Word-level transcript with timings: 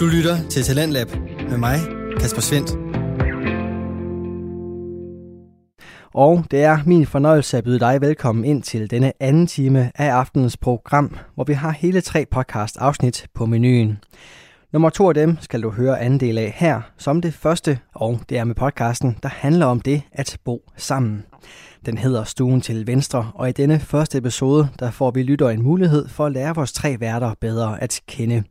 Du 0.00 0.06
lytter 0.06 0.48
til 0.48 0.62
Talentlab 0.62 1.08
med 1.50 1.58
mig, 1.58 1.78
Kasper 2.20 2.40
Svendt. 2.40 2.70
Og 6.14 6.44
det 6.50 6.62
er 6.62 6.78
min 6.86 7.06
fornøjelse 7.06 7.58
at 7.58 7.64
byde 7.64 7.80
dig 7.80 8.00
velkommen 8.00 8.44
ind 8.44 8.62
til 8.62 8.90
denne 8.90 9.12
anden 9.20 9.46
time 9.46 9.92
af 9.94 10.10
aftenens 10.10 10.56
program, 10.56 11.16
hvor 11.34 11.44
vi 11.44 11.52
har 11.52 11.70
hele 11.70 12.00
tre 12.00 12.26
podcast 12.30 12.76
afsnit 12.76 13.26
på 13.34 13.46
menuen. 13.46 13.98
Nummer 14.72 14.90
to 14.90 15.08
af 15.08 15.14
dem 15.14 15.36
skal 15.40 15.62
du 15.62 15.70
høre 15.70 16.00
anden 16.00 16.20
del 16.20 16.38
af 16.38 16.54
her, 16.56 16.80
som 16.98 17.20
det 17.20 17.34
første, 17.34 17.78
og 17.94 18.20
det 18.28 18.38
er 18.38 18.44
med 18.44 18.54
podcasten, 18.54 19.16
der 19.22 19.28
handler 19.28 19.66
om 19.66 19.80
det 19.80 20.02
at 20.12 20.38
bo 20.44 20.70
sammen. 20.76 21.24
Den 21.86 21.98
hedder 21.98 22.24
Stuen 22.24 22.60
til 22.60 22.86
Venstre, 22.86 23.30
og 23.34 23.48
i 23.48 23.52
denne 23.52 23.80
første 23.80 24.18
episode, 24.18 24.68
der 24.78 24.90
får 24.90 25.10
vi 25.10 25.22
lytter 25.22 25.48
en 25.48 25.62
mulighed 25.62 26.08
for 26.08 26.26
at 26.26 26.32
lære 26.32 26.54
vores 26.54 26.72
tre 26.72 27.00
værter 27.00 27.34
bedre 27.40 27.82
at 27.82 28.00
kende. 28.08 28.42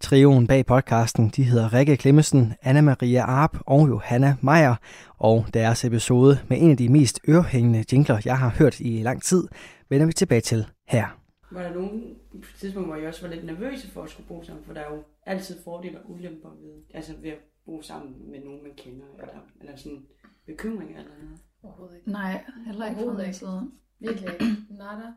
Trioen 0.00 0.46
bag 0.46 0.66
podcasten, 0.66 1.28
de 1.36 1.42
hedder 1.42 1.72
Rikke 1.72 1.96
Klemmensen, 1.96 2.54
Anna-Maria 2.62 3.20
Arp 3.20 3.56
og 3.66 3.88
Johanna 3.88 4.36
Meier, 4.40 4.74
og 5.18 5.46
deres 5.54 5.84
episode 5.84 6.38
med 6.48 6.56
en 6.60 6.70
af 6.70 6.76
de 6.76 6.88
mest 6.88 7.20
ørehængende 7.28 7.84
jingler, 7.92 8.20
jeg 8.24 8.38
har 8.38 8.54
hørt 8.58 8.80
i 8.80 9.02
lang 9.02 9.22
tid, 9.22 9.44
vender 9.90 10.06
vi 10.06 10.12
tilbage 10.12 10.40
til 10.40 10.66
her. 10.88 11.17
Var 11.50 11.62
der 11.62 11.74
nogen 11.74 12.18
tidspunkt, 12.58 12.88
hvor 12.88 12.96
I 12.96 13.06
også 13.06 13.22
var 13.28 13.34
lidt 13.34 13.44
nervøse 13.46 13.90
for 13.90 14.02
at 14.02 14.10
skulle 14.10 14.28
bo 14.28 14.42
sammen? 14.42 14.64
For 14.64 14.72
der 14.72 14.80
er 14.80 14.94
jo 14.94 15.02
altid 15.26 15.56
fordele 15.64 15.98
og 16.00 16.10
ulemper 16.10 16.48
ved, 16.50 16.82
altså 16.94 17.14
ved 17.22 17.30
at 17.30 17.38
bo 17.66 17.82
sammen 17.82 18.30
med 18.30 18.44
nogen, 18.44 18.62
man 18.62 18.72
kender, 18.76 19.06
eller, 19.20 19.34
eller 19.60 19.76
sådan 19.76 20.06
bekymringer 20.46 20.98
eller 20.98 21.10
noget. 21.22 21.38
Overhovedet 21.62 21.96
ikke. 21.96 22.10
Nej, 22.10 22.44
heller 22.66 22.86
ikke 22.86 23.00
fra 23.00 23.12
min 23.12 23.20
ikke. 23.20 23.34
side. 23.38 23.70
Virkelig 24.00 24.32
ikke. 24.32 24.44
Nada. 24.70 25.12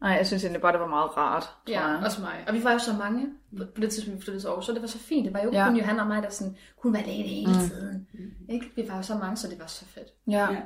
Nej, 0.00 0.10
jeg 0.10 0.26
synes 0.26 0.44
egentlig 0.44 0.62
bare, 0.62 0.72
det 0.72 0.80
var 0.80 0.86
meget 0.88 1.16
rart, 1.16 1.42
tror 1.42 1.72
Ja, 1.72 1.86
jeg. 1.86 2.02
også 2.04 2.20
mig. 2.20 2.44
Og 2.48 2.54
vi 2.54 2.64
var 2.64 2.72
jo 2.72 2.78
så 2.78 2.92
mange 2.92 3.26
på 3.74 3.80
det 3.80 3.90
tidspunkt, 3.90 4.18
vi 4.20 4.22
flyttede 4.24 4.42
til 4.42 4.48
Aarhus, 4.48 4.66
så 4.66 4.72
det 4.72 4.80
var 4.80 4.86
så 4.88 4.98
fint. 4.98 5.24
Det 5.24 5.32
var 5.34 5.40
jo 5.40 5.46
ikke 5.48 5.58
Ja. 5.58 5.68
kun 5.68 5.76
Johanna 5.76 6.00
og 6.02 6.08
mig, 6.08 6.22
der 6.22 6.28
sådan, 6.30 6.56
kunne 6.78 6.92
være 6.92 7.02
alene 7.02 7.28
hele 7.28 7.48
Mm. 7.52 7.68
tiden. 7.68 8.08
Ikke? 8.48 8.70
Vi 8.76 8.88
var 8.88 8.96
jo 8.96 9.02
så 9.02 9.14
mange, 9.18 9.36
så 9.36 9.48
det 9.50 9.58
var 9.58 9.66
så 9.66 9.84
fedt. 9.84 10.08
Ja. 10.26 10.52
Ja. 10.52 10.62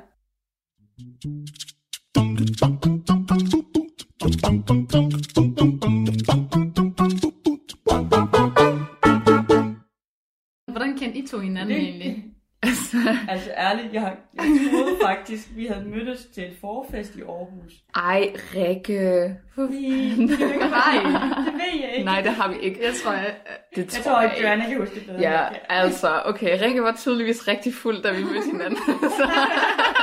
Hvordan 10.71 10.97
kendte 10.97 11.17
I 11.19 11.27
to 11.27 11.39
hinanden 11.39 11.75
Det- 11.75 11.83
egentlig? 11.83 12.23
Altså 13.29 13.51
ærligt, 13.57 13.93
jeg, 13.93 14.15
jeg 14.35 14.45
troede 14.71 14.95
faktisk, 15.05 15.47
vi 15.55 15.65
havde 15.65 15.85
mødtes 15.89 16.25
til 16.33 16.43
et 16.43 16.53
forfest 16.61 17.15
i 17.15 17.21
Aarhus. 17.21 17.71
Ej, 17.95 18.33
Rikke. 18.55 19.35
Nej, 19.57 20.27
det 20.27 20.37
Hej. 20.69 21.43
Det 21.45 21.53
ved 21.53 21.81
jeg 21.81 21.91
ikke. 21.93 22.05
Nej, 22.05 22.21
det 22.21 22.31
har 22.31 22.47
vi 22.53 22.59
ikke. 22.59 22.79
Jeg 22.83 22.93
tror, 23.03 23.11
jeg... 23.11 23.35
Det 23.75 23.93
jeg 23.97 24.03
tror 24.03 24.21
ikke, 24.21 24.35
Joanna 24.41 24.65
kan 24.69 24.77
huske 24.79 24.95
det 24.95 25.05
bedre. 25.05 25.19
Ja, 25.19 25.39
altså, 25.69 26.21
okay, 26.25 26.61
Rikke 26.63 26.83
var 26.83 26.95
tydeligvis 26.95 27.47
rigtig 27.47 27.73
fuld, 27.73 28.03
da 28.03 28.11
vi 28.11 28.23
mødte 28.23 28.45
hinanden. 28.51 28.77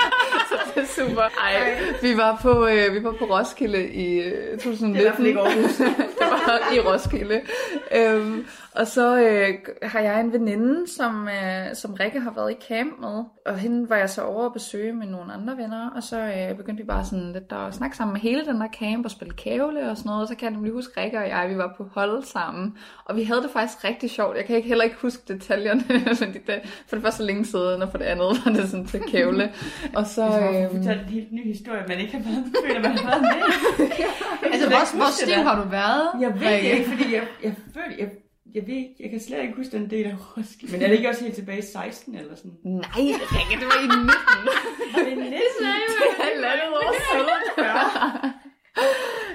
det 0.75 0.83
er 0.83 0.87
super. 0.87 1.23
Ej, 1.23 1.79
vi 2.03 2.17
var 2.17 2.39
på, 2.43 2.67
øh, 2.67 2.95
vi 2.95 3.05
var 3.05 3.13
på 3.13 3.25
Roskilde 3.25 3.89
i 3.89 4.19
øh, 4.21 4.59
2019. 4.59 4.95
Det 4.95 4.97
er 4.97 5.01
i 5.01 5.03
hvert 5.03 5.17
fald 5.17 5.27
ikke 5.27 5.41
Aarhus. 5.41 5.77
det 6.19 6.27
var 6.31 6.73
i 6.75 6.81
Roskilde. 6.81 7.41
Øhm, 7.93 8.47
og 8.75 8.87
så 8.87 9.21
øh, 9.21 9.55
har 9.83 10.01
jeg 10.01 10.21
en 10.21 10.33
veninde, 10.33 10.89
som, 10.93 11.29
øh, 11.29 11.75
som 11.75 11.95
Rikke 11.95 12.21
har 12.21 12.31
været 12.31 12.53
i 12.53 12.57
camp 12.69 13.01
med. 13.01 13.25
Og 13.47 13.59
hende 13.59 13.91
var 13.91 13.97
jeg 13.97 14.11
så 14.11 14.23
over 14.23 14.47
at 14.47 14.53
besøge 14.53 14.93
med 14.93 15.07
nogle 15.07 15.33
andre 15.33 15.57
venner. 15.57 15.91
Og 15.91 16.03
så 16.03 16.21
øh, 16.21 16.57
begyndte 16.57 16.83
vi 16.83 16.87
bare 16.87 17.05
sådan 17.05 17.33
lidt 17.33 17.53
at 17.53 17.75
snakke 17.75 17.97
sammen 17.97 18.13
med 18.13 18.21
hele 18.21 18.47
den 18.47 18.61
der 18.61 18.69
camp 18.79 19.05
og 19.05 19.11
spille 19.11 19.35
kævle 19.35 19.91
og 19.91 19.97
sådan 19.97 20.09
noget. 20.09 20.23
Og 20.23 20.29
så 20.29 20.35
kan 20.35 20.45
jeg 20.45 20.53
nemlig 20.53 20.73
huske, 20.73 21.01
Rikke 21.01 21.19
og 21.19 21.29
jeg, 21.29 21.49
vi 21.51 21.57
var 21.59 21.75
på 21.77 21.89
hold 21.95 22.23
sammen. 22.23 22.77
Og 23.05 23.17
vi 23.17 23.23
havde 23.23 23.43
det 23.43 23.51
faktisk 23.51 23.85
rigtig 23.85 24.11
sjovt. 24.11 24.37
Jeg 24.37 24.45
kan 24.45 24.57
ikke, 24.57 24.69
heller 24.69 24.85
ikke 24.85 24.97
huske 24.97 25.23
detaljerne, 25.29 25.83
fordi 26.23 26.39
det, 26.47 26.85
for 26.89 26.97
det 26.97 27.03
var 27.03 27.11
så 27.11 27.23
længe 27.23 27.45
siden, 27.45 27.83
og 27.83 27.91
for 27.91 27.99
det 27.99 28.05
andet 28.05 28.27
var 28.45 28.53
det 28.53 28.69
sådan 28.69 28.87
til 28.87 29.01
kævle. 29.01 29.53
Og 29.95 30.07
så... 30.07 30.25
Øh, 30.25 30.77
fortalt 30.77 31.01
en 31.01 31.09
helt 31.09 31.33
ny 31.33 31.47
historie, 31.47 31.85
man 31.89 31.99
ikke 31.99 32.13
har 32.13 32.23
været 32.23 32.45
føler, 32.67 32.81
man 32.83 32.99
har 32.99 33.11
været 33.11 33.23
med. 33.23 33.87
Altså, 34.53 34.69
hvor, 34.69 34.97
hvor 34.97 35.11
stiv 35.11 35.35
har 35.35 35.63
du 35.63 35.69
været? 35.69 36.09
Jeg 36.21 36.41
ved 36.41 36.73
ikke, 36.73 36.91
fordi 36.91 37.15
jeg, 37.15 37.23
jeg 37.45 37.55
føler, 37.75 37.97
jeg, 37.99 37.99
jeg 37.99 38.09
ved 38.67 38.75
ikke, 38.75 38.95
jeg 39.01 39.11
kan 39.11 39.21
slet 39.21 39.43
ikke 39.43 39.57
huske 39.57 39.73
den 39.79 39.91
del 39.91 40.07
af 40.07 40.17
Roskilde. 40.37 40.73
Men 40.73 40.83
er 40.83 40.89
det 40.89 40.97
ikke 40.97 41.09
også 41.09 41.25
helt 41.25 41.35
tilbage 41.35 41.59
i 41.59 41.63
16 41.63 42.15
eller 42.15 42.37
sådan? 42.37 42.53
nej, 42.65 42.91
Rikke, 43.35 43.55
det 43.61 43.69
var 43.73 43.81
i 43.87 43.87
19. 43.87 44.11
Er 44.97 45.05
det 45.05 45.19
19? 45.19 45.33
Det 45.33 45.41
er 46.09 46.23
halvandet 46.25 46.77
år 46.77 46.95
siden. 47.09 47.29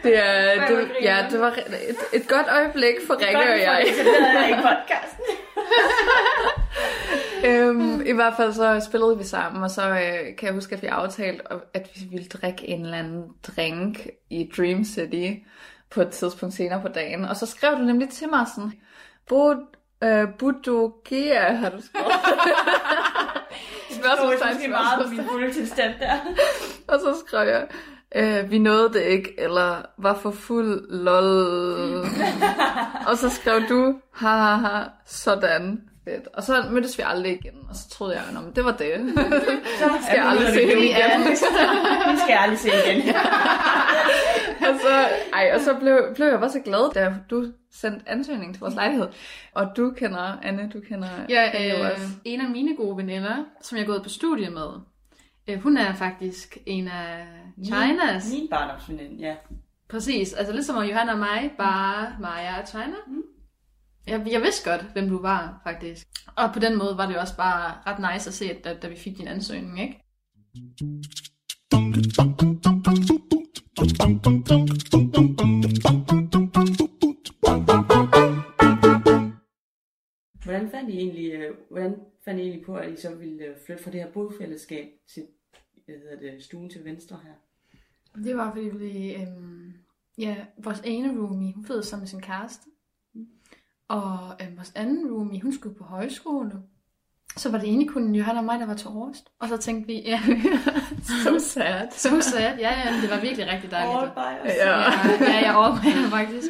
Det, 0.03 0.17
er, 0.17 0.67
det, 0.67 0.91
ja, 1.09 1.25
det 1.31 1.39
var 1.39 1.51
et, 1.51 1.97
et 2.13 2.27
godt 2.27 2.47
øjeblik 2.49 2.95
for 3.07 3.13
Rikke 3.13 3.37
og 3.37 3.59
jeg. 3.59 3.85
Det 3.87 4.07
er 4.07 4.47
ikke 4.47 4.61
podcasten. 4.69 5.25
øhm, 7.47 8.01
I 8.05 8.11
hvert 8.11 8.33
fald 8.37 8.53
så 8.53 8.85
spillede 8.87 9.17
vi 9.17 9.23
sammen, 9.23 9.63
og 9.63 9.71
så 9.71 9.89
øh, 9.89 10.35
kan 10.37 10.45
jeg 10.45 10.53
huske, 10.53 10.75
at 10.75 10.81
vi 10.81 10.87
aftalte, 10.87 11.43
at 11.73 11.89
vi 11.95 12.01
ville 12.11 12.27
drikke 12.27 12.67
en 12.67 12.81
eller 12.81 12.97
anden 12.97 13.23
drink 13.43 14.07
i 14.29 14.49
Dream 14.57 14.83
City 14.83 15.39
på 15.89 16.01
et 16.01 16.09
tidspunkt 16.09 16.55
senere 16.55 16.81
på 16.81 16.87
dagen. 16.87 17.25
Og 17.25 17.35
så 17.35 17.45
skrev 17.45 17.71
du 17.71 17.81
nemlig 17.81 18.09
til 18.09 18.29
mig 18.29 18.45
sådan, 18.55 18.73
Bud, 19.29 19.65
øh, 20.03 20.27
Budogia, 20.39 21.53
har 21.53 21.69
du 21.69 21.81
skrevet. 21.81 22.11
Det 23.89 23.95
Spørgsmålstegn, 23.95 24.49
er 24.49 24.53
måske 24.53 24.67
meget 24.67 25.03
på 25.03 25.09
min 25.09 25.17
spørgsmålstegn. 25.17 25.29
fulde 25.29 25.53
tilstand 25.53 25.93
der. 25.99 26.17
Og 26.87 26.99
så 26.99 27.23
skrev 27.27 27.47
jeg, 27.47 27.67
øh, 28.15 28.51
vi 28.51 28.59
nåede 28.59 28.93
det 28.93 29.01
ikke, 29.01 29.39
eller 29.39 29.85
var 29.97 30.13
for 30.15 30.31
fuld, 30.31 30.91
lol. 30.91 32.05
og 33.09 33.17
så 33.17 33.29
skrev 33.29 33.61
du, 33.69 33.99
ha 34.13 34.37
ha 34.37 34.55
ha, 34.55 34.83
sådan. 35.05 35.92
Fedt. 36.03 36.27
Og 36.33 36.43
så 36.43 36.65
mødtes 36.71 36.97
vi 36.97 37.03
aldrig 37.05 37.31
igen, 37.31 37.55
og 37.69 37.75
så 37.75 37.89
troede 37.89 38.13
jeg, 38.15 38.23
at 38.49 38.55
det 38.55 38.65
var 38.65 38.71
det. 38.71 39.13
Så 39.79 39.89
skal 40.01 40.15
jeg 40.15 40.25
aldrig 40.25 40.47
se 40.53 40.67
hende 40.67 40.85
igen. 40.85 41.29
Vi 42.11 42.17
skal 42.17 42.29
jeg 42.29 42.39
aldrig 42.41 42.59
se 42.59 42.69
igen. 42.69 43.15
og 44.69 44.79
så, 44.81 45.07
ej, 45.33 45.51
og 45.55 45.61
så 45.61 45.73
blev, 45.79 45.99
blev 46.15 46.27
jeg 46.27 46.39
bare 46.39 46.49
så 46.49 46.59
glad, 46.59 46.93
da 46.93 47.13
du 47.29 47.45
sendte 47.73 48.09
ansøgning 48.09 48.53
til 48.53 48.59
vores 48.59 48.75
lejlighed. 48.75 49.07
Og 49.53 49.67
du 49.77 49.91
kender, 49.97 50.37
Anne, 50.43 50.69
du 50.73 50.79
kender 50.89 51.07
Ja, 51.29 51.75
øh, 51.79 51.91
også. 51.91 52.07
en 52.25 52.41
af 52.41 52.49
mine 52.49 52.75
gode 52.75 52.97
veninder, 52.97 53.45
som 53.61 53.77
jeg 53.77 53.83
er 53.83 53.87
gået 53.87 54.03
på 54.03 54.09
studie 54.09 54.49
med, 54.49 54.67
øh, 55.49 55.61
hun 55.61 55.77
er 55.77 55.93
faktisk 55.93 56.57
en 56.65 56.87
af 56.87 57.27
Chinas. 57.65 58.31
Min, 58.31 58.39
min 58.41 58.49
barndomsveninde, 58.49 59.15
ja. 59.27 59.35
Præcis, 59.89 60.33
altså 60.33 60.53
lidt 60.53 60.65
som 60.65 60.83
Johanna 60.83 61.11
og 61.11 61.19
mig, 61.19 61.51
bare 61.57 62.07
Maja 62.21 62.61
og 62.61 62.67
China. 62.67 62.95
Jeg, 64.07 64.27
jeg 64.31 64.41
vidste 64.41 64.69
godt, 64.69 64.81
hvem 64.93 65.09
du 65.09 65.21
var, 65.21 65.61
faktisk. 65.63 66.07
Og 66.35 66.53
på 66.53 66.59
den 66.59 66.77
måde 66.77 66.97
var 66.97 67.05
det 67.05 67.13
jo 67.13 67.19
også 67.19 67.37
bare 67.37 67.75
ret 67.87 68.13
nice 68.13 68.29
at 68.29 68.33
se, 68.33 68.45
at, 68.51 68.63
da, 68.63 68.73
da 68.81 68.87
vi 68.87 68.95
fik 68.95 69.17
din 69.17 69.27
ansøgning, 69.27 69.81
ikke? 69.81 69.99
Hvordan 80.43 80.69
fandt 80.71 80.89
I 80.89 80.97
egentlig, 80.97 81.33
øh, 81.33 81.55
hvordan 81.71 81.95
fandt 82.25 82.39
I 82.39 82.43
egentlig 82.43 82.65
på, 82.65 82.75
at 82.75 82.93
I 82.93 83.01
så 83.01 83.15
ville 83.15 83.43
øh, 83.43 83.55
flytte 83.65 83.83
fra 83.83 83.91
det 83.91 83.99
her 83.99 84.11
bofællesskab 84.11 84.87
til 85.13 85.23
hvad 85.85 85.95
hedder 85.95 86.31
det, 86.31 86.43
stuen 86.43 86.69
til 86.69 86.85
venstre 86.85 87.19
her? 87.23 87.33
Det 88.23 88.37
var, 88.37 88.53
fordi 88.53 88.69
vi, 88.77 89.13
øhm, 89.15 89.73
ja, 90.17 90.45
vores 90.57 90.81
ene 90.85 91.19
roomie, 91.19 91.53
hun 91.53 91.65
flyttede 91.65 91.85
sammen 91.85 92.01
med 92.01 92.07
sin 92.07 92.21
kæreste. 92.21 92.69
Og 93.89 94.35
øhm, 94.41 94.57
vores 94.57 94.71
anden 94.75 95.11
roomie, 95.11 95.41
hun 95.41 95.53
skulle 95.53 95.75
på 95.75 95.83
højskole. 95.83 96.51
Så 97.37 97.49
var 97.51 97.57
det 97.57 97.67
egentlig 97.67 97.89
kun 97.89 98.15
Johanna 98.15 98.39
og 98.39 98.45
mig, 98.45 98.59
der 98.59 98.65
var 98.65 98.73
til 98.73 98.85
Aarhus. 98.87 99.17
Og 99.39 99.49
så 99.49 99.57
tænkte 99.57 99.87
vi, 99.87 100.01
ja, 100.05 100.21
So 101.03 101.39
sad. 101.39 101.87
så 101.91 102.21
sad, 102.21 102.57
ja, 102.57 102.79
ja, 102.85 103.01
det 103.01 103.09
var 103.09 103.21
virkelig 103.21 103.47
rigtig 103.47 103.71
dejligt. 103.71 103.97
All 103.99 104.11
by 104.11 104.47
us. 104.47 104.53
Ja. 104.55 104.69
Ja, 104.69 104.85
ja, 105.19 105.45
jeg 105.45 105.55
overvejer 105.55 106.09
faktisk. 106.09 106.47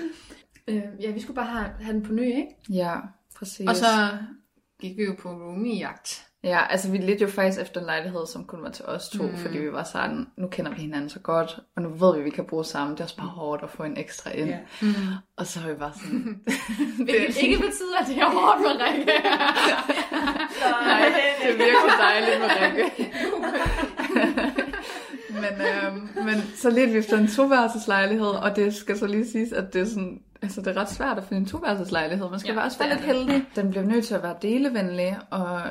Øh, 0.68 0.84
ja, 1.00 1.12
vi 1.12 1.20
skulle 1.22 1.36
bare 1.36 1.46
have, 1.46 1.70
have 1.82 1.94
den 1.94 2.04
på 2.04 2.14
ny, 2.14 2.26
ikke? 2.26 2.48
Ja, 2.70 2.96
præcis. 3.36 3.70
Og 3.70 3.76
så 3.76 3.86
gik 4.82 4.98
vi 4.98 5.04
jo 5.04 5.16
på 5.20 5.30
roomie-jagt. 5.30 6.28
Ja, 6.44 6.60
altså 6.70 6.92
vi 6.92 6.98
lidt 6.98 7.22
jo 7.22 7.28
faktisk 7.28 7.62
efter 7.62 7.80
en 7.80 7.86
lejlighed, 7.86 8.28
som 8.34 8.46
kun 8.46 8.64
var 8.64 8.70
til 8.70 8.86
os 8.86 9.10
to, 9.10 9.24
Mm. 9.24 9.30
mm. 9.30 9.38
fordi 9.38 9.58
vi 9.58 9.72
var 9.74 9.84
sådan, 9.84 10.28
nu 10.38 10.48
kender 10.48 10.72
vi 10.72 10.82
hinanden 10.82 11.10
så 11.10 11.20
godt, 11.20 11.60
og 11.76 11.82
nu 11.82 11.90
ved 11.90 12.14
vi, 12.14 12.20
at 12.20 12.26
vi 12.26 12.30
kan 12.30 12.46
bruge 12.46 12.66
sammen. 12.66 12.92
Det 12.92 13.00
er 13.00 13.04
også 13.04 13.18
bare 13.18 13.28
hårdt 13.28 13.64
at 13.64 13.70
få 13.70 13.84
en 13.84 13.98
ekstra 13.98 14.32
ind. 14.32 14.50
Yeah. 14.50 14.94
Og 15.38 15.48
så 15.48 15.60
er 15.60 15.68
vi 15.74 15.80
bare 15.80 15.92
sådan... 15.94 16.40
Hvilket 17.06 17.38
ikke 17.42 17.56
betyder, 17.58 17.98
at 18.02 18.08
det 18.08 18.18
er 18.18 18.26
hårdt 18.26 18.60
for 18.64 18.86
Rikke. 18.86 19.12
Nej, 20.88 21.06
det 21.42 21.50
er 21.52 21.58
virkelig 21.58 21.94
dejligt 22.00 22.40
med 22.40 22.50
Rikke. 22.62 23.14
men, 25.44 25.62
øhm, 25.68 26.26
men 26.26 26.44
så 26.56 26.70
lidt 26.70 26.94
vi 26.94 26.98
efter 26.98 27.18
en 27.18 27.28
toværelseslejlighed, 27.28 28.28
og 28.28 28.56
det 28.56 28.76
skal 28.76 28.98
så 29.00 29.08
lige 29.08 29.32
siges, 29.32 29.52
at 29.54 29.74
det 29.74 29.82
er 29.82 29.86
sådan, 29.86 30.20
altså 30.42 30.62
det 30.62 30.68
er 30.78 30.82
ret 30.82 30.90
svært 30.90 31.18
at 31.18 31.24
finde 31.24 31.40
en 31.42 31.46
toværelseslejlighed. 31.48 32.30
Man 32.30 32.40
skal 32.40 32.54
Ja, 32.54 32.64
også 32.64 32.80
være 32.80 32.90
lidt 32.90 33.02
heldig. 33.02 33.46
Den 33.56 33.70
bliver 33.70 33.86
nødt 33.86 34.06
til 34.06 34.14
at 34.16 34.24
være 34.24 34.36
delevenlig, 34.42 35.18
og 35.30 35.62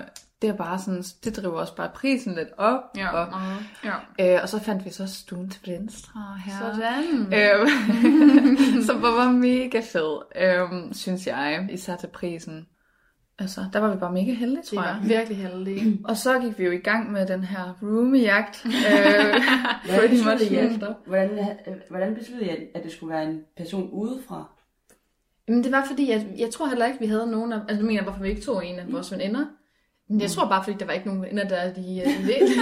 det 0.42 0.50
er 0.50 0.54
bare 0.56 0.78
sådan, 0.78 1.02
det 1.02 1.36
driver 1.36 1.60
også 1.60 1.76
bare 1.76 1.90
prisen 1.94 2.34
lidt 2.34 2.48
op. 2.56 2.80
Ja, 2.96 3.08
Og, 3.16 3.30
meget. 3.30 3.58
ja. 4.18 4.34
øh, 4.36 4.42
og 4.42 4.48
så 4.48 4.60
fandt 4.60 4.84
vi 4.84 4.90
så 4.90 5.06
stuen 5.06 5.50
til 5.50 5.60
venstre 5.72 6.20
her. 6.44 6.52
Sådan. 6.58 7.34
Øhm, 7.34 8.82
som 8.86 9.02
var 9.02 9.32
mega 9.32 9.80
fed, 9.80 10.18
øhm, 10.36 10.92
synes 10.92 11.26
jeg, 11.26 11.68
især 11.72 11.96
til 11.96 12.06
prisen. 12.06 12.66
Altså, 13.38 13.60
der 13.72 13.78
var 13.78 13.94
vi 13.94 14.00
bare 14.00 14.12
mega 14.12 14.32
heldige, 14.32 14.62
tror 14.62 14.82
jeg. 14.82 14.98
virkelig 15.02 15.38
heldige. 15.38 15.98
Og 16.08 16.16
så 16.16 16.38
gik 16.38 16.58
vi 16.58 16.64
jo 16.64 16.70
i 16.70 16.78
gang 16.78 17.12
med 17.12 17.26
den 17.26 17.44
her 17.44 17.74
roomie-jagt. 17.82 18.66
øh, 18.66 18.72
Hvordan 19.84 19.98
pretty 19.98 20.24
much 20.24 20.38
besluttede 20.38 20.74
I, 20.74 20.78
hvordan, 21.06 21.38
øh, 21.66 21.74
hvordan 21.90 22.14
besluttede 22.14 22.50
I, 22.50 22.66
at, 22.74 22.84
det 22.84 22.92
skulle 22.92 23.14
være 23.14 23.24
en 23.24 23.40
person 23.56 23.90
udefra? 23.92 24.44
Men 25.48 25.64
det 25.64 25.72
var 25.72 25.84
fordi, 25.86 26.10
at 26.10 26.26
jeg 26.38 26.50
tror 26.50 26.66
heller 26.68 26.86
ikke, 26.86 26.98
vi 26.98 27.06
havde 27.06 27.30
nogen 27.30 27.52
af... 27.52 27.56
Altså, 27.60 27.76
jeg 27.76 27.84
mener, 27.84 28.02
hvorfor 28.02 28.22
vi 28.22 28.28
ikke 28.28 28.42
tog 28.42 28.66
en 28.66 28.78
af 28.78 28.92
vores 28.92 29.12
veninder. 29.12 29.44
Men 30.08 30.20
jeg 30.20 30.30
tror 30.30 30.48
bare, 30.48 30.64
fordi 30.64 30.76
der 30.80 30.86
var 30.86 30.92
ikke 30.92 31.06
nogen 31.06 31.22
veninder, 31.22 31.48
der 31.48 31.72
de 31.72 32.02
uh, 32.06 32.26
ledte. 32.26 32.54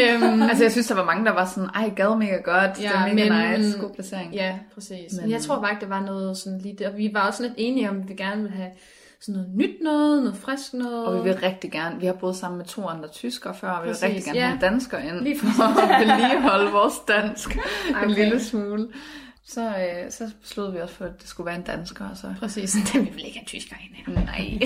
øhm, 0.00 0.42
Altså, 0.42 0.64
jeg 0.64 0.72
synes, 0.72 0.86
der 0.86 0.94
var 0.94 1.04
mange, 1.04 1.24
der 1.24 1.32
var 1.32 1.44
sådan, 1.44 1.68
ej, 1.74 1.90
gad 1.96 2.16
mega 2.16 2.36
godt, 2.36 2.76
det 2.76 2.82
Ja, 2.82 2.90
er 2.92 3.14
mega 3.14 3.28
men- 3.48 3.60
nice, 3.60 3.78
god 3.78 3.90
placering. 3.94 4.34
ja, 4.34 4.58
præcis. 4.74 5.12
Men, 5.12 5.20
Men- 5.22 5.30
jeg 5.30 5.40
tror 5.40 5.60
bare 5.60 5.70
ikke, 5.70 5.80
der 5.80 5.88
var 5.88 6.00
noget 6.00 6.36
sådan 6.36 6.58
lige 6.58 6.76
der. 6.78 6.90
Vi 6.90 7.10
var 7.14 7.26
også 7.26 7.42
lidt 7.42 7.52
enige 7.56 7.90
om, 7.90 8.00
at 8.00 8.08
vi 8.08 8.14
gerne 8.14 8.42
ville 8.42 8.56
have 8.56 8.70
sådan 9.20 9.34
noget 9.34 9.50
nyt 9.56 9.76
noget, 9.82 10.22
noget 10.22 10.36
frisk 10.38 10.74
noget. 10.74 11.06
Og 11.06 11.18
vi 11.18 11.22
vil 11.28 11.38
rigtig 11.38 11.72
gerne, 11.72 12.00
vi 12.00 12.06
har 12.06 12.12
boet 12.12 12.36
sammen 12.36 12.58
med 12.58 12.66
to 12.66 12.86
andre 12.88 13.08
tyskere 13.08 13.54
før, 13.54 13.70
og 13.70 13.82
vi 13.84 13.88
vil 13.88 13.96
rigtig 14.02 14.24
gerne 14.24 14.38
ja. 14.38 14.46
have 14.46 14.58
danskere 14.60 15.06
ind, 15.06 15.20
Lige 15.20 15.38
for 15.38 15.80
at 15.82 16.00
vedligeholde 16.08 16.70
vores 16.72 16.94
dansk 17.08 17.56
okay. 17.90 18.04
en 18.04 18.10
lille 18.10 18.40
smule. 18.44 18.88
Så, 19.48 19.60
øh, 19.60 20.10
så 20.10 20.30
besluttede 20.42 20.74
vi 20.76 20.80
også 20.80 20.94
for, 20.94 21.04
at 21.04 21.20
det 21.20 21.28
skulle 21.28 21.46
være 21.46 21.56
en 21.56 21.62
dansker, 21.62 22.04
så... 22.14 22.34
Præcis, 22.40 22.72
det 22.92 22.94
vil 22.94 23.16
vi 23.16 23.22
ikke 23.22 23.38
have 23.38 23.46
tysker 23.46 23.76
ind 23.84 23.94
her. 23.96 24.22
Nej. 24.30 24.58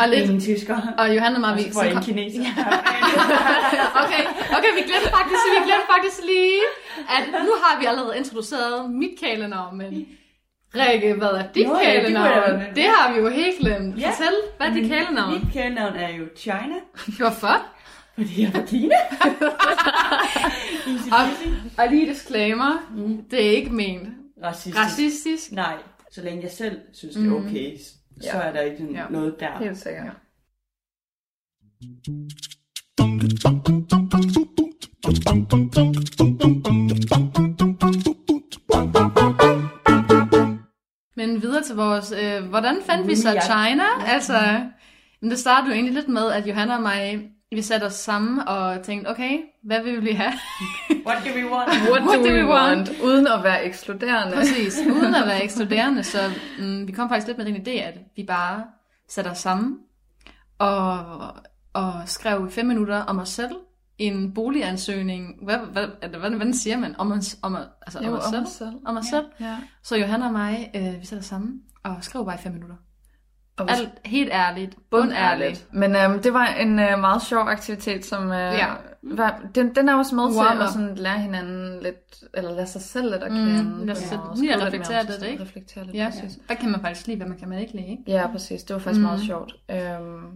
Og 0.00 0.08
lidt, 0.08 0.30
En 0.30 0.40
tysker. 0.40 0.78
og 0.98 1.16
Johanna 1.16 1.36
og 1.36 1.40
mig, 1.40 1.50
Og 1.50 1.56
vi... 1.58 1.62
så 1.72 1.80
en 1.82 2.02
kineser. 2.02 2.40
okay, 4.02 4.22
okay, 4.56 4.70
vi 4.78 4.82
glemte 4.88 5.08
faktisk, 5.18 5.42
vi 5.54 5.60
glemte 5.68 5.86
faktisk 5.94 6.18
lige, 6.26 6.60
at 7.16 7.22
nu 7.44 7.52
har 7.62 7.80
vi 7.80 7.84
allerede 7.86 8.16
introduceret 8.16 8.90
mit 8.90 9.10
kælenavn, 9.20 9.78
men 9.78 10.06
Rikke, 10.74 11.14
hvad 11.14 11.28
er 11.28 11.44
dit 11.54 11.66
Nå 11.66 11.78
ja, 11.78 11.94
det 11.94 12.02
kælenavn? 12.02 12.56
med. 12.58 12.66
Det 12.74 12.84
har 12.84 13.12
vi 13.12 13.18
jo 13.20 13.28
helt 13.28 13.58
glemt. 13.60 14.00
Ja. 14.00 14.10
Fortæl, 14.10 14.34
hvad 14.56 14.66
er 14.66 14.72
dit 14.74 14.88
kælenavn? 14.90 15.34
Mit 15.34 15.52
kælenavn 15.52 15.96
er 15.96 16.08
jo 16.08 16.24
China, 16.36 16.76
Hvorfor? 17.18 17.66
Fordi 18.18 18.40
jeg 18.42 18.48
er 18.48 18.52
fra 18.52 18.66
Kina. 18.66 18.94
Og, 21.12 21.24
og 21.84 21.90
lige 21.90 22.08
disclaimer, 22.08 22.72
det 23.30 23.46
er 23.46 23.50
ikke 23.50 23.70
ment 23.70 24.08
Racistisk. 24.44 24.76
racistisk. 24.78 25.52
Nej, 25.52 25.76
så 26.12 26.22
længe 26.22 26.42
jeg 26.42 26.50
selv 26.50 26.80
synes, 26.92 27.14
det 27.14 27.26
er 27.26 27.32
okay, 27.32 27.76
så 27.78 27.92
Ja. 28.24 28.38
er 28.38 28.52
der 28.52 28.60
ikke 28.60 28.88
Ja. 28.92 29.04
noget 29.10 29.36
der. 29.40 29.58
Helt 29.58 29.78
sikkert. 29.78 30.16
Men 41.16 41.42
videre 41.42 41.62
til 41.62 41.76
vores, 41.76 42.12
øh, 42.22 42.48
hvordan 42.48 42.76
fandt 42.86 43.06
vi 43.08 43.16
så. 43.16 43.40
China? 43.42 43.84
Altså, 44.06 44.66
det 45.22 45.38
startede 45.38 45.68
jo 45.70 45.74
egentlig 45.74 45.94
lidt 45.94 46.08
med, 46.08 46.32
at 46.32 46.46
Johanna 46.48 46.76
og 46.76 46.82
mig, 46.82 47.30
vi 47.56 47.62
satte 47.62 47.84
os 47.84 47.94
sammen 47.94 48.48
og 48.48 48.82
tænkte, 48.82 49.08
okay, 49.08 49.38
hvad 49.62 49.82
vil 49.82 50.04
vi 50.04 50.10
have? 50.10 50.32
What 51.06 51.18
do 51.24 51.30
we 51.34 51.50
want? 51.50 51.68
What, 51.90 52.02
What 52.02 52.18
do, 52.18 52.32
we 52.32 52.46
want? 52.46 52.90
Uden 53.04 53.26
at 53.26 53.44
være 53.44 53.64
ekskluderende. 53.64 54.36
Præcis, 54.36 54.78
uden 54.86 55.14
at 55.14 55.26
være 55.26 55.44
ekskluderende, 55.44 56.02
så 56.02 56.18
mm, 56.58 56.86
vi 56.86 56.92
kom 56.92 57.08
faktisk 57.08 57.26
lidt 57.26 57.38
med 57.38 57.46
den 57.46 57.56
idé, 57.56 57.70
at 57.70 57.98
vi 58.16 58.24
bare 58.24 58.64
satte 59.08 59.28
os 59.28 59.38
sammen 59.38 59.78
og, 60.58 61.04
og 61.72 61.92
skrev 62.06 62.46
i 62.48 62.50
fem 62.50 62.66
minutter 62.66 62.96
om 62.96 63.18
os 63.18 63.28
selv 63.28 63.52
en 63.98 64.34
boligansøgning. 64.34 65.44
Hvad, 65.44 65.58
hvad, 65.58 65.86
hvad, 65.98 66.08
hvad, 66.08 66.30
hvordan 66.30 66.54
siger 66.54 66.76
man? 66.76 66.94
Om 66.98 67.12
os, 67.12 67.36
om, 67.42 67.56
altså, 67.82 68.04
Jo, 68.04 68.10
om 68.10 68.18
os 68.18 68.24
om 68.24 68.32
selv? 68.32 68.42
os 68.42 68.48
selv. 68.48 68.72
Om 68.86 68.96
os 68.96 69.06
selv. 69.06 69.26
Ja. 69.40 69.56
Så 69.82 69.96
Johanna 69.96 70.26
og 70.26 70.32
mig, 70.32 70.70
øh, 70.74 71.00
vi 71.00 71.06
satte 71.06 71.20
os 71.20 71.26
sammen 71.26 71.60
og 71.82 71.96
skrev 72.00 72.24
bare 72.24 72.34
i 72.34 72.38
fem 72.38 72.52
minutter. 72.52 72.76
Og 73.58 73.66
vi 73.66 73.72
Alt, 73.72 73.88
helt 74.04 74.30
ærligt, 74.32 74.74
bundærligt. 74.90 75.66
Men 75.72 75.96
øhm, 75.96 76.22
det 76.22 76.32
var 76.32 76.46
en 76.46 76.78
øh, 76.78 76.98
meget 76.98 77.22
sjov 77.22 77.48
aktivitet, 77.48 78.04
som 78.04 78.24
øh, 78.32 78.38
Ja. 78.38 78.66
var, 79.02 79.40
den, 79.54 79.74
den 79.74 79.88
er 79.88 79.94
også 79.94 80.14
med 80.14 80.30
til 80.32 80.38
Warm-up. 80.40 80.62
at 80.62 80.70
sådan, 80.72 80.94
lære 80.94 81.18
hinanden 81.18 81.82
lidt, 81.82 82.24
eller 82.34 82.54
lære 82.54 82.66
sig 82.66 82.80
selv 82.80 83.10
lidt 83.10 83.22
at 83.22 83.30
kende. 83.30 83.62
Mm, 83.62 83.86
lade 83.86 83.98
sig 83.98 84.18
Ja, 84.34 84.40
lige 84.40 84.54
at 84.54 84.62
reflektere 84.66 85.04
lidt, 85.04 85.22
ikke? 85.22 85.42
Reflektere 85.42 85.84
lidt, 85.84 85.96
Ja, 85.96 86.10
præcis. 86.10 86.38
hvad 86.46 86.56
kan 86.56 86.70
man 86.70 86.80
faktisk 86.80 87.06
lide, 87.06 87.16
hvad 87.16 87.26
man 87.26 87.38
kan 87.38 87.48
man 87.48 87.58
ikke 87.58 87.72
lide, 87.76 87.86
ikke? 87.86 88.02
Ja, 88.06 88.26
præcis. 88.32 88.62
Det 88.62 88.74
var 88.74 88.80
faktisk 88.80 89.00
Mm. 89.00 89.02
mm. 89.04 89.06
meget 89.10 89.26
sjovt. 89.26 89.52
Øhm, 89.70 90.26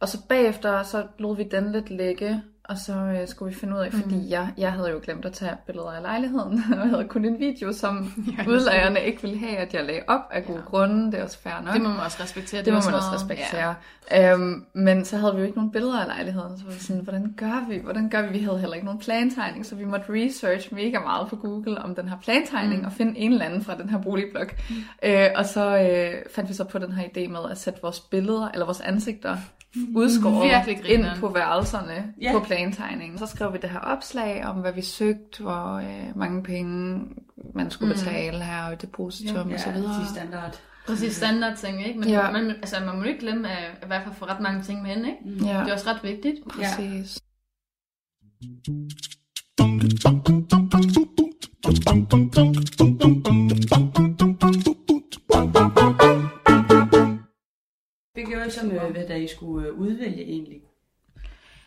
og 0.00 0.08
så 0.08 0.18
bagefter, 0.28 0.82
så 0.82 1.06
lod 1.18 1.36
vi 1.36 1.42
den 1.50 1.72
lidt 1.72 1.90
ligge, 1.90 2.42
og 2.70 2.78
så 2.78 2.92
øh, 2.94 3.28
skulle 3.28 3.52
vi 3.54 3.58
finde 3.60 3.74
ud 3.74 3.80
af, 3.80 3.92
fordi 3.92 4.14
Mm. 4.14 4.28
jeg, 4.28 4.48
jeg 4.58 4.72
havde 4.72 4.90
jo 4.90 5.00
glemt 5.02 5.24
at 5.24 5.32
tage 5.32 5.52
billeder 5.66 5.90
af 5.90 6.02
lejligheden, 6.02 6.64
og 6.72 6.76
jeg 6.84 6.88
havde 6.90 7.04
kun 7.08 7.24
en 7.24 7.38
video, 7.38 7.72
som 7.72 8.12
Ja, 8.38 8.48
udlejerne 8.48 9.00
ikke 9.04 9.22
ville 9.22 9.38
have, 9.38 9.56
at 9.56 9.74
jeg 9.74 9.84
lagde 9.84 10.00
op 10.08 10.20
af 10.30 10.44
gode 10.44 10.58
Ja. 10.58 10.64
grunde. 10.64 11.12
Det 11.12 11.20
er 11.20 11.24
også 11.24 11.38
fair 11.38 11.52
nok. 11.64 11.74
Det 11.74 11.82
må 11.82 11.88
man 11.88 11.98
også 12.04 12.22
respektere. 12.22 12.62
Det 12.64 12.72
må 12.72 12.78
var 12.78 12.84
man 12.86 12.94
også 12.94 13.08
respektere. 13.14 13.74
Ja. 14.10 14.32
Øhm, 14.32 14.64
men 14.72 15.04
så 15.04 15.16
havde 15.16 15.32
vi 15.34 15.38
jo 15.40 15.44
ikke 15.46 15.58
nogen 15.58 15.72
billeder 15.72 16.00
af 16.00 16.06
lejligheden, 16.06 16.58
så 16.58 16.64
var 16.64 16.72
vi 16.72 16.78
sådan, 16.80 17.02
hvordan 17.02 17.34
gør 17.36 17.66
vi? 17.68 17.78
Hvordan 17.78 18.08
gør 18.10 18.22
vi? 18.22 18.28
Vi 18.38 18.44
havde 18.44 18.58
heller 18.58 18.74
ikke 18.74 18.84
nogen 18.86 19.00
plantegning, 19.00 19.66
så 19.66 19.74
vi 19.74 19.84
måtte 19.84 20.06
research 20.12 20.74
mega 20.74 20.98
meget 20.98 21.28
på 21.28 21.36
Google 21.36 21.78
om 21.82 21.94
den 21.94 22.08
her 22.08 22.16
plantegning, 22.22 22.80
mm. 22.80 22.86
og 22.86 22.92
finde 22.92 23.18
en 23.18 23.32
eller 23.32 23.44
anden 23.44 23.64
fra 23.64 23.76
den 23.76 23.88
her 23.88 23.98
boligblok. 24.02 24.54
Mm. 24.70 24.76
Øh, 25.02 25.26
og 25.36 25.46
så 25.46 25.78
øh, 25.78 26.22
fandt 26.34 26.48
vi 26.50 26.54
så 26.54 26.64
på 26.64 26.78
den 26.78 26.92
her 26.92 27.04
idé 27.04 27.28
med 27.28 27.50
at 27.50 27.58
sætte 27.58 27.78
vores 27.82 28.00
billeder, 28.00 28.48
eller 28.48 28.66
vores 28.66 28.80
ansigter, 28.80 29.36
udskåret 29.94 30.66
Virkelig 30.66 30.90
ind 30.94 31.04
på 31.20 31.28
værelserne 31.28 32.14
Ja. 32.20 32.32
på 32.32 32.40
plantegningen. 32.40 33.18
Så 33.18 33.26
skrev 33.26 33.52
vi 33.52 33.58
det 33.62 33.70
her 33.70 33.78
opslag 33.78 34.44
om, 34.46 34.56
hvad 34.56 34.72
vi 34.72 34.82
søgte, 34.82 35.42
hvor 35.42 35.74
øh, 35.74 36.16
mange 36.16 36.42
penge 36.42 37.00
man 37.54 37.70
skulle 37.70 37.94
betale 37.94 38.44
her, 38.44 38.62
og 38.64 38.82
depositum 38.82 39.48
Ja, 39.48 39.54
og 39.54 39.60
så 39.60 39.70
videre. 39.72 40.00
de 40.00 40.08
standard. 40.08 40.60
Præcis 40.86 41.16
standard 41.16 41.56
ting, 41.56 41.86
ikke? 41.86 41.98
Men 42.00 42.08
Ja. 42.08 42.26
ja. 42.26 42.32
man, 42.32 42.50
altså, 42.50 42.80
man 42.80 42.96
må 42.96 43.02
ikke 43.02 43.20
glemme 43.20 43.50
at 43.50 43.70
i 43.82 43.86
hvert 43.86 44.02
fald 44.02 44.14
få 44.14 44.24
ret 44.24 44.40
mange 44.40 44.62
ting 44.62 44.82
med 44.82 44.96
ind, 44.96 45.06
ikke? 45.06 45.46
Ja, 45.46 45.60
Det 45.60 45.68
er 45.68 45.72
også 45.72 45.90
ret 45.90 46.02
vigtigt. 46.02 46.36
præcis. 46.50 47.20
Det 54.50 54.59
så 58.50 58.66
med, 58.66 58.78
hvad 58.80 59.06
da 59.08 59.14
I 59.16 59.26
skulle 59.26 59.68
øh, 59.68 59.74
udvælge 59.74 60.22
egentlig. 60.24 60.60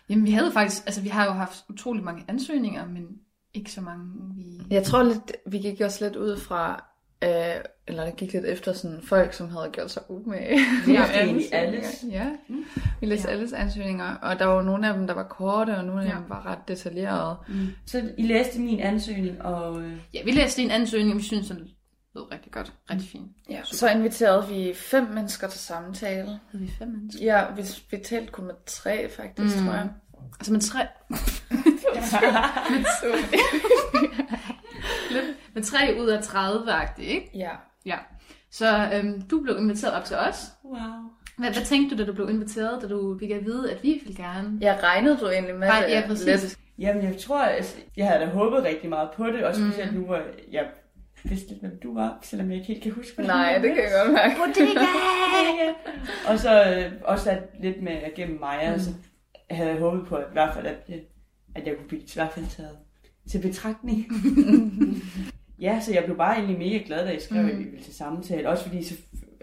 Jamen, 0.09 0.25
vi 0.25 0.31
havde 0.31 0.51
faktisk, 0.51 0.83
altså 0.85 1.01
vi 1.01 1.09
har 1.09 1.25
jo 1.25 1.31
haft 1.31 1.63
utrolig 1.69 2.03
mange 2.03 2.23
ansøgninger, 2.27 2.87
men 2.87 3.07
ikke 3.53 3.71
så 3.71 3.81
mange, 3.81 4.05
vi... 4.35 4.75
Jeg 4.75 4.83
tror 4.83 5.03
lidt, 5.03 5.31
vi 5.47 5.57
gik 5.57 5.81
også 5.81 6.05
lidt 6.05 6.15
ud 6.15 6.37
fra, 6.37 6.83
øh, 7.23 7.63
eller 7.87 8.05
det 8.05 8.15
gik 8.15 8.33
lidt 8.33 8.45
efter 8.45 8.73
sådan 8.73 9.01
folk, 9.03 9.33
som 9.33 9.49
havde 9.49 9.69
gjort 9.71 9.91
sig 9.91 10.03
umage. 10.09 10.59
Vi 10.85 10.95
har 10.95 11.07
egentlig 11.21 11.53
alles. 11.53 12.05
Ja, 12.11 12.27
vi 12.99 13.05
læste 13.05 13.27
Ja. 13.27 13.33
alles 13.33 13.53
ansøgninger, 13.53 14.15
og 14.15 14.39
der 14.39 14.45
var 14.45 14.61
nogle 14.61 14.87
af 14.87 14.93
dem, 14.93 15.07
der 15.07 15.13
var 15.13 15.27
korte, 15.27 15.77
og 15.77 15.85
nogle 15.85 16.01
af 16.03 16.09
Ja. 16.09 16.15
dem 16.15 16.29
var 16.29 16.45
ret 16.45 16.67
detaljerede. 16.67 17.35
Mm. 17.47 17.67
Så 17.85 18.11
I 18.17 18.23
læste 18.23 18.59
min 18.61 18.79
ansøgning, 18.79 19.41
og 19.41 19.81
øh, 19.81 19.97
Ja, 20.13 20.23
vi 20.25 20.31
læste 20.31 20.61
en 20.61 20.71
ansøgning, 20.71 21.17
vi 21.17 21.23
synes, 21.23 21.47
den 21.47 21.69
lød 22.15 22.31
rigtig 22.31 22.51
godt. 22.51 22.73
Rigtig 22.91 23.09
fint. 23.09 23.31
Ja, 23.49 23.59
så 23.63 23.89
inviterede 23.89 24.47
vi 24.47 24.73
fem 24.75 25.03
mennesker 25.03 25.47
til 25.47 25.59
samtale. 25.59 26.39
Havde 26.51 26.65
vi 26.65 26.71
fem 26.79 26.87
mennesker? 26.87 27.23
Ja, 27.25 27.45
vi, 27.55 27.61
vi 27.91 28.03
talte 28.03 28.31
kun 28.31 28.45
med 28.45 28.53
tre 28.65 29.09
faktisk, 29.09 29.57
Mm. 29.59 29.65
tror 29.65 29.73
jeg. 29.73 29.89
Altså 30.39 30.51
med 30.53 30.61
tre... 30.61 30.79
Med 35.53 35.63
tre 35.63 35.95
ud 35.99 36.07
af 36.07 36.23
30 36.23 36.71
agtigt 36.71 37.07
ikke? 37.09 37.31
Ja. 37.35 37.49
Ja. 37.85 37.97
Så 38.51 38.89
øhm, 38.93 39.21
du 39.21 39.41
blev 39.43 39.57
inviteret 39.57 39.93
op 39.93 40.03
til 40.05 40.15
os. 40.17 40.35
wow. 40.65 40.77
Hvad, 41.37 41.51
hvad 41.53 41.65
tænkte 41.65 41.95
du, 41.97 42.01
da 42.01 42.07
du 42.07 42.13
blev 42.13 42.29
inviteret, 42.29 42.81
da 42.81 42.87
du 42.87 43.17
fik 43.19 43.29
at 43.31 43.45
vide, 43.45 43.71
at 43.71 43.83
vi 43.83 44.01
ville 44.05 44.23
gerne? 44.23 44.57
Jeg 44.61 44.79
regnede 44.83 45.17
du 45.17 45.27
egentlig 45.29 45.55
med 45.55 45.67
det 45.67 45.89
ja, 45.91 46.03
præcis. 46.07 46.25
lidt? 46.25 46.57
Jamen, 46.79 47.03
jeg 47.03 47.17
tror, 47.17 47.39
altså, 47.41 47.75
jeg 47.97 48.07
havde 48.07 48.19
da 48.21 48.29
håbet 48.29 48.63
rigtig 48.63 48.89
meget 48.89 49.09
på 49.17 49.25
det, 49.25 49.43
og 49.45 49.55
specielt 49.55 49.93
Mm. 49.93 49.99
nu, 49.99 50.05
hvor 50.05 50.21
jeg 50.51 50.65
vidste 51.23 51.49
lidt, 51.49 51.59
hvem 51.59 51.79
du 51.83 51.93
var, 51.93 52.19
selvom 52.21 52.49
jeg 52.49 52.57
ikke 52.57 52.67
helt 52.67 52.83
kan 52.83 52.91
huske, 52.91 53.15
hvordan 53.15 53.35
Nej, 53.35 53.57
det 53.57 53.75
kan 53.75 53.83
jeg 53.83 53.91
godt 53.93 54.13
mærke. 54.13 54.35
Og 56.29 56.39
så 56.39 56.63
øh, 56.63 56.91
også 57.03 57.29
at 57.29 57.43
lidt 57.59 57.81
med 57.81 58.15
gennem 58.15 58.39
Maja, 58.39 58.73
mm. 58.73 58.79
så 58.79 58.89
havde 59.49 59.69
jeg 59.69 59.79
håbet 59.79 60.07
på, 60.07 60.15
at 60.15 60.25
i 60.29 60.33
hvert 60.33 60.53
fald, 60.53 60.65
at, 60.65 60.77
øh, 60.89 60.95
at 61.55 61.67
jeg 61.67 61.77
kunne 61.77 61.87
blive 61.87 62.01
i 62.01 62.11
hvert 62.13 62.31
fald 62.31 62.45
taget 62.45 62.77
til 63.29 63.41
betragtning. 63.41 64.05
ja, 65.65 65.79
så 65.81 65.93
jeg 65.93 66.03
blev 66.03 66.17
bare 66.17 66.35
egentlig 66.35 66.57
mega 66.57 66.83
glad, 66.85 67.05
da 67.05 67.11
jeg 67.11 67.21
skrev, 67.21 67.41
mm. 67.41 67.49
at 67.49 67.57
vi 67.57 67.63
ville 67.63 67.83
til 67.83 67.95
samtale. 67.95 68.49
Også 68.49 68.63
fordi, 68.63 68.83
så, 68.83 68.95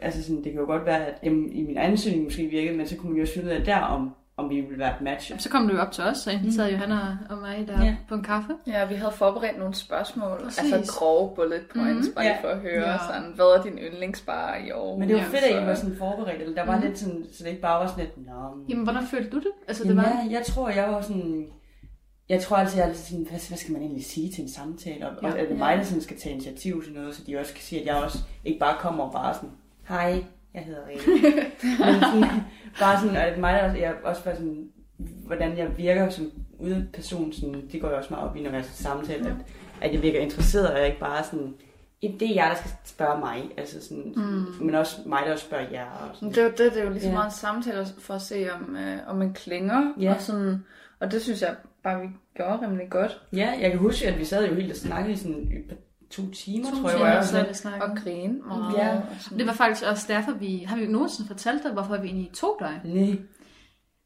altså 0.03 0.23
sådan, 0.23 0.45
det 0.45 0.53
kan 0.53 0.61
jo 0.61 0.67
godt 0.67 0.87
være, 0.87 1.07
at 1.07 1.15
jamen, 1.23 1.53
i 1.53 1.63
min 1.63 1.79
ansøgning 1.79 2.25
måske 2.25 2.47
virkede, 2.47 2.77
men 2.77 2.87
så 2.87 2.97
kunne 2.97 3.11
man 3.11 3.17
jo 3.17 3.23
også 3.23 3.35
finde 3.35 3.49
ud 3.49 3.53
af 3.53 3.65
der, 3.65 3.77
om, 3.77 4.15
om 4.45 4.51
vi 4.51 4.61
ville 4.61 4.79
være 4.79 4.95
et 4.97 5.01
match. 5.01 5.33
Så 5.39 5.49
kom 5.51 5.69
du 5.69 5.75
jo 5.75 5.81
op 5.81 5.93
til 5.93 6.05
os, 6.05 6.27
og 6.27 6.33
inviterede 6.33 6.71
mm. 6.71 6.75
Johanna 6.75 7.19
og 7.31 7.39
mig 7.39 7.65
der 7.69 7.79
Ja. 7.79 7.85
ja. 7.85 7.97
på 8.09 8.15
en 8.15 8.23
kaffe. 8.23 8.53
Ja, 8.67 8.85
vi 8.87 8.95
havde 8.95 9.13
forberedt 9.13 9.59
nogle 9.59 9.75
spørgsmål. 9.75 10.41
Præcis. 10.45 10.73
Altså 10.73 10.93
grove 10.99 11.35
bullet 11.35 11.63
points, 11.75 12.07
Mhm. 12.09 12.15
bare 12.15 12.25
Ja. 12.25 12.37
for 12.43 12.49
at 12.49 12.59
høre 12.59 12.91
Ja. 12.91 12.99
sådan, 12.99 13.33
hvad 13.35 13.47
er 13.47 13.63
din 13.63 13.79
yndlingsbar 13.79 14.57
i 14.67 14.71
år? 14.73 14.99
Men 14.99 15.09
det 15.09 15.17
var 15.17 15.23
fedt, 15.23 15.35
at 15.45 15.51
I 15.51 15.53
så- 15.53 15.65
var 15.65 15.75
sådan 15.75 15.97
forberedt, 15.97 16.43
eller 16.43 16.55
der 16.55 16.67
var 16.67 16.77
Mhm. 16.77 16.87
lidt 16.87 16.99
sådan, 16.99 17.25
så 17.33 17.45
det 17.45 17.51
ikke 17.51 17.63
bare 17.63 17.81
var 17.81 17.87
sådan 17.87 18.05
lidt, 18.05 18.27
Nå, 18.27 18.55
men- 18.57 18.67
Jamen, 18.69 18.85
hvordan 18.85 19.07
følte 19.07 19.31
du 19.31 19.37
det? 19.39 19.51
Altså, 19.69 19.83
det 19.83 19.91
Jamen, 19.91 20.05
var... 20.05 20.11
ja, 20.31 20.37
jeg 20.39 20.43
tror, 20.47 20.69
jeg 20.69 20.89
var 20.93 21.01
sådan... 21.01 21.47
Jeg 22.29 22.43
tror 22.43 22.57
altid, 22.57 22.77
jeg 22.79 22.85
er 22.85 22.89
altid 22.89 23.05
sådan, 23.05 23.27
hvad, 23.31 23.49
hvad 23.49 23.59
skal 23.59 23.73
man 23.73 23.83
egentlig 23.83 24.05
sige 24.05 24.33
til 24.33 24.43
en 24.43 24.51
samtale? 24.51 25.09
Og, 25.09 25.17
ja, 25.23 25.29
og 25.33 25.39
er 25.39 25.47
det 25.49 25.59
mig, 25.59 25.77
der 25.79 25.83
sådan 25.85 26.03
skal 26.03 26.19
tage 26.19 26.33
initiativ 26.35 26.85
til 26.85 26.93
noget, 26.93 27.15
så 27.15 27.23
de 27.27 27.39
også 27.39 27.53
kan 27.55 27.63
sige, 27.63 27.81
at 27.81 27.87
jeg 27.87 27.95
også 27.97 28.19
ikke 28.45 28.59
bare 28.59 28.77
kommer 28.81 29.05
og 29.05 29.13
bare 29.13 29.35
sådan, 29.35 29.51
hej, 29.89 30.25
jeg 30.55 30.63
hedder 30.63 30.81
Rikke. 30.89 31.03
Men 31.63 32.01
sådan, 32.01 32.41
bare 32.81 33.01
sådan, 33.01 33.17
at 33.17 33.39
mig, 33.39 33.53
der, 33.63 33.75
jeg 33.75 33.95
også 34.05 34.25
bare 34.25 34.37
sådan, 34.37 34.69
hvordan 35.27 35.59
jeg 35.59 35.79
virker 35.79 36.09
som 36.11 36.31
ude 36.59 36.89
person, 36.93 37.33
sådan, 37.33 37.69
det 37.73 37.81
går 37.81 37.89
jeg 37.89 37.97
også 37.97 38.11
meget 38.15 38.29
op 38.31 38.37
i, 38.37 38.43
når 38.43 38.51
jeg 38.51 38.65
skal 38.65 38.77
samtale, 38.77 39.27
at, 39.31 39.37
at 39.81 39.93
jeg 39.95 40.03
virker 40.03 40.19
interesseret, 40.21 40.71
og 40.71 40.79
jeg 40.79 40.87
ikke 40.87 41.01
bare 41.01 41.25
sådan, 41.25 41.55
det 42.03 42.23
er 42.23 42.35
jer, 42.35 42.49
der 42.49 42.55
skal 42.55 42.71
spørge 42.85 43.21
mig, 43.21 43.51
altså 43.57 43.89
sådan, 43.89 44.13
mm. 44.17 44.65
men 44.67 44.75
også 44.75 44.97
mig, 45.07 45.23
der 45.27 45.33
også 45.33 45.45
spørger 45.47 45.67
jer. 45.73 45.87
Og 45.91 46.15
sådan. 46.17 46.29
Det 46.29 46.39
er 46.39 46.43
jo 46.45 46.51
det, 46.51 46.59
det 46.59 46.77
er 46.77 46.85
jo 46.85 46.91
lige 46.91 47.01
så 47.01 47.09
Ja. 47.09 47.13
meget 47.15 47.27
en 47.27 47.33
samtale 47.37 47.87
for 47.99 48.15
at 48.15 48.23
se, 48.23 48.47
om, 48.53 48.77
øh, 48.77 48.99
om 49.07 49.17
man 49.17 49.33
klinger. 49.33 49.93
Ja. 50.01 50.15
Og, 50.15 50.21
sådan, 50.21 50.65
og 51.01 51.13
det 51.13 51.23
synes 51.23 51.43
jeg 51.43 51.57
bare, 51.83 52.01
vi 52.01 52.07
gjorde 52.37 52.63
rimelig 52.67 52.91
godt. 52.91 53.21
Ja, 53.33 53.55
jeg 53.61 53.71
kan 53.71 53.79
huske, 53.79 54.09
at 54.09 54.19
vi 54.19 54.25
sad 54.25 54.49
jo 54.49 54.55
helt 54.55 54.71
og 54.71 54.77
snakkede 54.77 55.13
i 55.13 55.17
sådan 55.17 55.65
et 55.71 55.77
to 56.11 56.23
timer, 56.31 56.71
To 56.71 56.77
tror 56.77 56.89
jeg. 56.91 56.99
timer, 56.99 57.09
var 57.09 57.15
jeg 57.15 57.25
så 57.25 57.63
sådan. 57.63 57.83
Og 57.83 57.97
grine 57.97 58.39
meget. 58.47 58.75
Ja. 58.77 58.97
Og 58.97 59.03
sådan. 59.21 59.39
Det 59.39 59.47
var 59.47 59.53
faktisk 59.53 59.87
også 59.87 60.05
derfor, 60.09 60.33
vi... 60.33 60.57
Har 60.59 60.77
vi 60.77 60.87
nogensinde 60.87 61.29
fortalt 61.29 61.63
dig, 61.63 61.73
hvorfor 61.73 61.97
vi 61.97 62.07
egentlig 62.07 62.31
tog 62.35 62.57
dig? 62.61 62.81
Nej. 62.85 63.19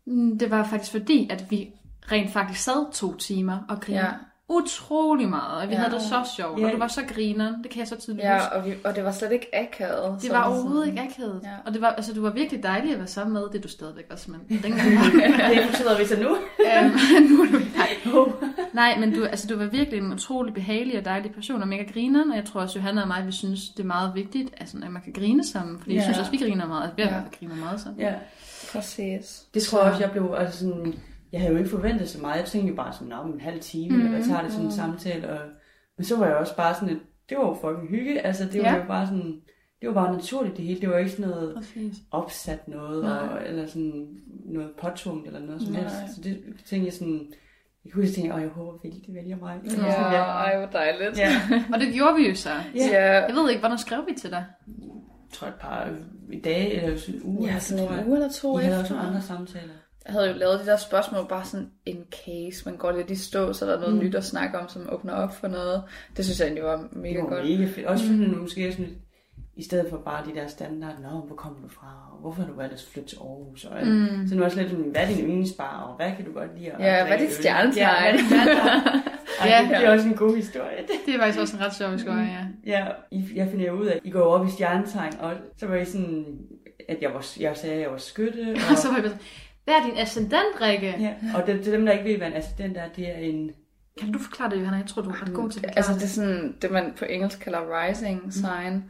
Mm, 0.07 0.39
Det 0.39 0.51
var 0.51 0.65
faktisk 0.65 0.93
fordi, 0.93 1.29
at 1.31 1.51
vi 1.51 1.71
rent 2.13 2.31
faktisk 2.33 2.61
sad 2.65 2.93
to 2.93 3.17
timer 3.17 3.59
og 3.69 3.81
grinede 3.81 4.05
Ja. 4.05 4.13
Utrolig 4.49 5.29
meget. 5.29 5.63
Og 5.63 5.69
vi 5.69 5.75
Ja. 5.75 5.81
havde 5.81 5.95
det 5.95 6.03
så 6.03 6.23
sjovt, 6.37 6.61
Ja. 6.61 6.67
og 6.67 6.73
du 6.73 6.79
var 6.79 6.89
så 6.89 7.01
griner. 7.15 7.53
Det 7.63 7.71
kan 7.71 7.79
jeg 7.81 7.89
så 7.89 7.97
tydeligt 8.01 8.25
Ja, 8.27 8.35
huske. 8.39 8.53
og, 8.53 8.65
vi, 8.67 8.75
og 8.85 8.97
det 8.97 9.05
var 9.05 9.13
slet 9.13 9.33
ikke 9.33 9.47
akavet. 9.53 10.19
Det 10.23 10.31
var 10.31 10.37
sådan- 10.45 10.53
overhovedet 10.53 10.87
ikke 10.87 11.01
akavet. 11.01 11.41
Ja. 11.45 11.49
Og 11.67 11.73
det 11.73 11.81
var, 11.81 11.89
altså, 11.89 12.15
du 12.15 12.23
var 12.23 12.31
virkelig 12.31 12.63
dejlig 12.63 12.93
at 12.93 12.99
være 12.99 13.07
sammen 13.07 13.33
med. 13.33 13.43
Det 13.43 13.55
er 13.59 13.63
du 13.63 13.69
stadigvæk 13.69 14.07
også, 14.11 14.31
men 14.31 14.41
dengang 14.63 14.91
Det 14.91 15.69
betyder 15.71 15.99
vi 15.99 16.05
så 16.07 16.17
nu. 16.21 16.29
øhm, 16.29 16.93
nu 17.31 17.43
er 17.43 17.47
du 17.51 17.59
nej. 17.77 17.89
nej, 18.73 18.99
men 19.01 19.15
du, 19.15 19.25
altså, 19.25 19.47
du 19.47 19.57
var 19.57 19.67
virkelig 19.67 19.99
en 20.01 20.13
utrolig 20.13 20.55
behagelig 20.55 20.99
og 20.99 21.05
dejlig 21.05 21.35
person, 21.35 21.63
og 21.63 21.69
mega 21.69 21.83
griner, 21.93 22.25
og 22.31 22.37
jeg 22.37 22.45
tror 22.45 22.61
også, 22.61 22.79
Johanna 22.79 23.03
og 23.03 23.09
mig, 23.09 23.27
vi 23.27 23.33
synes, 23.33 23.69
det 23.69 23.83
er 23.83 23.87
meget 23.87 24.13
vigtigt, 24.15 24.55
altså, 24.61 24.77
at 24.85 24.91
man 24.93 25.03
kan 25.03 25.13
grine 25.13 25.45
sammen, 25.47 25.79
fordi 25.79 25.91
ja. 25.91 25.97
Jeg 25.97 26.05
synes 26.05 26.19
også, 26.19 26.31
vi 26.31 26.37
griner 26.37 26.67
meget, 26.67 26.83
altså, 26.83 26.97
vi 26.97 27.03
ja. 27.03 27.21
griner 27.39 27.55
meget 27.65 27.81
sammen. 27.81 28.01
Ja. 28.01 28.13
Præcis. 28.73 29.43
Det 29.55 29.63
tror 29.63 29.83
jeg 29.83 29.91
også, 29.91 30.03
jeg 30.03 30.11
blev, 30.11 30.35
altså 30.39 30.59
sådan, 30.59 30.95
jeg 31.35 31.41
havde 31.43 31.53
jo 31.53 31.59
ikke 31.59 31.71
forventet 31.71 32.09
så 32.09 32.21
meget. 32.21 32.37
Jeg 32.39 32.45
tænkte 32.45 32.71
jo 32.71 32.77
bare 32.77 32.93
sådan, 32.93 33.13
om 33.13 33.31
en 33.33 33.41
halv 33.41 33.61
time, 33.61 33.97
mm, 33.97 34.05
eller 34.07 34.25
tager 34.27 34.43
det 34.43 34.51
sådan 34.53 34.67
en 34.67 34.73
samtale. 34.73 35.31
Og, 35.31 35.39
men 35.97 36.05
så 36.05 36.17
var 36.17 36.27
jeg 36.27 36.37
også 36.37 36.57
bare 36.57 36.75
sådan, 36.75 36.89
at 36.89 36.97
det 37.29 37.39
var 37.39 37.45
jo 37.47 37.55
fucking 37.55 37.89
hygge. 37.89 38.21
Altså, 38.21 38.45
det 38.53 38.63
var 38.63 38.69
Ja. 38.69 38.77
jo 38.77 38.85
bare 38.89 39.07
sådan, 39.07 39.41
det 39.81 39.89
var 39.89 39.95
bare 39.95 40.13
naturligt 40.17 40.57
det 40.57 40.65
hele. 40.65 40.81
Det 40.81 40.89
var 40.89 40.99
ikke 40.99 41.11
sådan 41.11 41.31
noget 41.31 41.55
Præcis. 41.57 41.95
opsat 42.11 42.69
noget, 42.69 43.19
og, 43.21 43.47
eller 43.47 43.67
sådan 43.67 44.09
noget 44.45 44.71
påtvunget 44.81 45.27
eller 45.27 45.41
noget 45.41 45.63
som 45.63 45.73
Nej. 45.73 45.81
helst. 45.81 45.97
Så 46.17 46.21
det 46.25 46.43
tænkte 46.67 46.87
jeg 46.87 46.93
sådan, 46.93 47.27
jeg 47.85 47.93
kunne 47.93 48.05
huske, 48.07 48.21
at 48.33 48.41
jeg 48.41 48.49
håber 48.49 48.79
virkelig, 48.83 49.07
de 49.07 49.15
vælger 49.15 49.37
mig. 49.37 49.61
Ja, 49.65 50.23
ej, 50.23 50.59
hvor 50.59 50.67
dejligt. 50.67 51.19
ja. 51.19 51.31
Og 51.75 51.81
det 51.81 51.93
gjorde 51.95 52.15
vi 52.17 52.29
jo 52.29 52.35
så. 52.35 52.51
Ja. 52.51 52.87
ja. 52.93 53.13
Jeg 53.27 53.35
ved 53.35 53.51
ikke, 53.51 53.61
hvornår 53.61 53.77
skrev 53.77 54.01
vi 54.09 54.15
til 54.19 54.31
dig? 54.31 54.45
Jeg 54.67 55.39
tror 55.39 55.49
et 55.49 55.55
par 55.55 55.89
i 56.33 56.41
dag, 56.41 56.75
eller 56.83 56.89
en 57.09 57.21
uge. 57.25 57.47
Ja, 57.49 57.57
efter, 57.57 57.61
sådan 57.77 57.99
en 57.99 58.07
uge 58.07 58.17
eller 58.17 58.31
to 58.33 58.53
Vi 58.53 58.63
havde 58.63 58.67
efter. 58.81 58.81
også 58.83 58.95
nogle 58.95 59.09
andre 59.09 59.23
samtaler. 59.23 59.73
Jeg 60.07 60.13
havde 60.13 60.29
jo 60.31 60.35
lavet 60.39 60.61
de 60.61 60.67
der 60.67 60.77
spørgsmål 60.77 61.27
bare 61.29 61.45
sådan 61.45 61.71
in 61.87 62.05
case. 62.11 62.63
Man 62.67 62.77
går 62.77 62.93
lidt 62.93 63.11
i 63.11 63.17
stå, 63.17 63.53
så 63.53 63.67
der 63.67 63.77
er 63.77 63.81
noget 63.81 63.95
mm. 63.95 64.01
nyt 64.01 64.15
at 64.15 64.25
snakke 64.25 64.59
om, 64.59 64.69
som 64.69 64.89
åbner 64.93 65.13
op 65.13 65.35
for 65.37 65.49
noget. 65.49 65.83
Det 66.17 66.25
synes 66.25 66.39
jeg 66.41 66.47
egentlig 66.47 66.65
var 66.65 66.89
mega 66.93 67.15
Det 67.15 67.23
var 67.23 67.29
godt. 67.29 67.45
mega 67.45 67.65
fedt. 67.67 67.87
Også 67.87 68.05
fordi 68.07 68.27
mm. 68.27 68.39
måske 68.39 68.73
sådan 68.73 68.87
lidt, 68.87 68.99
i 69.57 69.63
stedet 69.65 69.87
for 69.91 69.97
bare 69.97 70.25
de 70.27 70.35
der 70.41 70.47
standard, 70.47 70.95
Nå, 71.03 71.09
hvor 71.09 71.37
kommer 71.37 71.61
du 71.63 71.69
fra, 71.69 72.09
og 72.13 72.19
hvorfor 72.21 72.43
har 72.43 72.49
du 72.49 72.57
valgt 72.57 72.73
at 72.75 72.85
flytte 72.93 73.09
til 73.09 73.17
Aarhus, 73.17 73.65
og 73.65 73.87
mm. 73.87 74.29
så 74.29 74.35
nu 74.35 74.45
også 74.45 74.59
lidt, 74.59 74.71
sådan, 74.71 74.85
hvad 74.85 75.03
er 75.03 75.07
din 75.07 75.19
yndlingsbar, 75.25 75.81
og 75.89 75.97
hvad 75.97 76.17
kan 76.17 76.25
du 76.25 76.33
godt 76.33 76.59
lide? 76.59 76.71
at 76.71 76.81
Ja, 76.81 77.07
hvad 77.07 77.17
er 77.17 77.19
dit 77.21 77.33
stjernetegn? 77.33 78.17
Ja, 79.45 79.51
Ja. 79.51 79.63
det, 79.63 79.71
det 79.71 79.87
er 79.87 79.93
også 79.93 80.09
en 80.09 80.15
god 80.15 80.37
historie. 80.37 80.77
Det 81.07 81.15
er 81.15 81.19
faktisk 81.19 81.41
også 81.41 81.57
en 81.57 81.63
ret 81.63 81.75
sjov 81.75 81.91
historie, 81.93 82.19
ja. 82.67 82.73
Ja, 82.79 82.87
I, 83.11 83.25
jeg 83.35 83.49
finder 83.51 83.71
ud 83.71 83.87
af, 83.87 83.95
at 83.95 84.01
I 84.05 84.11
går 84.11 84.21
op 84.23 84.47
i 84.47 84.51
stjernetegn, 84.51 85.13
og 85.21 85.33
så 85.57 85.67
var 85.67 85.77
I 85.77 85.85
sådan, 85.85 86.25
at 86.89 86.99
jeg, 87.01 87.15
var, 87.15 87.27
jeg 87.41 87.57
sagde, 87.57 87.75
at 87.75 87.81
jeg 87.81 87.91
var 87.91 87.97
skytte, 87.97 88.41
og, 88.55 88.71
Og 88.71 88.77
så 88.79 88.89
var 88.89 88.95
jeg 88.97 89.05
sådan, 89.05 89.23
hvad 89.65 89.75
er 89.75 89.83
din 89.87 89.99
ascendant, 89.99 90.61
Rikke? 90.61 90.87
ja, 91.01 91.15
og 91.35 91.47
det, 91.47 91.65
til 91.65 91.73
dem, 91.73 91.87
der 91.87 91.93
ikke 91.93 92.05
ved, 92.05 92.17
hvad 92.17 92.27
en 92.27 92.33
assistent 92.37 92.77
er, 92.77 92.89
det 92.97 93.09
er 93.09 93.15
en... 93.17 93.51
Kan 94.01 94.13
du 94.13 94.19
forklare 94.19 94.51
det, 94.51 94.57
Johanna? 94.57 94.77
Jeg 94.79 94.87
tror, 94.87 95.03
du 95.03 95.11
er 95.11 95.23
ret 95.23 95.35
god 95.35 95.51
til 95.51 95.59
at 95.59 95.63
forklare 95.65 95.77
Altså 95.77 95.95
det 95.95 96.03
er 96.03 96.07
sådan, 96.09 96.57
det 96.63 96.71
man 96.71 96.93
på 96.99 97.05
engelsk 97.05 97.39
kalder 97.41 97.83
rising 97.83 98.33
sign, 98.33 98.85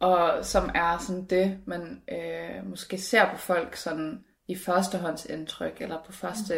og 0.00 0.30
som 0.42 0.70
er 0.74 0.98
sådan 0.98 1.24
det, 1.24 1.58
man 1.66 2.02
øh, 2.12 2.70
måske 2.70 2.98
ser 2.98 3.30
på 3.30 3.36
folk 3.36 3.76
sådan 3.76 4.18
i 4.48 4.56
førstehåndsindtryk, 4.56 5.76
eller 5.80 5.96
på 6.06 6.12
første 6.12 6.54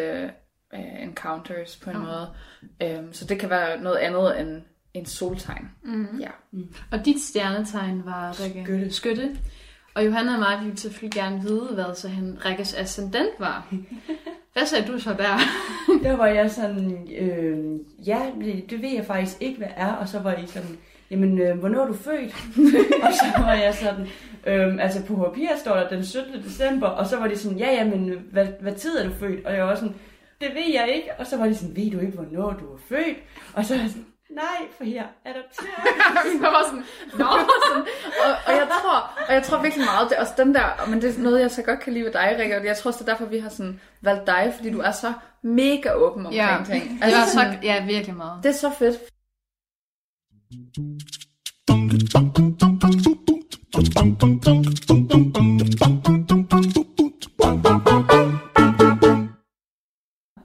øh, 0.74 1.02
encounters 1.02 1.76
på 1.76 1.90
en 1.90 1.96
Ja. 1.96 2.02
måde. 2.02 2.34
Øhm, 2.82 3.12
så 3.12 3.24
det 3.24 3.38
kan 3.40 3.50
være 3.50 3.80
noget 3.80 3.96
andet 3.96 4.40
end 4.40 4.62
en 4.94 5.06
soltegn. 5.06 5.70
Mm. 5.84 6.18
Ja. 6.20 6.30
Og 6.92 7.04
dit 7.04 7.20
stjernetegn 7.20 8.04
var, 8.04 8.40
Rikke? 8.44 8.62
Skytte. 8.64 8.92
Skytte. 8.92 9.36
Og 9.98 10.06
Johanna 10.06 10.32
og 10.32 10.38
mig, 10.38 10.58
vi 10.60 10.64
ville 10.64 10.78
selvfølgelig 10.78 11.22
gerne 11.22 11.42
vide, 11.42 11.70
hvad 11.74 11.94
så 11.94 12.08
han 12.08 12.38
Rikkes 12.44 12.74
ascendant 12.74 13.30
var. 13.38 13.66
Hvad 14.52 14.66
sagde 14.66 14.92
du 14.92 14.98
så 14.98 15.10
der? 15.10 15.38
Der 16.08 16.16
var 16.16 16.26
jeg 16.26 16.50
sådan, 16.50 17.08
øh, 17.18 17.80
ja, 18.06 18.20
det, 18.40 18.70
det 18.70 18.82
ved 18.82 18.88
jeg 18.88 19.04
faktisk 19.04 19.36
ikke, 19.40 19.58
hvad 19.58 19.68
er. 19.76 19.92
Og 19.92 20.08
så 20.08 20.18
var 20.18 20.34
I 20.34 20.46
sådan, 20.46 20.78
jamen, 21.10 21.38
øh, 21.38 21.58
hvornår 21.58 21.82
er 21.82 21.86
du 21.86 21.94
født? 21.94 22.34
og 23.04 23.12
så 23.12 23.42
var 23.42 23.52
jeg 23.52 23.74
sådan, 23.74 24.06
øh, 24.46 24.84
altså 24.84 25.04
på 25.04 25.16
papir 25.16 25.48
står 25.56 25.74
der 25.74 25.88
den 25.88 26.04
17. 26.04 26.42
december. 26.42 26.86
Og 26.86 27.06
så 27.06 27.18
var 27.18 27.28
de 27.28 27.38
sådan, 27.38 27.58
ja, 27.58 27.72
ja, 27.72 27.84
men 27.84 28.14
hvad, 28.32 28.46
hvad 28.60 28.74
tid 28.74 28.98
er 28.98 29.08
du 29.08 29.14
født? 29.14 29.46
Og 29.46 29.54
jeg 29.54 29.64
var 29.64 29.74
sådan, 29.74 29.94
det 30.40 30.48
ved 30.54 30.72
jeg 30.74 30.92
ikke. 30.94 31.08
Og 31.18 31.26
så 31.26 31.36
var 31.36 31.46
de 31.46 31.54
sådan, 31.54 31.76
ved 31.76 31.90
du 31.90 31.98
ikke, 31.98 32.12
hvornår 32.12 32.50
du 32.50 32.72
er 32.72 32.78
født? 32.88 33.16
Og 33.54 33.64
så 33.64 33.74
var 33.74 33.80
jeg 33.80 33.90
sådan, 33.90 34.06
nej, 34.30 34.68
for 34.76 34.84
her 34.84 35.06
er 35.24 35.32
der 35.32 35.42
jeg 36.42 36.52
var 36.52 36.64
sådan, 36.66 36.84
Nå, 37.12 37.26
sådan. 37.66 37.82
Og, 38.24 38.30
og, 38.46 38.52
jeg 38.52 38.68
tror, 38.80 39.24
og 39.28 39.34
jeg 39.34 39.42
tror 39.42 39.62
virkelig 39.62 39.84
meget, 39.84 40.10
det 40.10 40.16
er 40.16 40.20
også 40.20 40.34
den 40.36 40.54
der, 40.54 40.86
men 40.90 41.02
det 41.02 41.16
er 41.16 41.22
noget, 41.22 41.40
jeg 41.40 41.50
så 41.50 41.62
godt 41.62 41.80
kan 41.80 41.92
lide 41.92 42.04
ved 42.04 42.12
dig, 42.12 42.36
Rikke, 42.38 42.56
og 42.56 42.64
jeg 42.64 42.76
tror 42.76 42.88
også, 42.88 43.04
det 43.04 43.08
er 43.08 43.12
derfor, 43.12 43.26
vi 43.26 43.38
har 43.38 43.48
sådan 43.48 43.80
valgt 44.00 44.26
dig, 44.26 44.52
fordi 44.56 44.70
du 44.70 44.80
er 44.80 44.90
så 44.90 45.12
mega 45.42 45.92
åben 45.94 46.26
omkring 46.26 46.66
ting. 46.66 47.02
det 47.02 47.12
var 47.12 47.26
så, 47.26 47.32
sådan, 47.32 47.62
ja, 47.62 47.86
virkelig 47.86 48.16
meget. 48.16 48.42
det 48.42 48.48
er 48.48 48.52
så 48.52 48.70
fedt. 48.78 48.98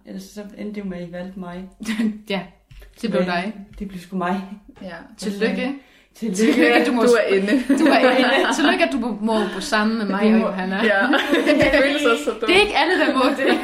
Ellers 0.05 0.23
så 0.23 0.41
endte 0.57 0.75
det 0.75 0.77
jo 0.77 0.89
med, 0.89 0.97
at 0.97 1.09
I 1.09 1.11
valgte 1.11 1.39
mig. 1.39 1.69
ja, 2.29 2.41
det 3.01 3.09
blev 3.11 3.25
dig. 3.25 3.53
Det 3.79 3.87
blev 3.87 3.99
sgu 4.01 4.17
mig. 4.17 4.41
Ja. 4.81 4.95
Tillykke. 5.17 5.73
Tillykke. 6.15 6.53
Tillykke, 6.53 6.85
du 6.85 6.91
må, 6.91 7.01
Du 7.03 7.07
er 7.07 7.35
inde. 7.35 7.63
du 7.79 7.85
er 7.85 7.99
inde. 8.17 8.55
Tillykke, 8.55 8.83
at 8.85 8.91
du 8.91 8.97
må, 8.97 9.17
må 9.21 9.33
bo 9.55 9.59
sammen 9.59 9.97
med 9.97 10.05
mig 10.05 10.21
Det 10.23 10.33
og 10.33 10.39
må- 10.39 10.45
Johanna. 10.47 10.75
Ja, 10.83 11.07
det 11.45 11.71
føles 11.83 12.05
også 12.05 12.23
så 12.23 12.29
dumt. 12.31 12.41
Det 12.41 12.55
er 12.55 12.61
ikke 12.61 12.77
alle, 12.77 12.99
der 12.99 13.13
må 13.17 13.23
det. 13.29 13.59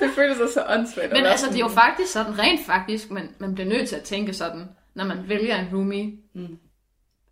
Det 0.00 0.10
føles 0.14 0.38
også 0.38 0.54
så 0.54 0.64
åndssvagt. 0.68 1.06
at 1.12 1.12
Men 1.18 1.26
altså, 1.26 1.46
det 1.46 1.54
er 1.54 1.58
jo 1.58 1.68
faktisk 1.68 2.12
sådan, 2.12 2.38
rent 2.38 2.66
faktisk, 2.66 3.10
man, 3.10 3.28
man 3.38 3.54
bliver 3.54 3.68
nødt 3.68 3.88
til 3.88 3.96
at 3.96 4.02
tænke 4.02 4.32
sådan, 4.34 4.64
når 4.94 5.04
man 5.04 5.18
vælger 5.28 5.56
en 5.58 5.66
roomie. 5.72 6.12
Mm. 6.34 6.46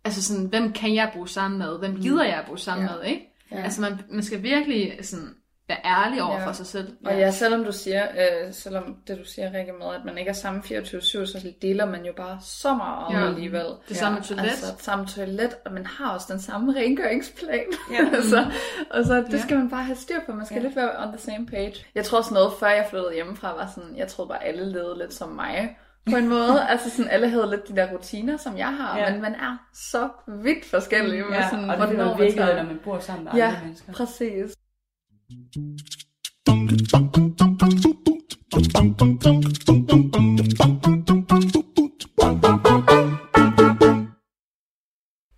Altså 0.05 0.23
sådan, 0.23 0.45
hvem 0.45 0.73
kan 0.73 0.95
jeg 0.95 1.11
bo 1.15 1.25
sammen 1.25 1.57
med? 1.59 1.79
Hvem 1.79 2.01
gider 2.01 2.23
jeg 2.23 2.43
bo 2.49 2.55
sammen 2.57 2.87
Ja. 2.87 2.95
med, 2.95 3.03
ikke? 3.05 3.21
Ja. 3.51 3.63
Altså, 3.63 3.81
man, 3.81 3.93
man 4.11 4.23
skal 4.23 4.43
virkelig 4.43 4.93
sådan, 5.01 5.29
være 5.67 5.77
ærlig 5.85 6.21
over 6.23 6.39
Ja. 6.39 6.47
for 6.47 6.51
sig 6.51 6.65
selv. 6.65 6.93
Og 7.05 7.17
ja, 7.17 7.31
selvom 7.31 7.63
du 7.63 7.71
siger, 7.71 8.03
øh, 8.03 8.53
selvom 8.53 8.95
det 9.07 9.17
du 9.17 9.25
siger, 9.25 9.53
Rikke, 9.53 9.73
med, 9.73 9.95
at 9.95 10.05
man 10.05 10.17
ikke 10.17 10.29
er 10.29 10.33
sammen 10.33 10.63
24-7, 10.63 11.25
så 11.25 11.51
deler 11.61 11.85
man 11.85 12.05
jo 12.05 12.13
bare 12.17 12.37
så 12.41 12.73
meget 12.73 13.13
Ja. 13.13 13.19
ja. 13.19 13.27
alligevel. 13.27 13.65
Det 13.89 13.97
samme 13.97 14.21
toilet. 14.21 14.43
Altså, 14.43 14.65
samme 14.79 15.05
toilet, 15.07 15.55
og 15.65 15.71
man 15.73 15.85
har 15.85 16.09
også 16.13 16.27
den 16.29 16.39
samme 16.41 16.73
rengøringsplan. 16.75 17.65
Ja. 17.91 18.21
så, 18.31 18.45
og 18.91 19.05
så 19.05 19.15
det 19.15 19.33
Ja. 19.33 19.41
skal 19.41 19.57
man 19.57 19.69
bare 19.69 19.83
have 19.83 19.95
styr 19.95 20.19
på. 20.25 20.31
Man 20.33 20.45
skal 20.45 20.55
Ja. 20.55 20.61
ja. 20.61 20.67
lidt 20.67 20.75
være 20.75 20.91
on 21.03 21.07
the 21.17 21.17
same 21.21 21.45
page. 21.45 21.73
Jeg 21.95 22.05
tror 22.05 22.17
også 22.17 22.33
noget, 22.33 22.53
før 22.59 22.67
jeg 22.67 22.85
flyttede 22.89 23.13
hjemmefra, 23.13 23.55
var 23.55 23.71
sådan, 23.75 23.97
jeg 23.97 24.07
troede 24.07 24.29
bare, 24.29 24.43
alle 24.43 24.71
levede 24.71 24.97
lidt 24.97 25.13
som 25.13 25.29
mig. 25.29 25.77
På 26.11 26.15
en 26.17 26.27
måde. 26.29 26.63
altså 26.71 26.89
sådan, 26.89 27.11
alle 27.11 27.29
havde 27.29 27.49
lidt 27.49 27.67
de 27.67 27.75
der 27.75 27.91
rutiner, 27.93 28.37
som 28.37 28.57
jeg 28.57 28.67
har. 28.75 28.97
Ja. 28.97 29.11
Men 29.11 29.21
man 29.21 29.33
er 29.35 29.57
så 29.73 30.09
vidt 30.27 30.65
forskellige. 30.65 31.23
med 31.23 31.37
Ja, 31.37 31.49
sådan, 31.49 31.69
og 31.69 31.87
det 31.87 31.97
man 31.97 32.17
virkelig, 32.19 32.55
når 32.55 32.63
man 32.63 32.79
bor 32.83 32.99
sammen 32.99 33.23
med 33.23 33.33
Ja, 33.33 33.47
andre 33.47 33.59
mennesker. 33.63 33.93
præcis. 33.93 34.55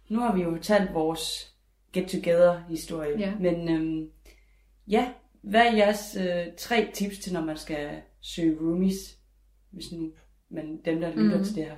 Nu 0.09 0.19
har 0.19 0.35
vi 0.35 0.41
jo 0.41 0.57
talt 0.61 0.93
vores 0.93 1.53
get-together-historie, 1.93 3.19
Ja. 3.19 3.35
men 3.39 3.69
øhm, 3.69 4.09
ja, 4.87 5.11
hvad 5.41 5.61
er 5.65 5.75
jeres 5.75 6.17
øh, 6.19 6.53
tre 6.57 6.89
tips 6.93 7.17
til, 7.19 7.33
når 7.33 7.41
man 7.45 7.57
skal 7.57 8.01
søge 8.21 8.57
roomies? 8.61 9.17
Hvis 9.71 9.91
nu 9.91 10.11
man, 10.49 10.81
dem, 10.85 11.01
der 11.01 11.15
lytter 11.15 11.35
Mhm. 11.37 11.45
til 11.45 11.55
det 11.55 11.63
her, 11.65 11.75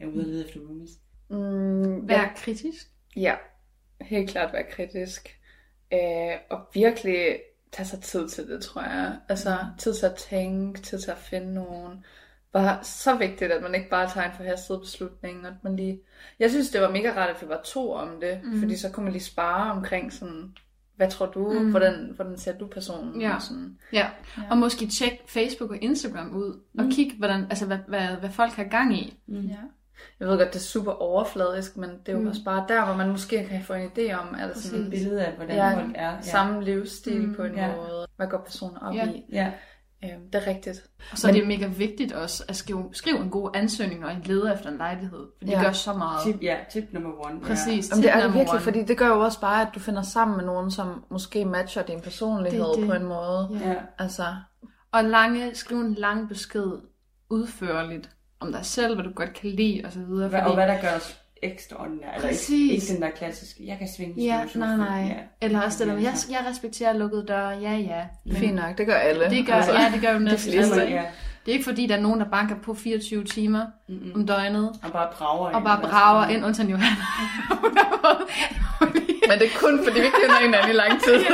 er 0.00 0.06
ude 0.06 0.20
og 0.20 0.26
lede 0.26 0.44
efter 0.44 0.60
roomies. 0.60 0.90
Mm, 1.30 2.08
Vær 2.08 2.32
kritisk. 2.36 2.86
Ja, 3.16 3.34
helt 4.00 4.30
klart 4.30 4.52
være 4.52 4.70
kritisk. 4.70 5.40
Øh, 5.92 6.36
og 6.50 6.60
virkelig 6.74 7.40
tage 7.72 7.86
sig 7.86 8.00
tid 8.00 8.28
til 8.28 8.48
det, 8.48 8.62
tror 8.62 8.82
jeg. 8.82 9.16
Altså 9.28 9.58
tid 9.78 9.94
til 9.94 10.06
at 10.06 10.14
tænke, 10.14 10.80
tid 10.80 10.98
til 10.98 11.10
at 11.10 11.18
finde 11.18 11.54
nogen. 11.54 12.04
bare 12.52 12.84
så 12.84 13.16
vigtigt, 13.16 13.52
at 13.52 13.62
man 13.62 13.74
ikke 13.74 13.90
bare 13.90 14.10
tager 14.10 14.26
en 14.26 14.36
forhastet 14.36 14.80
beslutning, 14.80 15.46
at 15.46 15.52
man 15.62 15.76
lige... 15.76 16.00
Jeg 16.38 16.50
synes, 16.50 16.70
det 16.70 16.80
var 16.80 16.90
mega 16.90 17.12
rart, 17.16 17.30
at 17.30 17.42
vi 17.42 17.48
var 17.48 17.60
to 17.64 17.92
om 17.92 18.20
det, 18.20 18.40
mm. 18.44 18.60
fordi 18.60 18.76
så 18.76 18.90
kunne 18.90 19.04
man 19.04 19.12
lige 19.12 19.22
spare 19.22 19.72
omkring 19.72 20.12
sådan, 20.12 20.54
hvad 20.96 21.10
tror 21.10 21.26
du, 21.26 21.52
mm. 21.52 21.70
hvordan, 21.70 22.12
hvordan 22.14 22.38
ser 22.38 22.58
du 22.58 22.66
personen? 22.66 23.20
Ja. 23.20 23.34
Og 23.34 23.42
sådan. 23.42 23.78
Ja, 23.92 24.08
og 24.50 24.58
måske 24.58 24.86
tjek 24.86 25.12
Facebook 25.26 25.70
og 25.70 25.78
Instagram 25.82 26.36
ud, 26.36 26.60
og 26.78 26.84
kig, 26.90 27.12
hvordan, 27.18 27.46
altså, 27.50 27.66
hvad, 27.66 27.78
hvad, 27.88 28.06
hvad 28.06 28.30
folk 28.30 28.52
har 28.52 28.64
gang 28.64 28.96
i. 28.96 29.18
Ja. 29.28 29.56
Jeg 30.20 30.28
ved 30.28 30.38
godt, 30.38 30.48
det 30.48 30.56
er 30.56 30.60
super 30.60 30.92
overfladisk, 30.92 31.76
men 31.76 31.90
det 31.90 32.08
er 32.08 32.12
jo 32.12 32.18
mm. 32.18 32.26
også 32.26 32.44
bare 32.44 32.64
der, 32.68 32.84
hvor 32.84 32.94
man 32.94 33.10
måske 33.10 33.46
kan 33.50 33.62
få 33.64 33.72
en 33.74 33.90
idé 33.98 34.12
om, 34.12 34.34
er 34.38 34.46
det 34.46 34.56
sådan 34.56 34.80
Et 34.80 34.90
billede 34.90 35.24
af, 35.26 35.32
hvordan 35.36 35.56
ja, 35.56 35.74
folk 35.74 35.92
er. 35.94 36.10
Ja. 36.10 36.20
samme 36.22 36.64
livsstil 36.64 37.22
mm. 37.22 37.34
på 37.34 37.42
en 37.42 37.54
Ja. 37.54 37.76
måde. 37.76 38.06
Hvad 38.16 38.26
går 38.26 38.38
personen 38.38 38.76
op 38.82 38.94
Ja. 38.94 39.08
i? 39.08 39.22
Ja. 39.32 39.52
Øhm, 40.04 40.30
det 40.32 40.42
er 40.42 40.46
rigtigt. 40.46 40.82
Og 41.12 41.18
så 41.18 41.28
er 41.28 41.32
det 41.32 41.46
mega 41.46 41.66
vigtigt 41.66 42.12
også 42.12 42.44
at 42.48 42.56
skrive, 42.56 42.88
skrive 42.92 43.18
en 43.18 43.30
god 43.30 43.50
ansøgning, 43.54 44.00
når 44.00 44.08
en 44.08 44.22
leder 44.24 44.54
efter 44.54 44.70
en 44.70 44.76
lejlighed. 44.76 45.26
For 45.38 45.44
det 45.46 45.52
Ja. 45.52 45.62
gør 45.62 45.72
så 45.72 45.92
meget. 45.92 46.22
Tip, 46.24 46.42
ja, 46.42 46.56
tip 46.72 46.84
nummer 46.92 47.26
one. 47.26 47.40
Præcis. 47.40 47.90
Jamen, 47.90 48.02
det 48.02 48.10
er 48.12 48.16
det 48.16 48.24
virkelig, 48.34 48.50
one. 48.50 48.60
fordi 48.60 48.82
det 48.84 48.98
gør 48.98 49.06
jo 49.06 49.20
også 49.20 49.40
bare, 49.40 49.62
at 49.62 49.68
du 49.74 49.80
finder 49.80 50.02
sammen 50.02 50.36
med 50.36 50.44
nogen, 50.44 50.70
som 50.70 51.04
måske 51.10 51.44
matcher 51.44 51.82
din 51.82 52.00
personlighed 52.00 52.64
Det 52.64 52.76
det. 52.78 52.86
på 52.86 52.92
en 52.92 53.04
måde. 53.04 53.48
Ja. 53.60 53.68
ja. 53.70 53.76
Altså, 53.98 54.24
Og 54.92 55.04
lange, 55.04 55.54
skrive 55.54 55.80
en 55.80 55.94
lang 55.94 56.28
besked 56.28 56.72
udførligt 57.30 58.10
om 58.46 58.52
dig 58.52 58.64
selv, 58.66 58.94
hvad 58.94 59.04
du 59.04 59.10
godt 59.12 59.32
kan 59.34 59.50
lide 59.50 59.82
og 59.84 59.92
så 59.92 59.98
videre. 59.98 60.28
Hvad, 60.28 60.40
og 60.40 60.54
hvad 60.54 60.66
der 60.68 60.80
gør 60.80 60.96
os 60.96 61.16
ekstraordinære. 61.42 62.14
Eller 62.16 62.28
ikke, 62.28 62.72
ikke 62.74 62.86
den 62.94 63.02
der 63.02 63.10
klassiske, 63.10 63.66
jeg 63.66 63.78
kan 63.78 63.88
svinge 63.96 64.22
Ja, 64.24 64.44
nej, 64.54 64.76
nej. 64.76 65.02
Ja. 65.08 65.14
Eller 65.46 65.62
også 65.62 65.84
det 65.84 65.92
der 65.92 65.98
jeg, 66.00 66.10
Altså. 66.10 66.26
jeg 66.30 66.40
respekterer 66.50 66.92
lukkede 66.92 67.24
døre, 67.28 67.48
ja, 67.48 67.72
ja. 67.76 68.02
Men 68.26 68.36
fint 68.36 68.54
nok, 68.54 68.78
det 68.78 68.86
gør 68.86 68.94
alle. 68.94 69.30
Det 69.30 69.46
gør, 69.46 69.54
ja, 69.54 69.90
det 69.94 70.00
gør 70.00 70.12
jo 70.12 70.18
næsten 70.30 70.52
fleste. 70.52 70.80
alle. 70.82 70.94
Ja. 70.94 71.02
Det 71.46 71.50
er 71.50 71.52
ikke 71.52 71.64
fordi, 71.64 71.86
der 71.86 71.96
er 71.96 72.00
nogen, 72.00 72.20
der 72.20 72.26
banker 72.30 72.56
på 72.62 72.74
24 72.74 73.24
timer 73.24 73.66
Mm-mm. 73.88 74.12
om 74.14 74.26
døgnet, 74.26 74.72
Og 74.82 74.92
bare 74.92 75.08
brager 75.12 75.50
og 75.50 75.62
bare 75.62 75.80
brager 75.80 76.28
ind, 76.28 76.44
undtagen 76.44 76.70
Johanna. 76.70 76.96
Men 79.28 79.38
det 79.38 79.46
er 79.46 79.58
kun, 79.58 79.80
fordi 79.84 80.00
vi 80.00 80.06
kender 80.20 80.40
hinanden 80.42 80.70
i 80.70 80.72
lang 80.72 81.00
tid. 81.02 81.24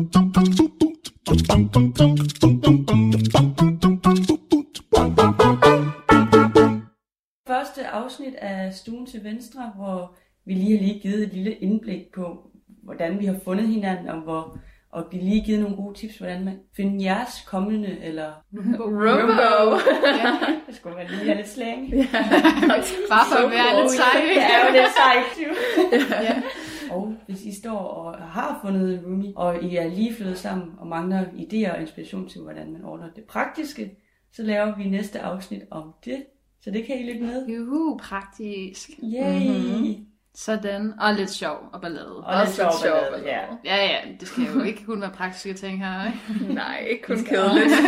Første 7.47 7.87
afsnit 7.87 8.35
af 8.35 8.73
Stuen 8.73 9.05
til 9.05 9.23
Venstre, 9.23 9.71
hvor 9.75 10.15
vi 10.45 10.53
lige 10.53 10.77
har 10.77 10.83
lige 10.83 10.99
givet 10.99 11.23
et 11.23 11.33
lille 11.33 11.53
indblik 11.53 12.01
på, 12.15 12.51
hvordan 12.83 13.19
vi 13.19 13.25
har 13.25 13.35
fundet 13.43 13.67
hinanden, 13.67 14.07
og 14.07 14.21
hvor 14.21 14.57
og 14.91 15.03
vi 15.11 15.17
lige 15.17 15.45
givet 15.45 15.59
nogle 15.59 15.75
gode 15.75 15.97
tips, 15.97 16.17
hvordan 16.17 16.45
man 16.45 16.59
finder 16.75 17.03
jeres 17.03 17.33
kommende, 17.47 17.97
eller 18.01 18.31
Rumbo. 18.53 19.77
Ja, 20.05 20.37
det 20.67 20.75
skulle 20.75 20.95
være 20.97 21.07
lige 21.07 21.35
lidt 21.35 21.49
slang. 21.49 21.91
bare 23.13 23.25
for 23.31 23.45
at 23.45 23.51
være 23.51 23.81
lidt 23.81 23.91
sej. 23.91 24.21
Det 24.33 24.43
er 24.43 24.67
jo 24.67 24.73
lidt 24.73 24.91
sejt, 25.01 25.31
jo. 25.45 25.51
Ja. 26.23 26.41
Og 26.91 27.15
hvis 27.27 27.45
I 27.45 27.59
står 27.59 27.77
og 27.77 28.17
har 28.17 28.59
fundet 28.61 28.93
en 28.93 29.05
roomie, 29.05 29.33
og 29.35 29.63
I 29.63 29.75
er 29.75 29.87
lige 29.87 30.15
flyttet 30.15 30.37
sammen 30.37 30.71
og 30.79 30.87
mangler 30.87 31.23
idéer 31.25 31.75
og 31.75 31.81
inspiration 31.81 32.29
til, 32.29 32.41
hvordan 32.41 32.73
man 32.73 32.85
ordner 32.85 33.09
det 33.15 33.23
praktiske, 33.23 33.97
så 34.33 34.43
laver 34.43 34.75
vi 34.75 34.89
næste 34.89 35.19
afsnit 35.19 35.61
om 35.71 35.93
det. 36.05 36.23
Så 36.63 36.71
det 36.71 36.85
kan 36.85 36.99
I 36.99 37.11
lytte 37.11 37.25
med. 37.25 37.47
Juhu, 37.47 37.97
praktisk. 37.97 38.89
Yay! 39.03 39.49
Mm-hmm. 39.49 40.05
Sådan. 40.35 40.93
Og 40.99 41.13
lidt 41.13 41.29
sjov 41.29 41.57
og 41.73 41.81
ballade. 41.81 42.17
Og 42.17 42.45
lidt 42.45 42.55
sjov 42.55 42.71
sjov 42.83 42.97
ballade, 43.11 43.29
ja. 43.29 43.41
Ja, 43.65 43.85
ja, 43.85 43.97
det 44.19 44.27
skal 44.27 44.43
jo 44.55 44.61
ikke 44.61 44.85
kun 44.85 45.01
være 45.01 45.11
praktiske 45.11 45.53
ting 45.53 45.85
her, 45.85 46.05
ikke? 46.05 46.53
Nej, 46.61 46.87
ikke 46.89 47.03
kun 47.03 47.23
kedeligt. 47.23 47.71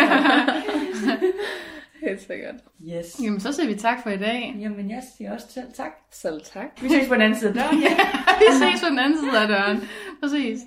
Helt 2.07 2.21
sikkert. 2.21 2.55
Yes. 2.89 3.19
Jamen, 3.23 3.39
så 3.39 3.51
siger 3.51 3.67
vi 3.67 3.75
tak 3.75 4.03
for 4.03 4.09
i 4.09 4.17
dag. 4.17 4.55
Jamen, 4.59 4.89
jeg 4.89 5.03
siger 5.17 5.33
også 5.33 5.47
selv 5.49 5.67
tak. 5.73 5.91
Selv 6.11 6.41
tak. 6.53 6.81
Vi 6.81 6.89
ses 6.89 7.07
på 7.07 7.13
den 7.13 7.21
anden 7.21 7.39
side 7.39 7.49
af 7.49 7.55
døren. 7.55 7.79
Ja. 7.83 7.95
Vi 8.39 8.45
ses 8.51 8.81
på 8.81 8.89
den 8.89 8.99
anden 8.99 9.19
side 9.19 9.41
af 9.41 9.47
døren. 9.47 9.81
Præcis. 10.21 10.59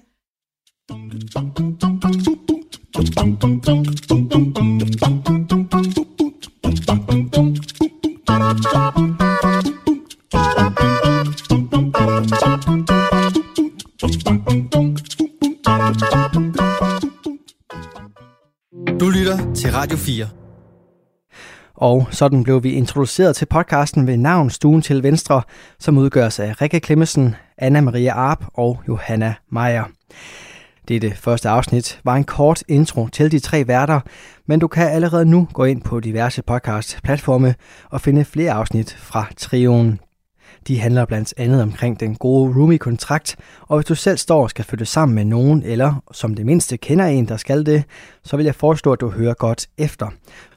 Du 19.00 19.08
lytter 19.10 19.54
til 19.54 19.72
Radio 19.72 19.96
4. 19.96 20.45
Og 21.86 22.06
sådan 22.10 22.42
blev 22.42 22.62
vi 22.62 22.72
introduceret 22.72 23.36
til 23.36 23.46
podcasten 23.46 24.06
ved 24.06 24.16
navn 24.16 24.50
Stuen 24.50 24.82
til 24.82 25.02
Venstre, 25.02 25.42
som 25.78 25.98
udgøres 25.98 26.40
af 26.40 26.60
Rikke 26.62 26.80
Klemmensen, 26.80 27.34
Anna 27.58 27.80
Maria 27.80 28.12
Arp 28.12 28.44
og 28.54 28.80
Johanna 28.88 29.34
Meier. 29.52 29.84
Dette 30.88 31.14
første 31.14 31.48
afsnit 31.48 32.00
var 32.04 32.16
en 32.16 32.24
kort 32.24 32.62
intro 32.68 33.08
til 33.08 33.32
de 33.32 33.38
tre 33.38 33.66
værter, 33.66 34.00
men 34.46 34.60
du 34.60 34.68
kan 34.68 34.88
allerede 34.88 35.24
nu 35.24 35.48
gå 35.52 35.64
ind 35.64 35.82
på 35.82 36.00
diverse 36.00 36.42
podcast-platforme 36.42 37.54
og 37.90 38.00
finde 38.00 38.24
flere 38.24 38.52
afsnit 38.52 38.96
fra 38.98 39.26
trioen. 39.36 40.00
De 40.66 40.78
handler 40.78 41.04
blandt 41.04 41.34
andet 41.36 41.62
omkring 41.62 42.00
den 42.00 42.14
gode 42.14 42.54
roomie-kontrakt, 42.56 43.36
og 43.60 43.76
hvis 43.76 43.86
du 43.86 43.94
selv 43.94 44.18
står 44.18 44.42
og 44.42 44.50
skal 44.50 44.64
flytte 44.64 44.84
sammen 44.84 45.14
med 45.14 45.24
nogen, 45.24 45.62
eller 45.62 46.02
som 46.12 46.34
det 46.34 46.46
mindste 46.46 46.76
kender 46.76 47.04
en, 47.04 47.28
der 47.28 47.36
skal 47.36 47.66
det, 47.66 47.84
så 48.24 48.36
vil 48.36 48.44
jeg 48.44 48.54
foreslå, 48.54 48.92
at 48.92 49.00
du 49.00 49.10
hører 49.10 49.34
godt 49.34 49.66
efter. 49.78 50.08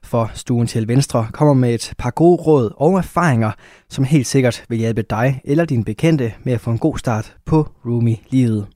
For 0.04 0.32
Stuen 0.34 0.68
til 0.68 0.88
Venstre 0.88 1.28
kommer 1.34 1.54
med 1.54 1.74
et 1.74 1.94
par 1.98 2.12
gode 2.12 2.42
råd 2.42 2.72
og 2.78 2.98
erfaringer, 2.98 3.52
som 3.90 4.04
helt 4.04 4.28
sikkert 4.28 4.64
vil 4.70 4.78
hjælpe 4.78 5.02
dig 5.02 5.42
eller 5.44 5.66
din 5.66 5.84
bekendte 5.84 6.34
med 6.44 6.54
at 6.54 6.62
få 6.62 6.72
en 6.72 6.78
god 6.78 6.98
start 6.98 7.36
på 7.46 7.68
roomie-livet. 7.86 8.68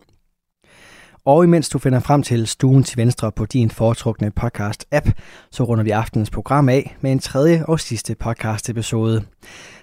Og 1.25 1.43
imens 1.43 1.69
du 1.69 1.79
finder 1.79 1.99
frem 1.99 2.23
til 2.23 2.47
Stuen 2.47 2.83
til 2.83 2.97
Venstre 2.97 3.31
på 3.31 3.45
din 3.45 3.71
foretrukne 3.71 4.31
podcast-app, 4.39 5.11
så 5.51 5.63
runder 5.63 5.83
vi 5.83 5.89
aftenens 5.89 6.29
program 6.29 6.69
af 6.69 6.97
med 7.01 7.11
en 7.11 7.19
tredje 7.19 7.65
og 7.65 7.79
sidste 7.79 8.15
podcast-episode. 8.15 9.23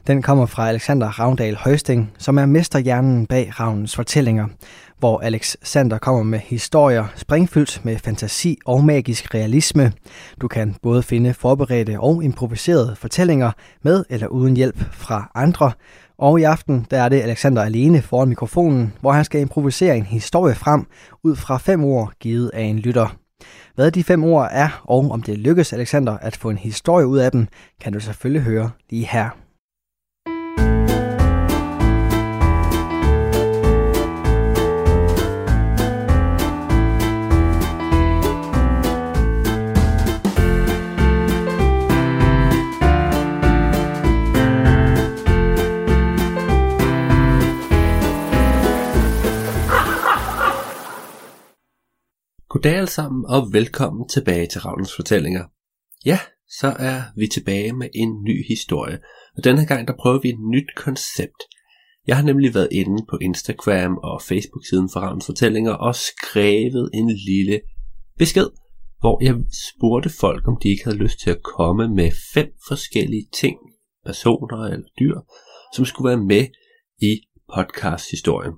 Den 0.07 0.23
kommer 0.23 0.47
fra 0.47 0.69
Alexander 0.69 1.07
Ravndal 1.07 1.57
Høsting, 1.65 2.13
som 2.19 2.39
er 2.39 2.47
mesterhjernen 2.47 3.27
bag 3.27 3.61
Ravnens 3.61 3.97
fortællinger, 3.97 4.47
hvor 4.99 5.21
Alexander 5.21 5.99
kommer 5.99 6.23
med 6.23 6.39
historier 6.39 7.07
springfyldt 7.17 7.85
med 7.85 7.99
fantasi 7.99 8.59
og 8.67 8.85
magisk 8.85 9.35
realisme. 9.35 9.93
Du 10.41 10.49
kan 10.49 10.77
både 10.83 11.03
finde 11.03 11.35
forberedte 11.35 12.01
og 12.01 12.25
improviserede 12.25 12.97
fortællinger 12.97 13.53
med 13.83 14.05
eller 14.11 14.27
uden 14.27 14.57
hjælp 14.57 14.85
fra 14.93 15.31
andre, 15.35 15.73
og 16.19 16.41
i 16.41 16.43
aften 16.43 16.87
der 16.91 17.03
er 17.03 17.09
det 17.09 17.23
Alexander 17.23 17.63
alene 17.63 18.03
foran 18.03 18.29
mikrofonen, 18.29 18.93
hvor 19.01 19.13
han 19.13 19.25
skal 19.25 19.41
improvisere 19.41 19.97
en 19.97 20.07
historie 20.07 20.55
frem 20.55 20.87
ud 21.25 21.37
fra 21.37 21.59
fem 21.59 21.85
ord 21.85 22.13
givet 22.21 22.51
af 22.55 22.63
en 22.63 22.79
lytter. 22.79 23.17
Hvad 23.75 23.91
de 23.91 24.05
fem 24.05 24.25
ord 24.25 24.49
er, 24.51 24.83
og 24.85 25.11
om 25.11 25.23
det 25.23 25.39
lykkes 25.39 25.73
Alexander 25.73 26.19
at 26.19 26.37
få 26.37 26.51
en 26.51 26.59
historie 26.59 27.07
ud 27.07 27.19
af 27.19 27.33
dem, 27.33 27.47
kan 27.81 27.93
du 27.93 28.01
selvfølgelig 28.01 28.43
høre 28.43 28.71
lige 28.91 29.07
her. 29.07 29.31
Alle 52.81 52.91
sammen, 52.91 53.25
og 53.29 53.53
velkommen 53.53 54.09
tilbage 54.09 54.47
til 54.47 54.61
Ravnens 54.61 54.97
Fortællinger. 54.97 55.45
Ja, 56.07 56.19
så 56.61 56.77
er 56.79 57.03
vi 57.17 57.27
tilbage 57.27 57.73
med 57.73 57.89
en 57.95 58.23
ny 58.23 58.49
historie, 58.49 58.99
og 59.37 59.45
denne 59.45 59.67
gang 59.67 59.89
der 59.89 59.95
prøver 60.01 60.21
vi 60.21 60.29
et 60.29 60.41
nyt 60.55 60.71
koncept. 60.77 61.41
Jeg 62.07 62.17
har 62.17 62.25
nemlig 62.25 62.55
været 62.55 62.69
inde 62.73 63.07
på 63.11 63.19
Instagram 63.21 63.99
og 64.03 64.23
Facebook-siden 64.23 64.89
for 64.93 65.01
Ravnens 65.01 65.27
Fortællinger 65.27 65.73
og 65.73 65.95
skrevet 65.95 66.91
en 66.95 67.11
lille 67.11 67.61
besked, 68.19 68.49
hvor 69.01 69.25
jeg 69.25 69.35
spurgte 69.69 70.11
folk, 70.21 70.49
om 70.49 70.57
de 70.63 70.69
ikke 70.69 70.85
havde 70.85 70.99
lyst 70.99 71.21
til 71.21 71.31
at 71.31 71.43
komme 71.43 71.89
med 71.89 72.11
fem 72.35 72.49
forskellige 72.69 73.27
ting, 73.41 73.57
personer 74.07 74.65
eller 74.65 74.89
dyr, 75.01 75.17
som 75.75 75.85
skulle 75.85 76.09
være 76.09 76.25
med 76.25 76.47
i 76.99 77.21
podcast-historien. 77.55 78.53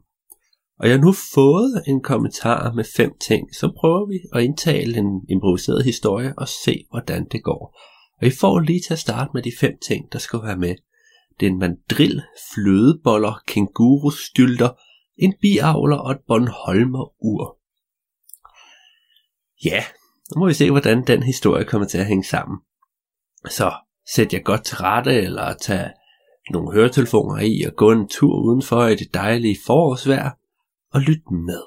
Og 0.82 0.88
jeg 0.88 0.96
har 0.96 1.04
nu 1.04 1.12
fået 1.34 1.82
en 1.86 2.02
kommentar 2.02 2.72
med 2.72 2.84
fem 2.96 3.12
ting, 3.28 3.54
så 3.54 3.72
prøver 3.80 4.06
vi 4.06 4.18
at 4.32 4.44
indtale 4.44 4.98
en 4.98 5.26
improviseret 5.28 5.84
historie 5.84 6.34
og 6.38 6.48
se, 6.48 6.84
hvordan 6.90 7.28
det 7.32 7.42
går. 7.42 7.78
Og 8.20 8.26
I 8.26 8.30
får 8.40 8.60
lige 8.60 8.80
til 8.80 8.92
at 8.92 8.98
starte 8.98 9.30
med 9.34 9.42
de 9.42 9.52
fem 9.60 9.78
ting, 9.88 10.12
der 10.12 10.18
skal 10.18 10.42
være 10.42 10.56
med. 10.56 10.74
Det 11.40 11.46
er 11.46 11.50
en 11.50 11.58
mandrill, 11.58 12.22
flødeboller, 12.54 13.42
kængurustylter, 13.46 14.68
en 15.16 15.34
biavler 15.40 15.96
og 15.96 16.12
et 16.12 16.20
Bornholmer 16.28 17.12
ur. 17.24 17.58
Ja, 19.64 19.84
nu 20.34 20.40
må 20.40 20.46
vi 20.46 20.54
se, 20.54 20.70
hvordan 20.70 21.06
den 21.06 21.22
historie 21.22 21.64
kommer 21.64 21.88
til 21.88 21.98
at 21.98 22.06
hænge 22.06 22.24
sammen. 22.24 22.58
Så 23.50 23.72
sæt 24.14 24.32
jer 24.32 24.40
godt 24.40 24.64
til 24.64 24.76
rette, 24.76 25.14
eller 25.14 25.54
tag 25.54 25.90
nogle 26.50 26.72
høretelefoner 26.72 27.40
i 27.40 27.62
og 27.66 27.72
gå 27.76 27.92
en 27.92 28.08
tur 28.08 28.34
udenfor 28.44 28.86
i 28.86 28.94
det 28.94 29.14
dejlige 29.14 29.58
forårsvejr, 29.66 30.30
og 30.94 31.00
lyt 31.00 31.30
med. 31.30 31.62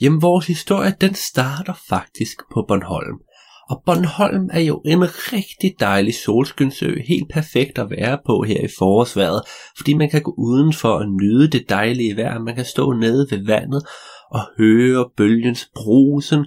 Jamen, 0.00 0.22
vores 0.22 0.46
historie, 0.46 0.94
den 1.00 1.14
starter 1.14 1.74
faktisk 1.88 2.36
på 2.54 2.64
Bornholm. 2.68 3.18
Og 3.70 3.82
Bornholm 3.86 4.50
er 4.52 4.60
jo 4.60 4.82
en 4.84 5.02
rigtig 5.02 5.74
dejlig 5.80 6.14
solskynsø, 6.14 6.94
helt 7.08 7.28
perfekt 7.32 7.78
at 7.78 7.90
være 7.90 8.18
på 8.26 8.42
her 8.42 8.60
i 8.60 8.68
forårsværet, 8.78 9.42
fordi 9.76 9.94
man 9.94 10.10
kan 10.10 10.22
gå 10.22 10.34
udenfor 10.38 10.88
og 10.88 11.06
nyde 11.08 11.50
det 11.50 11.68
dejlige 11.68 12.16
vejr, 12.16 12.38
man 12.38 12.54
kan 12.54 12.64
stå 12.64 12.92
nede 12.92 13.26
ved 13.30 13.46
vandet 13.46 13.82
og 14.34 14.40
høre 14.58 15.10
bølgens 15.16 15.70
brusen, 15.74 16.46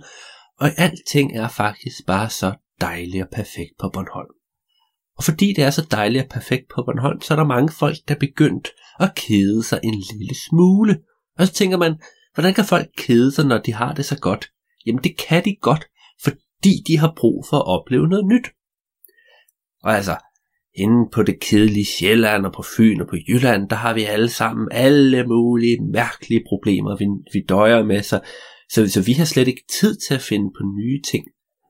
og 0.59 0.69
alting 0.77 1.37
er 1.37 1.47
faktisk 1.47 2.05
bare 2.07 2.29
så 2.29 2.53
dejligt 2.81 3.23
og 3.23 3.29
perfekt 3.29 3.73
på 3.79 3.89
Bornholm. 3.93 4.33
Og 5.17 5.23
fordi 5.23 5.53
det 5.53 5.63
er 5.63 5.69
så 5.69 5.87
dejligt 5.91 6.23
og 6.23 6.29
perfekt 6.29 6.65
på 6.75 6.83
Bornholm, 6.85 7.21
så 7.21 7.33
er 7.33 7.35
der 7.35 7.45
mange 7.45 7.71
folk, 7.71 7.97
der 8.07 8.15
er 8.15 8.19
begyndt 8.19 8.67
at 8.99 9.15
kede 9.15 9.63
sig 9.63 9.79
en 9.83 10.03
lille 10.11 10.35
smule. 10.35 10.99
Og 11.37 11.47
så 11.47 11.53
tænker 11.53 11.77
man, 11.77 11.95
Hvordan 12.37 12.53
kan 12.53 12.65
folk 12.65 12.89
kede 12.97 13.31
sig, 13.31 13.45
når 13.45 13.57
de 13.57 13.73
har 13.73 13.93
det 13.93 14.05
så 14.05 14.19
godt? 14.19 14.51
Jamen 14.85 15.03
det 15.03 15.17
kan 15.17 15.45
de 15.45 15.55
godt, 15.61 15.85
fordi 16.23 16.83
de 16.87 16.97
har 16.97 17.13
brug 17.17 17.45
for 17.49 17.57
at 17.57 17.67
opleve 17.67 18.07
noget 18.07 18.25
nyt. 18.25 18.47
Og 19.83 19.95
altså, 19.95 20.15
inde 20.77 21.09
på 21.11 21.23
det 21.23 21.39
kedelige 21.39 21.85
Sjælland 21.85 22.45
og 22.45 22.53
på 22.53 22.63
Fyn 22.77 23.01
og 23.01 23.07
på 23.07 23.15
Jylland, 23.27 23.69
der 23.69 23.75
har 23.75 23.93
vi 23.93 24.03
alle 24.03 24.29
sammen 24.29 24.67
alle 24.71 25.27
mulige 25.27 25.77
mærkelige 25.93 26.43
problemer, 26.49 26.97
vi, 26.97 27.05
vi 27.33 27.45
døjer 27.49 27.83
med, 27.83 28.03
så, 28.03 28.19
så, 28.71 28.89
så 28.89 29.01
vi 29.01 29.13
har 29.13 29.25
slet 29.25 29.47
ikke 29.47 29.63
tid 29.79 29.95
til 30.07 30.13
at 30.15 30.21
finde 30.21 30.51
på 30.57 30.63
nye 30.77 31.01
ting. 31.11 31.25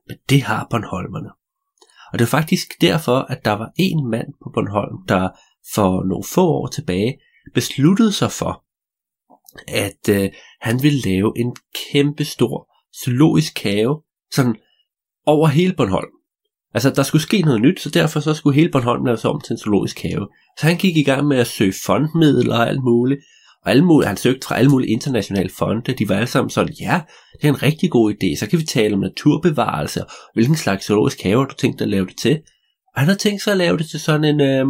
Men 0.08 0.16
det 0.30 0.42
har 0.42 0.66
Bornholmerne. 0.70 1.28
Og 2.12 2.18
det 2.18 2.24
er 2.24 2.28
faktisk 2.38 2.80
derfor, 2.80 3.18
at 3.18 3.44
der 3.44 3.52
var 3.52 3.70
en 3.76 4.10
mand 4.10 4.28
på 4.42 4.50
Bornholm, 4.54 5.06
der 5.08 5.28
for 5.74 6.08
nogle 6.08 6.24
få 6.34 6.46
år 6.46 6.66
tilbage 6.66 7.18
besluttede 7.54 8.12
sig 8.12 8.30
for, 8.32 8.64
at 9.68 10.08
øh, 10.10 10.30
han 10.60 10.82
ville 10.82 11.00
lave 11.00 11.32
en 11.36 11.56
kæmpe 11.74 12.24
stor 12.24 12.70
zoologisk 13.04 13.62
have, 13.62 14.02
sådan 14.32 14.56
over 15.26 15.48
hele 15.48 15.74
Bornholm. 15.74 16.17
Altså, 16.74 16.90
der 16.90 17.02
skulle 17.02 17.22
ske 17.22 17.40
noget 17.40 17.60
nyt, 17.60 17.80
så 17.80 17.90
derfor 17.90 18.20
så 18.20 18.34
skulle 18.34 18.54
hele 18.54 18.70
Bornholm 18.70 19.04
laves 19.04 19.24
om 19.24 19.40
til 19.40 19.52
en 19.52 19.58
zoologisk 19.58 20.02
have. 20.02 20.28
Så 20.58 20.66
han 20.66 20.76
gik 20.76 20.96
i 20.96 21.02
gang 21.02 21.26
med 21.26 21.38
at 21.38 21.46
søge 21.46 21.74
fondmidler 21.86 22.58
og 22.58 22.68
alt 22.68 22.82
muligt. 22.84 23.20
Og 23.64 23.70
alle 23.70 23.84
mulige, 23.84 24.08
han 24.08 24.16
søgte 24.16 24.46
fra 24.46 24.56
alle 24.56 24.70
mulige 24.70 24.92
internationale 24.92 25.50
fonde. 25.58 25.92
De 25.92 26.08
var 26.08 26.14
alle 26.14 26.26
sammen 26.26 26.50
sådan, 26.50 26.74
ja, 26.80 27.00
det 27.40 27.48
er 27.48 27.52
en 27.52 27.62
rigtig 27.62 27.90
god 27.90 28.12
idé. 28.12 28.38
Så 28.38 28.46
kan 28.50 28.58
vi 28.58 28.64
tale 28.64 28.94
om 28.94 29.00
naturbevarelse, 29.00 30.04
og 30.04 30.10
hvilken 30.34 30.56
slags 30.56 30.86
zoologisk 30.86 31.22
have 31.22 31.46
du 31.46 31.54
tænkt 31.58 31.80
at 31.80 31.88
lave 31.88 32.06
det 32.06 32.16
til. 32.16 32.40
Og 32.94 33.00
han 33.00 33.08
har 33.08 33.16
tænkt 33.16 33.42
sig 33.42 33.50
at 33.50 33.56
lave 33.56 33.78
det 33.78 33.90
til 33.90 34.00
sådan 34.00 34.24
en, 34.24 34.40
øh, 34.40 34.66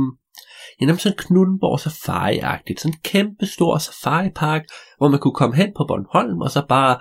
jamen 0.80 0.98
sådan 0.98 1.18
Knuttenborg 1.18 1.80
Safari-agtigt. 1.80 2.80
Sådan 2.80 2.94
en 2.94 3.00
kæmpe 3.04 3.46
stor 3.46 3.78
safari-park, 3.78 4.62
hvor 4.98 5.08
man 5.08 5.20
kunne 5.20 5.34
komme 5.34 5.56
hen 5.56 5.70
på 5.76 5.84
Bornholm, 5.88 6.40
og 6.40 6.50
så 6.50 6.62
bare 6.68 6.98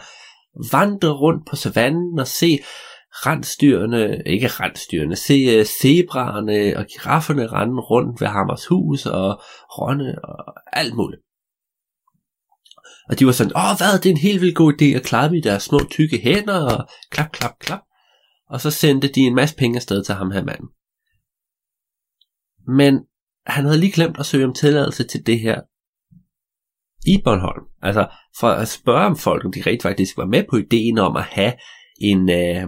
vandre 0.71 1.09
rundt 1.09 1.47
på 1.49 1.55
savannen 1.55 2.19
og 2.19 2.27
se 2.27 2.59
rensdyrene, 3.11 4.21
ikke 4.25 4.47
rensdyrene, 4.47 5.15
se 5.15 5.33
øh, 5.33 5.65
zebraerne 5.65 6.77
og 6.77 6.85
girafferne 6.85 7.47
rende 7.47 7.81
rundt 7.81 8.21
ved 8.21 8.27
Hammershus 8.27 9.05
og 9.05 9.41
Ronne 9.77 10.25
og 10.25 10.55
alt 10.73 10.95
muligt. 10.95 11.21
Og 13.09 13.19
de 13.19 13.25
var 13.25 13.31
sådan, 13.31 13.55
åh 13.55 13.77
hvad, 13.77 13.99
det 13.99 14.09
er 14.09 14.13
en 14.13 14.27
helt 14.27 14.41
vildt 14.41 14.55
god 14.55 14.73
idé 14.73 14.85
at 14.85 15.03
klappe 15.03 15.37
i 15.37 15.41
deres 15.41 15.63
små 15.63 15.79
tykke 15.91 16.17
hænder 16.23 16.77
og 16.77 16.87
klap, 17.11 17.31
klap, 17.31 17.59
klap. 17.59 17.81
Og 18.49 18.61
så 18.61 18.71
sendte 18.71 19.07
de 19.07 19.19
en 19.19 19.35
masse 19.35 19.55
penge 19.55 19.75
afsted 19.75 20.03
til 20.03 20.15
ham 20.15 20.31
her 20.31 20.43
manden. 20.43 20.67
Men 22.67 23.05
han 23.45 23.65
havde 23.65 23.79
lige 23.79 23.91
glemt 23.91 24.19
at 24.19 24.25
søge 24.25 24.45
om 24.45 24.53
tilladelse 24.53 25.03
til 25.03 25.25
det 25.25 25.39
her 25.39 25.61
i 27.05 27.21
Bornholm. 27.23 27.65
Altså 27.81 28.07
for 28.39 28.49
at 28.49 28.67
spørge 28.67 29.05
om 29.05 29.17
folk, 29.17 29.45
om 29.45 29.51
de 29.51 29.61
rent 29.67 29.81
faktisk 29.81 30.17
var 30.17 30.25
med 30.25 30.43
på 30.49 30.55
ideen 30.55 30.97
om 30.97 31.15
at 31.15 31.23
have 31.23 31.53
en, 32.01 32.29
øh, 32.29 32.67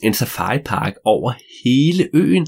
en 0.00 0.14
safaripark 0.14 0.94
over 1.04 1.32
hele 1.64 2.08
øen. 2.14 2.46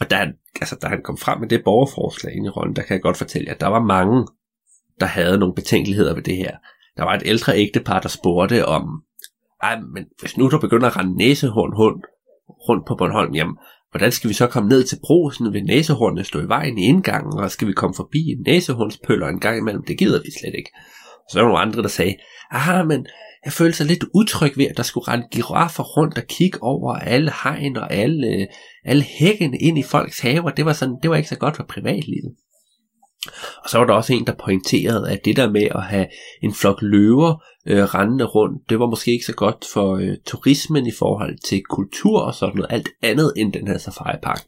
Og 0.00 0.10
da 0.10 0.16
han, 0.16 0.32
altså, 0.60 0.76
da 0.82 0.86
han 0.86 1.02
kom 1.02 1.18
frem 1.18 1.40
med 1.40 1.48
det 1.48 1.64
borgerforslag 1.64 2.36
ind 2.36 2.46
i 2.46 2.48
rollen, 2.48 2.76
der 2.76 2.82
kan 2.82 2.94
jeg 2.94 3.02
godt 3.02 3.16
fortælle 3.16 3.46
jer, 3.46 3.54
at 3.54 3.60
der 3.60 3.66
var 3.66 3.82
mange, 3.82 4.26
der 5.00 5.06
havde 5.06 5.38
nogle 5.38 5.54
betænkeligheder 5.54 6.14
ved 6.14 6.22
det 6.22 6.36
her. 6.36 6.56
Der 6.96 7.04
var 7.04 7.14
et 7.14 7.22
ældre 7.24 7.56
ægtepar, 7.56 8.00
der 8.00 8.08
spurgte 8.08 8.66
om, 8.66 9.02
ej, 9.62 9.80
men 9.80 10.04
hvis 10.20 10.36
nu 10.36 10.50
der 10.50 10.58
begynder 10.58 10.86
at 10.86 10.96
rende 10.96 11.16
næsehorn 11.16 11.74
rundt, 11.74 12.06
rundt 12.68 12.86
på 12.86 12.94
Bornholm, 12.94 13.34
jamen, 13.34 13.56
Hvordan 13.94 14.12
skal 14.12 14.28
vi 14.28 14.34
så 14.34 14.46
komme 14.46 14.68
ned 14.68 14.84
til 14.84 14.98
brosen 15.02 15.52
ved 15.52 15.62
næsehornene 15.62 16.24
stå 16.24 16.40
i 16.40 16.48
vejen 16.48 16.78
i 16.78 16.86
indgangen, 16.86 17.40
og 17.40 17.50
skal 17.50 17.68
vi 17.68 17.72
komme 17.72 17.94
forbi 17.94 18.18
en 18.18 18.42
næsehornspøller 18.46 19.28
en 19.28 19.40
gang 19.40 19.58
imellem? 19.58 19.84
Det 19.84 19.98
gider 19.98 20.22
vi 20.22 20.30
slet 20.30 20.54
ikke. 20.54 20.70
Og 21.16 21.30
så 21.30 21.38
var 21.38 21.42
der 21.42 21.48
nogle 21.48 21.62
andre, 21.62 21.82
der 21.82 21.88
sagde, 21.88 22.16
ah, 22.50 22.86
men 22.86 23.06
jeg 23.44 23.52
følte 23.52 23.76
sig 23.76 23.86
lidt 23.86 24.04
utryg 24.14 24.58
ved, 24.58 24.66
at 24.66 24.76
der 24.76 24.82
skulle 24.82 25.08
rende 25.08 25.28
giraffer 25.30 25.82
rundt 25.82 26.18
og 26.18 26.24
kigge 26.28 26.62
over 26.62 26.94
alle 26.94 27.32
hegn 27.42 27.76
og 27.76 27.92
alle, 27.92 28.46
alle 28.84 29.02
hækken 29.02 29.54
ind 29.60 29.78
i 29.78 29.82
folks 29.82 30.20
haver. 30.20 30.50
Det 30.50 30.64
var, 30.64 30.72
sådan, 30.72 30.96
det 31.02 31.10
var 31.10 31.16
ikke 31.16 31.28
så 31.28 31.38
godt 31.38 31.56
for 31.56 31.64
privatlivet. 31.68 32.34
Og 33.64 33.70
så 33.70 33.78
var 33.78 33.86
der 33.86 33.94
også 33.94 34.12
en, 34.12 34.26
der 34.26 34.34
pointerede, 34.44 35.10
at 35.10 35.24
det 35.24 35.36
der 35.36 35.50
med 35.50 35.68
at 35.74 35.82
have 35.82 36.06
en 36.42 36.54
flok 36.54 36.82
løver 36.82 37.44
øh, 37.66 37.84
rendende 37.84 38.24
rundt, 38.24 38.70
det 38.70 38.78
var 38.78 38.86
måske 38.86 39.12
ikke 39.12 39.24
så 39.24 39.34
godt 39.34 39.64
for 39.72 39.96
øh, 39.96 40.16
turismen 40.26 40.86
i 40.86 40.92
forhold 40.98 41.38
til 41.38 41.62
kultur 41.62 42.20
og 42.20 42.34
sådan 42.34 42.56
noget, 42.56 42.72
alt 42.72 42.88
andet 43.02 43.32
end 43.36 43.52
den 43.52 43.68
her 43.68 43.78
safari-park. 43.78 44.44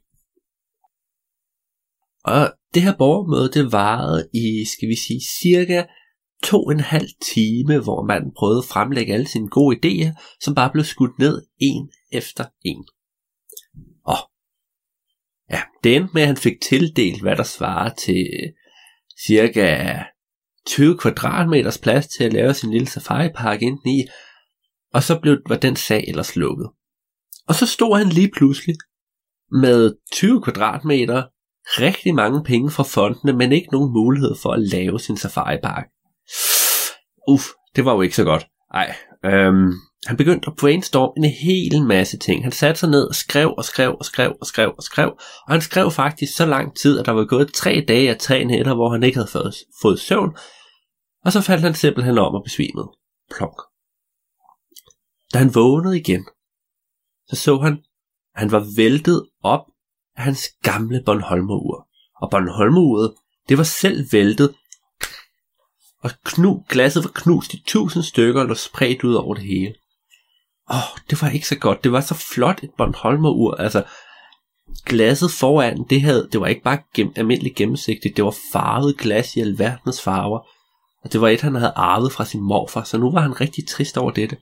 Og 2.25 2.53
det 2.75 2.83
her 2.83 2.97
borgermøde, 2.97 3.51
det 3.53 3.73
varede 3.73 4.29
i, 4.35 4.65
skal 4.65 4.89
vi 4.89 4.97
sige, 5.07 5.21
cirka 5.41 5.85
to 6.43 6.65
og 6.65 6.73
en 6.73 6.81
halv 6.81 7.09
time, 7.35 7.79
hvor 7.79 8.03
man 8.05 8.33
prøvede 8.37 8.59
at 8.59 8.65
fremlægge 8.65 9.13
alle 9.13 9.29
sine 9.29 9.49
gode 9.49 9.77
idéer, 9.77 10.39
som 10.41 10.55
bare 10.55 10.71
blev 10.73 10.85
skudt 10.85 11.19
ned 11.19 11.47
en 11.59 11.91
efter 12.13 12.45
en. 12.65 12.85
Og 14.05 14.17
ja, 15.51 15.63
det 15.85 15.97
endte 15.97 16.15
med, 16.15 16.23
at 16.23 16.29
han 16.29 16.37
fik 16.37 16.61
tildelt, 16.61 17.23
hvad 17.23 17.37
der 17.37 17.43
svarer 17.43 17.95
til 17.95 18.27
øh, 18.33 18.53
cirka 19.27 19.99
20 20.67 20.99
kvadratmeters 20.99 21.79
plads 21.79 22.07
til 22.07 22.25
at 22.25 22.33
lave 22.33 22.55
sin 22.55 22.71
lille 22.71 22.87
safari-park 22.87 23.63
i, 23.63 24.05
og 24.95 25.03
så 25.03 25.21
blev, 25.21 25.39
var 25.49 25.57
den 25.57 25.77
sag 25.77 26.05
ellers 26.09 26.37
lukket. 26.37 26.71
Og 27.49 27.55
så 27.55 27.67
stod 27.67 27.99
han 27.99 28.09
lige 28.09 28.31
pludselig 28.37 28.77
med 29.51 29.97
20 30.13 30.43
kvadratmeter, 30.43 31.23
rigtig 31.67 32.15
mange 32.15 32.45
penge 32.45 32.71
fra 32.71 32.83
fondene, 32.83 33.33
men 33.33 33.53
ikke 33.53 33.69
nogen 33.73 33.93
mulighed 33.93 34.35
for 34.43 34.53
at 34.53 34.63
lave 34.63 35.01
sin 35.01 35.17
safari-park. 35.17 35.87
Uff, 37.29 37.45
det 37.77 37.85
var 37.85 37.93
jo 37.95 38.01
ikke 38.01 38.17
så 38.17 38.25
godt. 38.25 38.47
Ej, 38.75 38.95
øhm, 39.25 39.73
han 40.07 40.17
begyndte 40.17 40.49
at 40.49 40.57
brainstorme 40.57 41.13
en 41.17 41.33
hel 41.33 41.83
masse 41.83 42.19
ting. 42.19 42.43
Han 42.43 42.53
satte 42.53 42.81
sig 42.81 42.91
ned 42.91 43.09
og 43.09 43.15
skrev 43.15 43.55
og 43.59 43.65
skrev 43.65 43.97
og 43.99 44.05
skrev 44.05 44.37
og 44.41 44.47
skrev 44.47 44.75
og 44.77 44.83
skrev. 44.83 45.09
Og 45.47 45.53
han 45.53 45.61
skrev 45.61 45.91
faktisk 45.91 46.37
så 46.37 46.47
lang 46.47 46.77
tid, 46.77 46.99
at 46.99 47.07
der 47.07 47.13
var 47.13 47.25
gået 47.25 47.53
tre 47.53 47.85
dage 47.89 48.11
og 48.11 48.19
tre 48.19 48.45
nætter, 48.45 48.75
hvor 48.75 48.91
han 48.91 49.03
ikke 49.03 49.17
havde 49.17 49.31
fået, 49.31 49.55
fået 49.83 50.01
søvn. 50.01 50.37
Og 51.25 51.33
så 51.33 51.41
faldt 51.41 51.63
han 51.63 51.75
simpelthen 51.75 52.19
om 52.19 52.35
og 52.35 52.45
besvimede. 52.45 52.89
Plonk. 53.37 53.61
Da 55.33 55.39
han 55.39 55.55
vågnede 55.55 55.99
igen, 55.99 56.27
så 57.29 57.37
så 57.37 57.59
han, 57.59 57.73
at 58.35 58.41
han 58.41 58.53
var 58.53 58.67
væltet 58.77 59.29
op 59.43 59.61
af 60.17 60.23
hans 60.23 60.49
gamle 60.63 61.03
Bornholmerur. 61.07 61.89
Og 62.23 62.31
Bornholmeruret, 62.31 63.15
det 63.49 63.59
var 63.59 63.65
selv 63.65 64.13
væltet, 64.13 64.55
og 66.03 66.11
knu, 66.25 66.65
glasset 66.69 67.05
var 67.05 67.11
knust 67.15 67.55
i 67.55 67.63
tusind 67.67 68.03
stykker 68.03 68.41
og 68.41 68.47
lå 68.47 68.55
spredt 68.55 69.05
ud 69.05 69.15
over 69.15 69.35
det 69.35 69.45
hele 69.45 69.75
åh, 70.71 70.77
oh, 70.77 70.99
det 71.11 71.23
var 71.23 71.29
ikke 71.29 71.49
så 71.49 71.59
godt. 71.59 71.85
Det 71.85 71.93
var 71.93 72.01
så 72.01 72.15
flot 72.15 72.63
et 72.63 72.71
Bornholmer-ur. 72.79 73.55
Altså, 73.55 73.85
glasset 74.85 75.31
foran, 75.31 75.85
det, 75.91 76.03
havde, 76.03 76.29
det 76.33 76.41
var 76.41 76.47
ikke 76.47 76.63
bare 76.63 76.79
gennem, 76.95 77.13
almindeligt 77.17 77.57
gennemsigtigt, 77.57 78.17
det 78.17 78.25
var 78.25 78.35
farvet 78.53 78.99
glas 78.99 79.37
i 79.37 79.41
alverdens 79.41 80.03
farver. 80.03 80.39
Og 81.05 81.13
det 81.13 81.21
var 81.21 81.29
et, 81.29 81.41
han 81.41 81.55
havde 81.55 81.73
arvet 81.77 82.13
fra 82.13 82.25
sin 82.25 82.43
morfar, 82.43 82.83
så 82.83 82.99
nu 82.99 83.13
var 83.13 83.21
han 83.21 83.41
rigtig 83.41 83.69
trist 83.69 83.99
over 83.99 84.11
dette. 84.11 84.37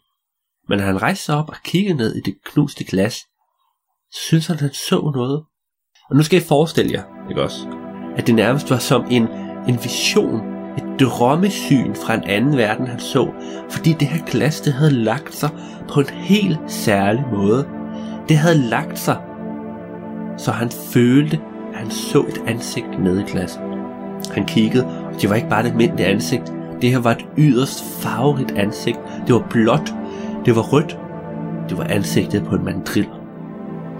Men 0.68 0.80
han 0.80 1.02
rejste 1.02 1.24
sig 1.24 1.36
op 1.36 1.48
og 1.48 1.56
kiggede 1.64 1.96
ned 1.96 2.16
i 2.16 2.20
det 2.20 2.34
knuste 2.44 2.84
glas, 2.84 3.14
så 4.12 4.20
syntes 4.20 4.46
han, 4.46 4.56
at 4.56 4.60
han 4.60 4.74
så 4.74 5.12
noget. 5.14 5.44
Og 6.10 6.16
nu 6.16 6.22
skal 6.22 6.38
I 6.38 6.44
forestille 6.44 6.92
jer, 6.92 7.28
ikke 7.28 7.42
også, 7.42 7.68
at 8.16 8.26
det 8.26 8.34
nærmest 8.34 8.70
var 8.70 8.78
som 8.78 9.06
en, 9.10 9.28
en 9.68 9.78
vision 9.82 10.53
drømmesyn 11.00 11.94
fra 11.94 12.14
en 12.14 12.24
anden 12.24 12.56
verden, 12.56 12.86
han 12.86 12.98
så, 12.98 13.28
fordi 13.70 13.92
det 13.92 14.08
her 14.08 14.24
glas, 14.26 14.60
det 14.60 14.72
havde 14.72 14.90
lagt 14.90 15.34
sig 15.34 15.50
på 15.88 16.00
en 16.00 16.08
helt 16.10 16.58
særlig 16.66 17.24
måde. 17.32 17.66
det 18.28 18.36
havde 18.36 18.58
lagt 18.58 18.98
sig, 18.98 19.16
så 20.36 20.50
han 20.50 20.70
følte, 20.70 21.40
at 21.72 21.78
han 21.78 21.90
så 21.90 22.20
et 22.20 22.42
ansigt 22.46 23.02
nede 23.02 23.20
i 23.20 23.24
glasset. 23.30 23.60
Han 24.34 24.46
kiggede, 24.46 24.86
og 24.86 25.22
det 25.22 25.30
var 25.30 25.36
ikke 25.36 25.48
bare 25.48 25.60
et 25.60 25.70
almindeligt 25.70 26.08
ansigt. 26.08 26.52
Det 26.82 26.90
her 26.90 26.98
var 26.98 27.10
et 27.10 27.26
yderst 27.38 27.84
farverigt 28.00 28.50
ansigt. 28.50 28.98
Det 29.26 29.34
var 29.34 29.46
blåt, 29.50 29.94
det 30.44 30.56
var 30.56 30.62
rødt, 30.62 30.98
det 31.68 31.78
var 31.78 31.84
ansigtet 31.84 32.44
på 32.44 32.54
en 32.54 32.64
mandrill. 32.64 33.08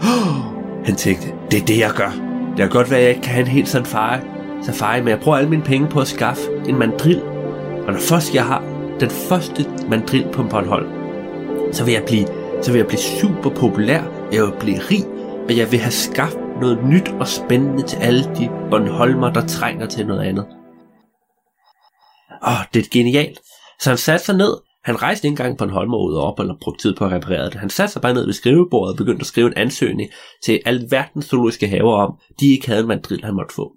Han 0.86 0.94
tænkte, 0.94 1.26
det 1.50 1.60
er 1.60 1.64
det, 1.66 1.78
jeg 1.78 1.90
gør. 1.96 2.10
Det 2.50 2.58
kan 2.58 2.68
godt 2.68 2.90
være, 2.90 2.98
at 2.98 3.04
jeg 3.04 3.10
ikke 3.10 3.22
kan 3.22 3.32
have 3.32 3.46
en 3.46 3.50
helt 3.52 3.68
safari, 3.68 4.20
safari, 4.64 5.00
men 5.00 5.08
jeg 5.08 5.20
bruge 5.20 5.38
alle 5.38 5.50
mine 5.50 5.62
penge 5.62 5.88
på 5.88 6.00
at 6.00 6.06
skaffe 6.06 6.42
en 6.68 6.78
mandril. 6.78 7.22
Og 7.86 7.92
når 7.92 8.00
først 8.00 8.34
jeg 8.34 8.46
har 8.46 8.60
den 9.00 9.10
første 9.10 9.66
mandril 9.88 10.28
på 10.32 10.42
Bornholm, 10.42 10.88
så 11.72 11.84
vil 11.84 11.94
jeg 11.94 12.04
blive, 12.06 12.26
så 12.62 12.72
vil 12.72 12.78
jeg 12.78 12.86
blive 12.86 13.00
super 13.00 13.50
populær, 13.50 14.02
jeg 14.32 14.42
vil 14.42 14.52
blive 14.60 14.78
rig, 14.78 15.04
og 15.48 15.56
jeg 15.56 15.72
vil 15.72 15.80
have 15.80 15.92
skaffet 15.92 16.40
noget 16.60 16.78
nyt 16.84 17.08
og 17.08 17.28
spændende 17.28 17.82
til 17.82 17.96
alle 17.96 18.24
de 18.24 18.48
Bornholmer, 18.70 19.32
der 19.32 19.46
trænger 19.46 19.86
til 19.86 20.06
noget 20.06 20.20
andet. 20.20 20.46
Åh, 22.46 22.64
det 22.74 22.80
er 22.80 22.88
genialt. 22.90 23.40
Så 23.80 23.90
han 23.90 23.98
satte 23.98 24.24
sig 24.24 24.36
ned, 24.36 24.56
han 24.84 25.02
rejste 25.02 25.26
ikke 25.26 25.32
engang 25.32 25.58
på 25.58 25.64
en 25.64 25.70
holmer 25.70 26.20
op 26.20 26.40
eller 26.40 26.54
brugte 26.62 26.82
tid 26.82 26.94
på 26.96 27.04
at 27.04 27.12
reparere 27.12 27.44
det. 27.44 27.54
Han 27.54 27.70
satte 27.70 27.92
sig 27.92 28.02
bare 28.02 28.14
ned 28.14 28.24
ved 28.24 28.32
skrivebordet 28.32 28.92
og 28.92 28.96
begyndte 28.96 29.20
at 29.20 29.26
skrive 29.26 29.46
en 29.46 29.56
ansøgning 29.56 30.10
til 30.44 30.60
alverdens 30.66 31.24
zoologiske 31.24 31.68
haver 31.68 31.94
om, 31.94 32.14
de 32.40 32.52
ikke 32.52 32.66
havde 32.66 32.80
en 32.80 32.88
mandril, 32.88 33.24
han 33.24 33.34
måtte 33.34 33.54
få. 33.54 33.72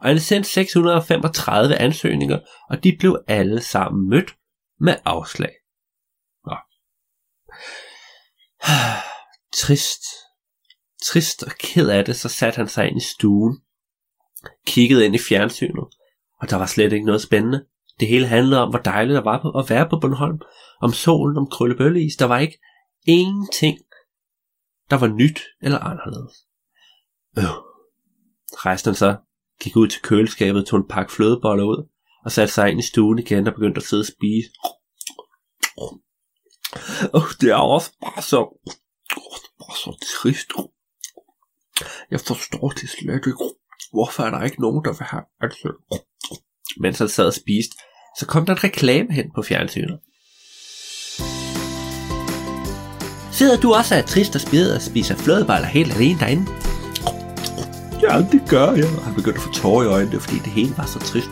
Og 0.00 0.08
han 0.08 0.20
sendte 0.20 0.50
635 0.50 1.76
ansøgninger, 1.76 2.38
og 2.70 2.84
de 2.84 2.96
blev 2.98 3.24
alle 3.28 3.60
sammen 3.60 4.08
mødt 4.08 4.36
med 4.80 4.96
afslag. 5.04 5.52
Nå. 6.46 6.56
Trist. 9.62 10.02
Trist 11.02 11.42
og 11.42 11.52
ked 11.58 11.88
af 11.88 12.04
det, 12.04 12.16
så 12.16 12.28
satte 12.28 12.56
han 12.56 12.68
sig 12.68 12.88
ind 12.88 12.96
i 12.96 13.04
stuen, 13.14 13.58
kiggede 14.66 15.04
ind 15.04 15.14
i 15.14 15.18
fjernsynet, 15.28 15.84
og 16.40 16.50
der 16.50 16.56
var 16.56 16.66
slet 16.66 16.92
ikke 16.92 17.06
noget 17.06 17.22
spændende. 17.22 17.66
Det 18.00 18.08
hele 18.08 18.26
handlede 18.26 18.62
om, 18.62 18.70
hvor 18.70 18.78
dejligt 18.78 19.16
det 19.16 19.24
var 19.24 19.42
på 19.42 19.50
at 19.50 19.70
være 19.70 19.88
på 19.88 19.98
Bornholm. 20.00 20.40
Om 20.82 20.92
solen, 20.92 21.36
om 21.36 21.46
krøllebølleis. 21.46 22.16
Der 22.16 22.24
var 22.24 22.38
ikke 22.38 22.58
ingenting, 23.06 23.78
der 24.90 24.96
var 24.96 25.06
nyt 25.06 25.40
eller 25.62 25.78
anderledes. 25.78 26.36
Øh. 27.38 27.44
Rejste 28.52 28.88
han 28.88 28.94
så, 28.94 29.16
gik 29.60 29.76
ud 29.76 29.88
til 29.88 30.02
køleskabet, 30.02 30.66
tog 30.66 30.78
en 30.78 30.88
pakke 30.88 31.12
flødeboller 31.12 31.64
ud, 31.64 31.88
og 32.24 32.32
satte 32.32 32.54
sig 32.54 32.70
ind 32.70 32.80
i 32.80 32.86
stuen 32.86 33.18
igen 33.18 33.46
og 33.46 33.54
begyndte 33.54 33.78
at 33.78 33.84
sidde 33.84 34.00
og 34.00 34.06
spise. 34.06 34.50
Og 37.12 37.22
det 37.40 37.50
er 37.50 37.54
også 37.54 37.90
bare 38.00 38.22
så, 38.22 38.40
bare 39.58 39.76
så 39.76 40.06
trist. 40.12 40.50
Jeg 42.10 42.20
forstår 42.20 42.68
det 42.68 42.88
slet 42.88 43.14
ikke. 43.14 43.32
Hvorfor 43.92 44.22
er 44.22 44.30
der 44.30 44.42
ikke 44.42 44.60
nogen, 44.60 44.84
der 44.84 44.92
vil 44.92 45.06
have 45.06 45.22
ansøgt? 45.40 45.76
Mens 46.80 46.98
han 46.98 47.08
sad 47.08 47.26
og 47.26 47.34
spiste, 47.34 47.76
så 48.18 48.26
kom 48.26 48.46
der 48.46 48.52
en 48.52 48.64
reklame 48.64 49.12
hen 49.12 49.30
på 49.34 49.42
fjernsynet. 49.42 49.98
Sidder 53.32 53.60
du 53.60 53.74
også 53.74 53.94
af 53.94 54.04
trist 54.04 54.34
og 54.34 54.40
spider 54.40 54.74
og 54.74 54.82
spiser 54.82 55.16
flødeboller 55.16 55.66
helt 55.66 55.92
alene 55.92 56.18
derinde? 56.20 56.46
Ja, 58.02 58.18
det 58.32 58.42
gør 58.48 58.72
jeg. 58.72 58.88
Han 59.04 59.14
begyndte 59.14 59.38
at 59.38 59.42
få 59.42 59.52
tårer 59.52 59.84
i 59.84 59.86
øjnene, 59.86 60.20
fordi 60.20 60.38
det 60.38 60.52
hele 60.52 60.74
var 60.76 60.86
så 60.86 60.98
trist. 60.98 61.30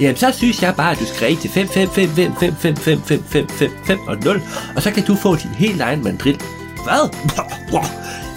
Jamen, 0.00 0.16
så 0.16 0.30
synes 0.30 0.62
jeg 0.62 0.74
bare, 0.76 0.92
at 0.92 0.98
du 0.98 1.04
skal 1.04 1.26
ringe 1.26 1.40
til 1.40 1.50
5 1.50 1.68
5 1.68 1.88
5 1.88 2.08
5 2.08 2.54
5 2.54 2.76
5 2.76 2.76
5 2.76 3.02
5 3.02 3.22
5 3.22 3.48
5 3.48 3.70
5 3.86 3.98
og 4.06 4.16
0, 4.16 4.42
og 4.76 4.82
så 4.82 4.90
kan 4.90 5.04
du 5.04 5.14
få 5.14 5.36
din 5.36 5.50
helt 5.50 5.80
egen 5.80 6.04
mandrill. 6.04 6.40
Hvad? 6.84 7.04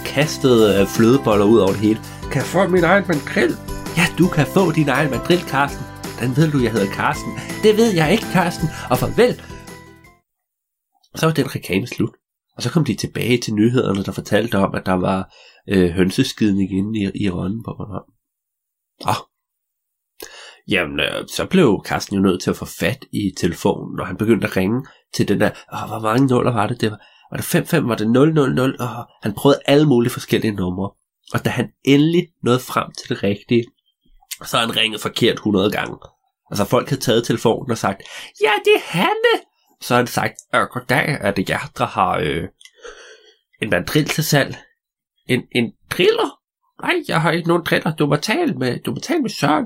Kastede 0.06 0.86
flødeboller 0.86 1.44
ud 1.44 1.58
over 1.58 1.70
det 1.70 1.80
hele. 1.80 2.00
Kan 2.22 2.36
jeg 2.36 2.44
få 2.44 2.68
min 2.68 2.84
egen 2.84 3.04
mandrill? 3.08 3.56
Ja, 3.96 4.06
du 4.18 4.28
kan 4.28 4.46
få 4.46 4.72
din 4.72 4.88
egen 4.88 5.10
mandrill, 5.10 5.42
Karsten. 5.42 5.82
Den 6.20 6.36
ved 6.36 6.50
du, 6.50 6.58
jeg 6.58 6.72
hedder 6.72 6.92
Karsten. 6.92 7.32
Det 7.62 7.76
ved 7.76 7.94
jeg 7.94 8.12
ikke, 8.12 8.26
Karsten. 8.32 8.68
Og 8.90 8.98
farvel. 8.98 9.42
Så 11.14 11.26
var 11.26 11.32
den 11.32 11.54
reklame 11.54 11.86
slut. 11.86 12.10
Og 12.56 12.62
så 12.62 12.70
kom 12.70 12.84
de 12.84 12.94
tilbage 12.94 13.38
til 13.38 13.54
nyhederne, 13.54 14.04
der 14.04 14.12
fortalte 14.12 14.58
om, 14.58 14.74
at 14.74 14.86
der 14.86 14.92
var 14.92 15.32
øh, 15.68 15.90
hønseskidning 15.90 16.72
inde 16.72 17.00
i, 17.00 17.24
i 17.24 17.30
Rønnen 17.30 17.62
på 17.64 17.74
mig. 17.78 18.00
Ah. 19.04 19.16
Jamen, 20.68 21.00
øh, 21.00 21.28
så 21.28 21.46
blev 21.46 21.82
Carsten 21.86 22.16
jo 22.16 22.22
nødt 22.22 22.42
til 22.42 22.50
at 22.50 22.56
få 22.56 22.64
fat 22.64 23.04
i 23.12 23.32
telefonen, 23.36 24.00
og 24.00 24.06
han 24.06 24.16
begyndte 24.16 24.46
at 24.46 24.56
ringe 24.56 24.86
til 25.14 25.28
den 25.28 25.40
der, 25.40 25.50
åh, 25.72 25.88
hvor 25.88 26.00
mange 26.00 26.26
nuller 26.26 26.52
var 26.52 26.66
det? 26.66 26.80
det 26.80 26.90
var, 26.90 27.00
var 27.30 27.36
det 27.36 27.44
55, 27.44 27.88
var 27.88 27.94
det 27.94 28.08
000, 28.08 28.76
og 28.80 28.88
han 29.22 29.34
prøvede 29.34 29.60
alle 29.66 29.86
mulige 29.86 30.12
forskellige 30.12 30.54
numre. 30.54 30.90
Og 31.34 31.44
da 31.44 31.50
han 31.50 31.72
endelig 31.84 32.28
nåede 32.42 32.60
frem 32.60 32.92
til 32.92 33.08
det 33.08 33.22
rigtige, 33.22 33.64
så 34.44 34.56
havde 34.56 34.72
han 34.72 34.76
ringet 34.76 35.00
forkert 35.00 35.34
100 35.34 35.70
gange. 35.70 35.96
Altså 36.50 36.64
folk 36.64 36.88
havde 36.88 37.00
taget 37.00 37.24
telefonen 37.24 37.70
og 37.70 37.78
sagt, 37.78 38.02
ja, 38.42 38.52
det 38.64 38.74
er 38.74 38.84
Hanne. 38.84 39.34
Så 39.80 39.94
havde 39.94 40.00
han 40.00 40.06
sagt, 40.06 40.34
øh, 40.54 40.60
goddag, 40.60 41.18
er 41.20 41.30
det 41.30 41.50
jer, 41.50 41.70
der 41.78 41.86
har 41.86 42.18
øh, 42.18 42.48
en 43.62 43.70
mandril 43.70 44.04
til 44.04 44.24
salg? 44.24 44.56
En, 45.28 45.42
en 45.52 45.72
driller? 45.90 46.40
Nej, 46.82 46.94
jeg 47.08 47.22
har 47.22 47.30
ikke 47.30 47.48
nogen 47.48 47.64
driller. 47.64 47.96
Du 47.96 48.06
må 48.06 48.16
tale 48.16 48.54
med, 48.54 48.78
du 48.78 48.90
må 48.90 49.00
tale 49.00 49.22
med 49.22 49.30
Søren. 49.30 49.64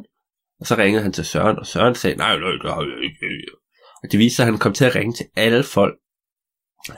Og 0.60 0.66
så 0.66 0.76
ringede 0.76 1.02
han 1.02 1.12
til 1.12 1.24
Søren, 1.24 1.58
og 1.58 1.66
Søren 1.66 1.94
sagde, 1.94 2.16
nej, 2.16 2.38
nej, 2.38 2.50
det 2.62 2.70
har 2.70 2.82
jeg 2.82 3.04
ikke. 3.04 3.46
Og 4.02 4.12
det 4.12 4.18
viste 4.18 4.36
sig, 4.36 4.42
at 4.42 4.52
han 4.52 4.58
kom 4.58 4.72
til 4.72 4.84
at 4.84 4.94
ringe 4.94 5.12
til 5.12 5.26
alle 5.36 5.62
folk. 5.62 5.94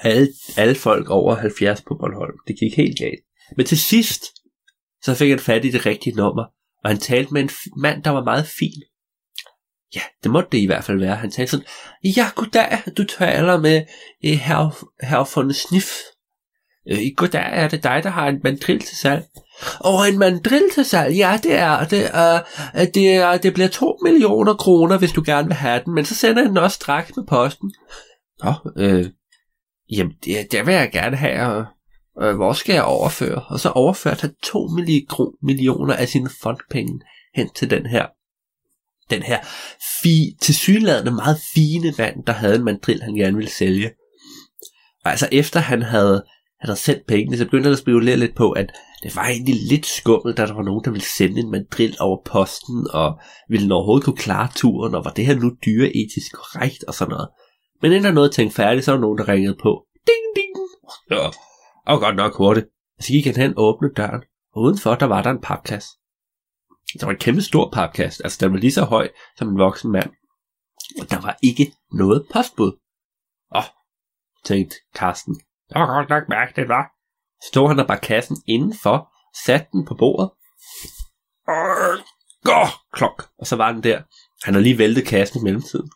Alle, 0.01 0.29
alle 0.57 0.75
folk 0.75 1.11
over 1.11 1.35
70 1.35 1.83
på 1.83 1.97
Bornholm. 2.01 2.39
Det 2.47 2.59
gik 2.59 2.77
helt 2.77 2.99
galt. 2.99 3.21
Men 3.57 3.67
til 3.67 3.79
sidst, 3.79 4.25
så 5.03 5.15
fik 5.15 5.31
han 5.31 5.39
fat 5.39 5.65
i 5.65 5.71
det 5.71 5.87
rigtige 5.87 6.17
nummer, 6.17 6.45
og 6.85 6.91
han 6.91 6.99
talte 6.99 7.33
med 7.35 7.43
en 7.43 7.51
mand, 7.77 8.03
der 8.03 8.11
var 8.11 8.25
meget 8.25 8.47
fin. 8.47 8.83
Ja, 9.95 10.01
det 10.23 10.31
måtte 10.31 10.49
det 10.53 10.59
i 10.59 10.67
hvert 10.67 10.85
fald 10.85 10.99
være. 10.99 11.17
Han 11.17 11.31
talte 11.31 11.51
sådan, 11.51 11.67
ja, 12.17 12.31
goddag, 12.35 12.83
du 12.97 13.05
taler 13.05 13.61
med 13.61 13.87
eh, 14.25 14.39
herr, 14.39 14.85
herr 15.03 15.35
von 15.35 15.53
Sniff. 15.53 15.89
Øh, 16.91 16.99
goddag, 17.17 17.49
er 17.53 17.69
det 17.69 17.83
dig, 17.83 18.01
der 18.03 18.11
har 18.11 18.29
en 18.29 18.41
mandril 18.45 18.81
til 18.81 18.97
salg? 18.97 19.25
Og 19.81 20.09
en 20.09 20.19
mandril 20.19 20.71
til 20.75 20.85
salg, 20.85 21.17
ja, 21.17 21.41
det 21.43 21.55
er 21.55 21.85
det. 21.85 22.03
Uh, 22.03 22.95
det, 22.95 23.15
er, 23.15 23.37
det 23.37 23.55
bliver 23.55 23.69
2 23.69 23.99
millioner 24.03 24.55
kroner, 24.55 24.99
hvis 24.99 25.13
du 25.13 25.23
gerne 25.27 25.49
vil 25.49 25.57
have 25.57 25.83
den, 25.85 25.95
men 25.95 26.05
så 26.05 26.15
sender 26.15 26.43
jeg 26.43 26.49
den 26.49 26.59
også 26.59 26.75
straks 26.75 27.17
med 27.17 27.25
posten. 27.27 27.75
Nå, 28.45 28.53
øh, 28.77 29.07
jamen, 29.91 30.13
det, 30.25 30.53
det 30.53 30.67
vil 30.67 30.75
jeg 30.75 30.91
gerne 30.93 31.17
have, 31.17 31.41
og 31.47 31.65
øh, 32.27 32.35
hvor 32.37 32.53
skal 32.53 32.73
jeg 32.73 32.85
overføre? 32.85 33.43
Og 33.49 33.61
så 33.61 33.69
overførte 33.69 34.21
han 34.21 34.35
2 34.43 34.69
millioner 35.43 35.95
af 35.95 36.09
sine 36.09 36.31
fondpenge 36.43 37.01
hen 37.35 37.51
til 37.55 37.71
den 37.71 37.87
her 37.87 38.07
den 39.11 39.23
her 39.23 39.39
fi, 40.03 40.37
tilsyneladende 40.41 41.11
meget 41.11 41.41
fine 41.55 41.95
mand, 41.99 42.25
der 42.25 42.33
havde 42.33 42.55
en 42.55 42.65
mandril, 42.65 43.03
han 43.03 43.15
gerne 43.15 43.37
ville 43.37 43.51
sælge. 43.51 43.91
Og 45.05 45.11
altså 45.11 45.29
efter 45.33 45.61
han 45.61 45.83
havde, 45.83 46.25
han 46.63 46.69
havde 46.69 46.81
sendt 46.81 47.07
pengene, 47.07 47.37
så 47.37 47.45
begyndte 47.45 47.67
han 47.67 47.73
at 47.73 47.79
spekulere 47.79 48.17
lidt 48.17 48.35
på, 48.35 48.51
at 48.51 48.69
det 49.03 49.17
var 49.17 49.27
egentlig 49.27 49.55
lidt 49.71 49.87
skummelt, 49.87 50.37
da 50.37 50.47
der 50.47 50.55
var 50.55 50.63
nogen, 50.63 50.85
der 50.85 50.91
ville 50.91 51.05
sende 51.05 51.41
en 51.41 51.51
mandril 51.51 51.97
over 52.01 52.19
posten, 52.25 52.87
og 52.93 53.21
ville 53.49 53.65
den 53.65 53.73
overhovedet 53.73 54.05
kunne 54.05 54.17
klare 54.17 54.49
turen, 54.55 54.95
og 54.95 55.05
var 55.05 55.11
det 55.11 55.27
her 55.27 55.35
nu 55.35 55.51
dyre 55.67 55.89
etisk 55.97 56.33
korrekt, 56.33 56.85
og 56.89 56.95
sådan 56.95 57.11
noget. 57.11 57.29
Men 57.83 57.93
inden 57.93 58.05
der 58.05 58.13
nåede 58.13 58.29
at 58.29 58.35
tænke 58.35 58.55
færdigt, 58.55 58.85
så 58.85 58.91
var 58.91 58.97
der 58.97 59.01
nogen, 59.01 59.19
der 59.19 59.29
ringede 59.29 59.57
på. 59.63 59.87
Ding, 60.07 60.25
ding! 60.37 60.53
Ja, 61.11 61.31
og 61.87 62.01
godt 62.01 62.17
nok 62.17 62.37
hurtigt. 62.37 62.67
Så 63.01 63.09
gik 63.13 63.27
han 63.27 63.37
hen 63.37 63.59
og 63.59 63.65
åbnede 63.65 63.95
døren, 63.95 64.23
og 64.55 64.63
udenfor 64.63 64.95
der 64.95 65.07
var 65.07 65.23
der 65.23 65.31
en 65.31 65.41
papkasse. 65.41 65.89
Der 67.01 67.07
var 67.07 67.13
en 67.13 67.19
kæmpe 67.19 67.43
stor 67.43 67.71
papkasse, 67.73 68.25
altså 68.25 68.39
den 68.41 68.53
var 68.53 68.59
lige 68.59 68.73
så 68.73 68.85
høj 68.85 69.09
som 69.37 69.49
en 69.49 69.59
voksen 69.59 69.93
mand. 69.93 70.11
Og 71.01 71.11
der 71.11 71.21
var 71.21 71.39
ikke 71.43 71.73
noget 71.93 72.27
postbud. 72.33 72.73
Åh, 73.57 73.63
tænkte 74.45 74.77
Karsten. 74.95 75.41
Det 75.73 75.81
var 75.81 75.97
godt 75.99 76.09
nok 76.09 76.29
mærkeligt, 76.29 76.69
var. 76.69 76.93
Stod 77.49 77.69
han 77.69 77.79
der 77.79 77.87
bare 77.87 77.99
kassen 77.99 78.37
indenfor, 78.49 79.13
satte 79.45 79.67
den 79.73 79.85
på 79.85 79.95
bordet. 79.95 80.31
Gå, 82.45 82.67
klok. 82.93 83.29
Og 83.39 83.47
så 83.47 83.57
var 83.57 83.73
den 83.73 83.83
der. 83.83 84.03
Han 84.45 84.55
har 84.55 84.61
lige 84.61 84.79
væltet 84.79 85.07
kassen 85.07 85.41
i 85.41 85.45
mellemtiden. 85.45 85.91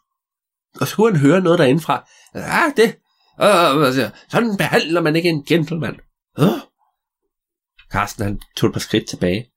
Og 0.81 0.87
så 0.87 0.97
kunne 0.97 1.13
han 1.13 1.21
høre 1.21 1.41
noget 1.41 1.59
derindefra. 1.59 2.09
Ja, 2.35 2.73
det. 2.77 2.99
Øh, 3.41 4.11
sådan 4.29 4.57
behandler 4.57 5.01
man 5.01 5.17
ikke 5.17 5.29
en 5.29 5.45
gentleman. 5.45 6.01
Øh. 6.39 6.47
Karsten 7.91 8.25
han 8.25 8.41
tog 8.57 8.69
et 8.69 8.73
par 8.73 8.81
skridt 8.81 9.09
tilbage. 9.09 9.51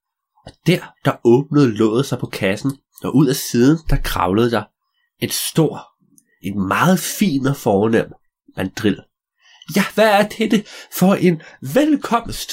Og 0.46 0.52
der, 0.68 0.80
der 1.06 1.16
åbnede 1.24 1.78
låget 1.78 2.06
sig 2.06 2.20
på 2.20 2.26
kassen, 2.26 2.72
og 3.04 3.16
ud 3.16 3.28
af 3.28 3.36
siden, 3.36 3.78
der 3.90 3.98
kravlede 4.04 4.52
der 4.52 4.64
et 5.20 5.34
stor, 5.34 5.88
et 6.44 6.56
meget 6.56 7.00
fin 7.00 7.48
og 7.48 7.56
fornem 7.56 8.12
mandrill. 8.58 9.04
Ja, 9.76 9.84
hvad 9.96 10.10
er 10.10 10.28
dette 10.28 10.64
for 11.00 11.14
en 11.14 11.42
velkomst? 11.62 12.52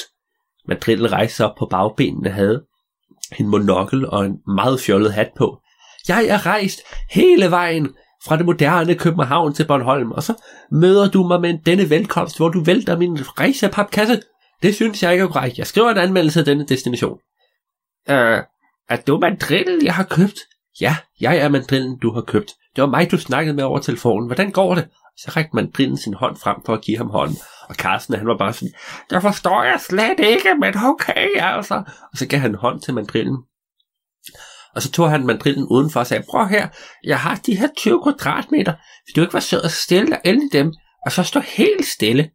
Mandrillen 0.69 1.13
rejste 1.13 1.45
op 1.45 1.57
på 1.59 1.67
bagbenene 1.67 2.31
havde 2.31 2.65
en 3.39 3.49
monokkel 3.49 4.07
og 4.09 4.27
en 4.27 4.39
meget 4.47 4.81
fjollet 4.81 5.13
hat 5.13 5.31
på. 5.37 5.61
Jeg 6.09 6.27
er 6.27 6.47
rejst 6.47 6.81
hele 7.11 7.51
vejen 7.51 7.95
fra 8.25 8.37
det 8.37 8.47
moderne 8.47 8.95
København 8.95 9.55
til 9.55 9.67
Bornholm, 9.67 10.13
og 10.13 10.23
så 10.23 10.35
møder 10.73 11.11
du 11.11 11.23
mig 11.23 11.41
med 11.41 11.59
denne 11.67 11.91
velkomst, 11.91 12.37
hvor 12.37 12.49
du 12.49 12.65
vælter 12.65 12.99
min 12.99 13.19
rejsepapkasse. 13.39 14.23
det 14.63 14.75
synes 14.75 15.03
jeg 15.03 15.13
ikke 15.13 15.23
er 15.23 15.29
korrekt. 15.29 15.59
Jeg 15.59 15.67
skriver 15.67 15.91
en 15.91 15.99
anmeldelse 15.99 16.39
af 16.39 16.45
denne 16.45 16.67
destination. 16.67 17.19
Øh, 18.09 18.43
er 18.89 18.97
du 19.07 19.19
mandrillen, 19.19 19.85
jeg 19.85 19.95
har 19.95 20.05
købt? 20.05 20.39
Ja, 20.81 20.97
jeg 21.21 21.37
er 21.37 21.49
mandrillen, 21.49 21.99
du 21.99 22.13
har 22.13 22.21
købt. 22.21 22.53
Det 22.77 22.83
var 22.83 22.89
mig, 22.89 23.11
du 23.11 23.19
snakkede 23.19 23.57
med 23.57 23.65
over 23.65 23.79
telefonen. 23.79 24.27
Hvordan 24.29 24.51
går 24.51 24.75
det? 24.75 24.89
Så 25.19 25.31
rækte 25.37 25.57
mandrillen 25.57 25.97
sin 25.97 26.15
hånd 26.15 26.37
frem 26.37 26.57
for 26.67 26.75
at 26.75 26.83
give 26.83 26.97
ham 26.97 27.11
hånden. 27.11 27.37
Og 27.69 27.75
Carsten, 27.75 28.15
han 28.15 28.27
var 28.27 28.37
bare 28.39 28.53
sådan, 28.53 28.75
det 29.11 29.23
forstår 29.23 29.63
jeg 29.63 29.81
slet 29.81 30.21
ikke, 30.21 30.55
men 30.61 30.75
okay, 30.85 31.29
altså. 31.37 31.75
Og 32.13 32.19
så 32.19 32.27
gav 32.27 32.41
han 32.41 32.55
hånd 32.55 32.81
til 32.81 32.95
mandrillen. 32.95 33.37
Og 34.75 34.83
så 34.83 34.91
tog 34.93 35.11
han 35.11 35.27
mandrillen 35.27 35.67
udenfor 35.71 36.01
og 36.01 36.07
sagde, 36.07 36.25
prøv 36.31 36.49
her, 36.49 36.69
jeg 37.05 37.21
har 37.21 37.37
de 37.47 37.55
her 37.55 37.69
20 37.77 38.03
kvadratmeter. 38.03 38.73
Hvis 39.05 39.15
du 39.15 39.21
ikke 39.21 39.35
var 39.35 39.41
sød 39.41 39.65
og 39.65 39.71
stille 39.71 40.07
dig 40.07 40.21
ind 40.25 40.43
i 40.43 40.59
dem, 40.59 40.73
og 41.07 41.13
så 41.13 41.23
stå 41.23 41.41
helt 41.41 41.87
stille. 41.87 42.31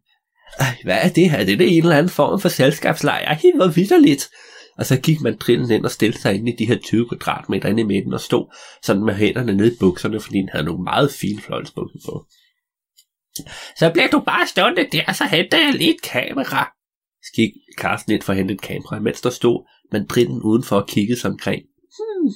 Ej, 0.58 0.76
hvad 0.84 0.98
er 1.02 1.08
det 1.08 1.30
her? 1.30 1.44
Det 1.44 1.52
er 1.52 1.56
det 1.56 1.76
en 1.76 1.82
eller 1.82 1.96
anden 1.96 2.10
form 2.10 2.40
for 2.40 2.48
selskabslejr. 2.48 3.24
Ej, 3.24 3.40
hvor 3.56 3.66
vidderligt. 3.66 4.30
Og 4.78 4.86
så 4.86 4.96
gik 4.96 5.20
mandrillen 5.20 5.70
ind 5.70 5.84
og 5.84 5.90
stillede 5.90 6.20
sig 6.20 6.34
ind 6.34 6.48
i 6.48 6.56
de 6.58 6.66
her 6.66 6.78
20 6.78 7.08
kvadratmeter 7.08 7.68
inde 7.68 7.80
i 7.80 7.84
midten 7.84 8.14
og 8.14 8.20
stod 8.20 8.54
sådan 8.82 9.04
med 9.04 9.14
hænderne 9.14 9.54
nede 9.54 9.72
i 9.72 9.76
bukserne, 9.80 10.20
fordi 10.20 10.38
han 10.38 10.48
havde 10.52 10.64
nogle 10.64 10.84
meget 10.84 11.12
fine 11.12 11.40
fløjlsbukser 11.40 11.98
på. 12.06 12.26
Så 13.78 13.90
bliver 13.92 14.08
du 14.08 14.20
bare 14.20 14.46
stående 14.46 14.88
der, 14.92 15.12
så 15.12 15.24
henter 15.24 15.58
jeg 15.58 15.74
lige 15.74 15.94
et 15.94 16.02
kamera. 16.02 16.72
Så 17.22 17.32
gik 17.36 17.50
Carsten 17.78 18.12
ind 18.12 18.22
for 18.22 18.32
at 18.32 18.36
hente 18.36 18.54
et 18.54 18.60
kamera, 18.60 18.98
mens 19.00 19.20
der 19.20 19.30
stod 19.30 19.68
mandrinden 19.92 20.42
udenfor 20.42 20.76
og 20.76 20.88
kiggede 20.88 21.20
sig 21.20 21.30
omkring. 21.30 21.62
Hmm, 21.98 22.32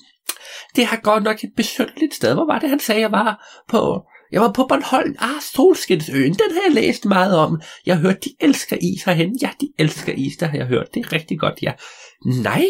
det 0.76 0.86
har 0.86 0.96
godt 0.96 1.22
nok 1.22 1.44
et 1.44 1.52
besynderligt 1.56 2.14
sted. 2.14 2.34
Hvor 2.34 2.46
var 2.46 2.58
det, 2.58 2.68
han 2.68 2.80
sagde, 2.80 3.00
jeg 3.00 3.12
var 3.12 3.62
på? 3.68 4.06
Jeg 4.32 4.40
var 4.40 4.52
på 4.52 4.66
Bornholm. 4.68 5.16
Ah, 5.18 5.40
Solskinsøen. 5.40 6.32
Den 6.32 6.50
har 6.52 6.62
jeg 6.66 6.74
læst 6.74 7.04
meget 7.04 7.36
om. 7.36 7.60
Jeg 7.86 7.96
har 7.96 8.02
hørt, 8.02 8.24
de 8.24 8.30
elsker 8.40 8.76
is 8.80 9.02
herhen. 9.04 9.38
Ja, 9.42 9.50
de 9.60 9.72
elsker 9.78 10.12
is, 10.12 10.36
der 10.36 10.46
har 10.46 10.56
jeg 10.56 10.66
hørt. 10.66 10.94
Det 10.94 11.06
er 11.06 11.12
rigtig 11.12 11.38
godt, 11.38 11.62
ja. 11.62 11.72
Nej, 12.42 12.66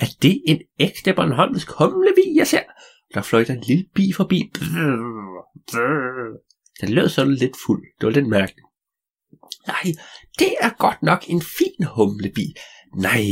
er 0.00 0.06
det 0.22 0.42
en 0.46 0.60
ægte 0.80 1.12
Bornholmsk 1.12 1.70
humlevi, 1.70 2.36
jeg 2.36 2.46
ser? 2.46 2.60
Der 3.14 3.22
fløjter 3.22 3.54
en 3.54 3.60
lille 3.60 3.84
bi 3.94 4.12
forbi. 4.16 4.52
Den 6.80 6.88
lød 6.88 7.08
sådan 7.08 7.34
lidt 7.34 7.56
fuld. 7.66 7.82
Det 8.00 8.06
var 8.06 8.12
lidt 8.12 8.28
mærkeligt. 8.28 8.66
Nej, 9.66 9.92
det 10.38 10.54
er 10.60 10.70
godt 10.78 11.02
nok 11.02 11.24
en 11.28 11.42
fin 11.42 11.84
humlebi. 11.96 12.54
Nej, 12.96 13.24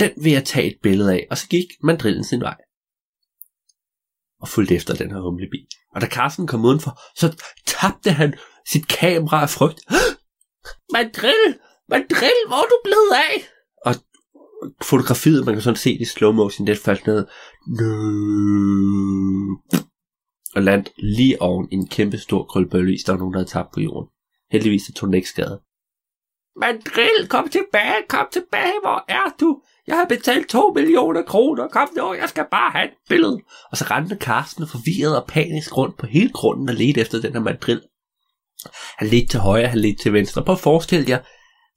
den 0.00 0.10
vil 0.22 0.32
jeg 0.32 0.44
tage 0.44 0.66
et 0.66 0.78
billede 0.82 1.12
af. 1.12 1.26
Og 1.30 1.38
så 1.38 1.48
gik 1.48 1.66
mandrillen 1.82 2.24
sin 2.24 2.40
vej. 2.40 2.56
Og 4.40 4.48
fulgte 4.48 4.74
efter 4.74 4.94
den 4.94 5.10
her 5.10 5.20
humlebi. 5.20 5.66
Og 5.94 6.00
da 6.00 6.06
Carsten 6.06 6.46
kom 6.46 6.64
udenfor, 6.64 7.00
så 7.16 7.42
tabte 7.66 8.10
han 8.10 8.34
sit 8.70 8.88
kamera 8.88 9.42
af 9.42 9.50
frygt. 9.50 9.80
Mandrill! 10.92 11.58
Mandrill, 11.88 12.40
hvor 12.46 12.56
er 12.56 12.68
du 12.68 12.78
blevet 12.84 13.12
af? 13.12 13.48
Og 13.86 13.94
fotografiet, 14.82 15.44
man 15.44 15.54
kan 15.54 15.62
sådan 15.62 15.76
se 15.76 15.92
det 15.92 16.00
i 16.00 16.04
slow 16.04 16.32
motion, 16.32 16.66
det 16.66 16.78
faldt 16.78 17.06
ned. 17.06 17.26
Nø. 17.66 17.88
Og 20.58 20.64
land 20.64 20.86
lige 20.96 21.42
oven 21.42 21.68
i 21.70 21.74
en 21.74 21.88
kæmpe 21.88 22.18
stor 22.18 22.44
krølbølle, 22.44 22.98
der 23.06 23.12
var 23.12 23.18
nogen, 23.18 23.32
der 23.34 23.38
havde 23.38 23.50
tabt 23.50 23.72
på 23.74 23.80
jorden. 23.80 24.08
Heldigvis 24.52 24.82
så 24.82 24.92
tog 24.92 25.06
den 25.06 25.14
ikke 25.14 25.28
skade. 25.28 25.60
Mandrill, 26.56 27.28
kom 27.28 27.48
tilbage, 27.48 28.02
kom 28.08 28.26
tilbage, 28.32 28.80
hvor 28.82 29.04
er 29.08 29.34
du? 29.40 29.60
Jeg 29.86 29.96
har 29.96 30.04
betalt 30.04 30.48
2 30.48 30.72
millioner 30.74 31.22
kroner, 31.22 31.68
kom 31.68 31.88
nu, 31.96 32.14
jeg 32.14 32.28
skal 32.28 32.46
bare 32.50 32.70
have 32.70 32.84
et 32.84 32.94
billede. 33.08 33.40
Og 33.70 33.76
så 33.76 33.84
rendte 33.90 34.16
Karsten 34.16 34.66
forvirret 34.66 35.16
og 35.16 35.26
panisk 35.28 35.76
rundt 35.76 35.98
på 35.98 36.06
hele 36.06 36.30
grunden 36.30 36.68
og 36.68 36.74
ledte 36.74 37.00
efter 37.00 37.20
den 37.20 37.32
her 37.32 37.40
mandrill. 37.40 37.82
Han 38.98 39.08
ledte 39.08 39.26
til 39.26 39.40
højre, 39.40 39.68
han 39.68 39.78
ledte 39.78 40.02
til 40.02 40.12
venstre. 40.12 40.44
Prøv 40.44 40.52
at 40.52 40.60
forestille 40.60 41.06
jer 41.08 41.18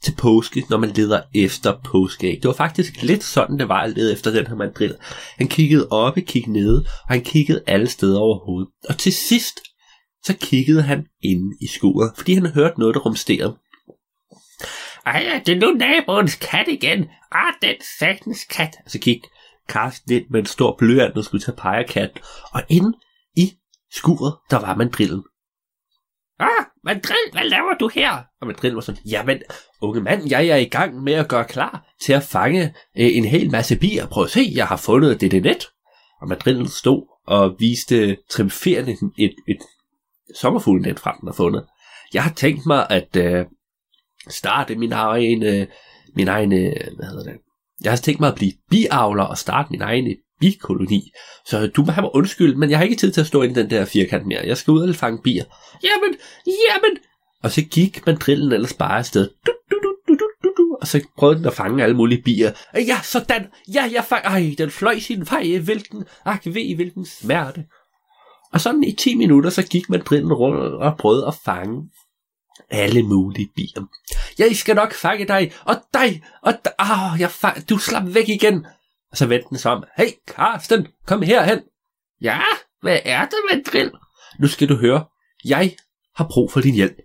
til 0.03 0.15
påske, 0.17 0.63
når 0.69 0.77
man 0.77 0.89
leder 0.89 1.21
efter 1.35 1.79
påskeæg. 1.83 2.35
Det 2.35 2.47
var 2.47 2.53
faktisk 2.53 3.03
lidt 3.03 3.23
sådan, 3.23 3.59
det 3.59 3.69
var 3.69 3.81
at 3.81 3.91
lede 3.91 4.13
efter 4.13 4.31
den 4.31 4.47
her 4.47 4.55
mandril. 4.55 4.95
Han 5.37 5.47
kiggede 5.47 5.87
op, 5.91 6.15
kiggede 6.15 6.53
nede, 6.53 6.77
og 6.77 7.09
han 7.09 7.21
kiggede 7.21 7.63
alle 7.67 7.87
steder 7.87 8.19
overhovedet. 8.19 8.69
Og 8.89 8.97
til 8.97 9.13
sidst, 9.13 9.59
så 10.23 10.37
kiggede 10.41 10.81
han 10.81 11.05
ind 11.21 11.53
i 11.61 11.67
skuret, 11.67 12.11
fordi 12.17 12.33
han 12.33 12.45
hørte 12.45 12.79
noget, 12.79 12.95
der 12.95 13.01
rumsterede. 13.01 13.57
Ej, 15.05 15.41
det 15.45 15.55
er 15.55 15.59
nu 15.59 15.71
naboens 15.71 16.35
kat 16.35 16.67
igen. 16.67 17.09
Ah, 17.31 17.53
den 17.61 17.75
satans 17.99 18.43
kat. 18.49 18.75
Så 18.87 18.99
gik 18.99 19.19
Karsten 19.69 20.11
ind 20.11 20.25
med 20.29 20.39
en 20.39 20.45
stor 20.45 20.75
blyant 20.77 21.17
og 21.17 21.23
skulle 21.23 21.43
tage 21.43 21.57
pegekatten. 21.57 22.21
Og 22.53 22.63
inde 22.69 22.97
i 23.35 23.51
skuret, 23.91 24.35
der 24.49 24.59
var 24.59 24.75
mandrillen. 24.75 25.23
Ah, 26.39 26.65
mandrill, 26.83 27.31
hvad 27.31 27.43
laver 27.43 27.73
du 27.79 27.87
her? 27.87 28.23
Og 28.41 28.47
mandrillen 28.47 28.75
var 28.75 28.81
sådan, 28.81 29.01
jamen, 29.05 29.41
unge 29.81 30.01
mand, 30.01 30.29
jeg 30.29 30.47
er 30.47 30.55
i 30.55 30.65
gang 30.65 31.03
med 31.03 31.13
at 31.13 31.27
gøre 31.27 31.45
klar 31.45 31.93
til 32.01 32.13
at 32.13 32.23
fange 32.23 32.63
øh, 32.97 33.17
en 33.17 33.25
hel 33.25 33.51
masse 33.51 33.77
bier. 33.77 34.07
Prøv 34.07 34.23
at 34.23 34.29
se, 34.29 34.51
jeg 34.55 34.67
har 34.67 34.77
fundet 34.77 35.21
det, 35.21 35.31
det 35.31 35.43
net. 35.43 35.67
Og 36.21 36.27
mandrillen 36.27 36.67
stod 36.67 37.07
og 37.27 37.55
viste 37.59 38.17
triumferende 38.29 38.91
et, 38.91 39.11
et, 39.17 39.35
et 39.47 39.57
sommerfuglenet 40.35 40.99
frem, 40.99 41.15
den 41.19 41.27
har 41.27 41.33
fundet. 41.33 41.65
Jeg 42.13 42.23
har 42.23 42.33
tænkt 42.33 42.65
mig 42.65 42.87
at 42.89 43.15
øh, 43.15 43.45
starte 44.27 44.75
min 44.75 44.91
egen, 44.91 45.43
øh, 45.43 45.67
min 46.15 46.27
egen, 46.27 46.53
øh, 46.53 46.75
hvad 46.95 47.05
hedder 47.05 47.23
det? 47.23 47.39
Jeg 47.83 47.91
har 47.91 47.97
tænkt 47.97 48.19
mig 48.19 48.29
at 48.29 48.35
blive 48.35 48.53
biavler 48.69 49.23
og 49.23 49.37
starte 49.37 49.67
min 49.71 49.81
egen 49.81 50.15
bikoloni. 50.41 51.11
Så 51.45 51.67
du 51.67 51.83
må 51.83 51.91
have 51.91 52.01
mig 52.01 52.15
undskyld, 52.15 52.55
men 52.55 52.69
jeg 52.69 52.77
har 52.77 52.83
ikke 52.83 52.95
tid 52.95 53.11
til 53.11 53.21
at 53.21 53.27
stå 53.27 53.41
inde 53.41 53.59
i 53.59 53.63
den 53.63 53.69
der 53.69 53.85
firkant 53.85 54.27
mere. 54.27 54.41
Jeg 54.45 54.57
skal 54.57 54.71
ud 54.71 54.89
og 54.89 54.95
fange 54.95 55.21
bier. 55.23 55.43
Jamen, 55.83 56.17
jamen! 56.45 56.97
Og 57.43 57.51
så 57.51 57.61
gik 57.61 58.05
mandrillen 58.05 58.51
ellers 58.51 58.73
bare 58.73 58.97
afsted. 58.97 59.29
Du, 59.45 59.51
du, 59.71 59.77
du, 59.81 59.95
du, 60.07 60.13
du, 60.13 60.27
du, 60.43 60.53
du. 60.57 60.77
Og 60.81 60.87
så 60.87 61.01
prøvede 61.17 61.37
den 61.37 61.45
at 61.45 61.53
fange 61.53 61.83
alle 61.83 61.95
mulige 61.95 62.21
bier. 62.21 62.51
Ja, 62.75 62.99
sådan! 63.03 63.47
Ja, 63.73 63.89
jeg 63.93 64.03
fang... 64.03 64.25
Ej, 64.25 64.55
den 64.57 64.71
fløj 64.71 64.99
sin 64.99 65.27
vej. 65.31 65.57
Hvilken... 65.57 66.03
Ak, 66.25 66.45
ved 66.45 66.75
hvilken 66.75 67.05
smerte. 67.05 67.65
Og 68.53 68.61
sådan 68.61 68.83
i 68.83 68.91
10 68.91 69.15
minutter, 69.15 69.49
så 69.49 69.67
gik 69.67 69.89
mandrillen 69.89 70.33
rundt 70.33 70.59
og 70.59 70.97
prøvede 70.97 71.27
at 71.27 71.35
fange 71.45 71.89
alle 72.69 73.03
mulige 73.03 73.49
bier. 73.55 73.85
Jeg 74.39 74.55
skal 74.55 74.75
nok 74.75 74.93
fange 74.93 75.27
dig, 75.27 75.51
og 75.65 75.75
dig, 75.93 76.23
og 76.41 76.53
dig. 76.65 76.73
Oh, 76.79 77.19
jeg 77.19 77.31
fang... 77.31 77.69
du 77.69 77.77
slap 77.77 78.03
væk 78.05 78.29
igen. 78.29 78.65
Og 79.11 79.17
så 79.17 79.25
vendte 79.25 79.49
den 79.49 79.57
sig 79.57 79.71
om. 79.71 79.83
Hey, 79.97 80.09
Karsten, 80.27 80.87
kom 81.05 81.21
herhen. 81.21 81.59
Ja, 82.21 82.41
hvad 82.81 82.99
er 83.05 83.25
det 83.25 83.39
med 83.51 83.63
drill? 83.63 83.91
Nu 84.39 84.47
skal 84.47 84.69
du 84.69 84.75
høre. 84.75 85.05
Jeg 85.45 85.75
har 86.15 86.27
brug 86.31 86.51
for 86.51 86.61
din 86.61 86.73
hjælp. 86.73 86.95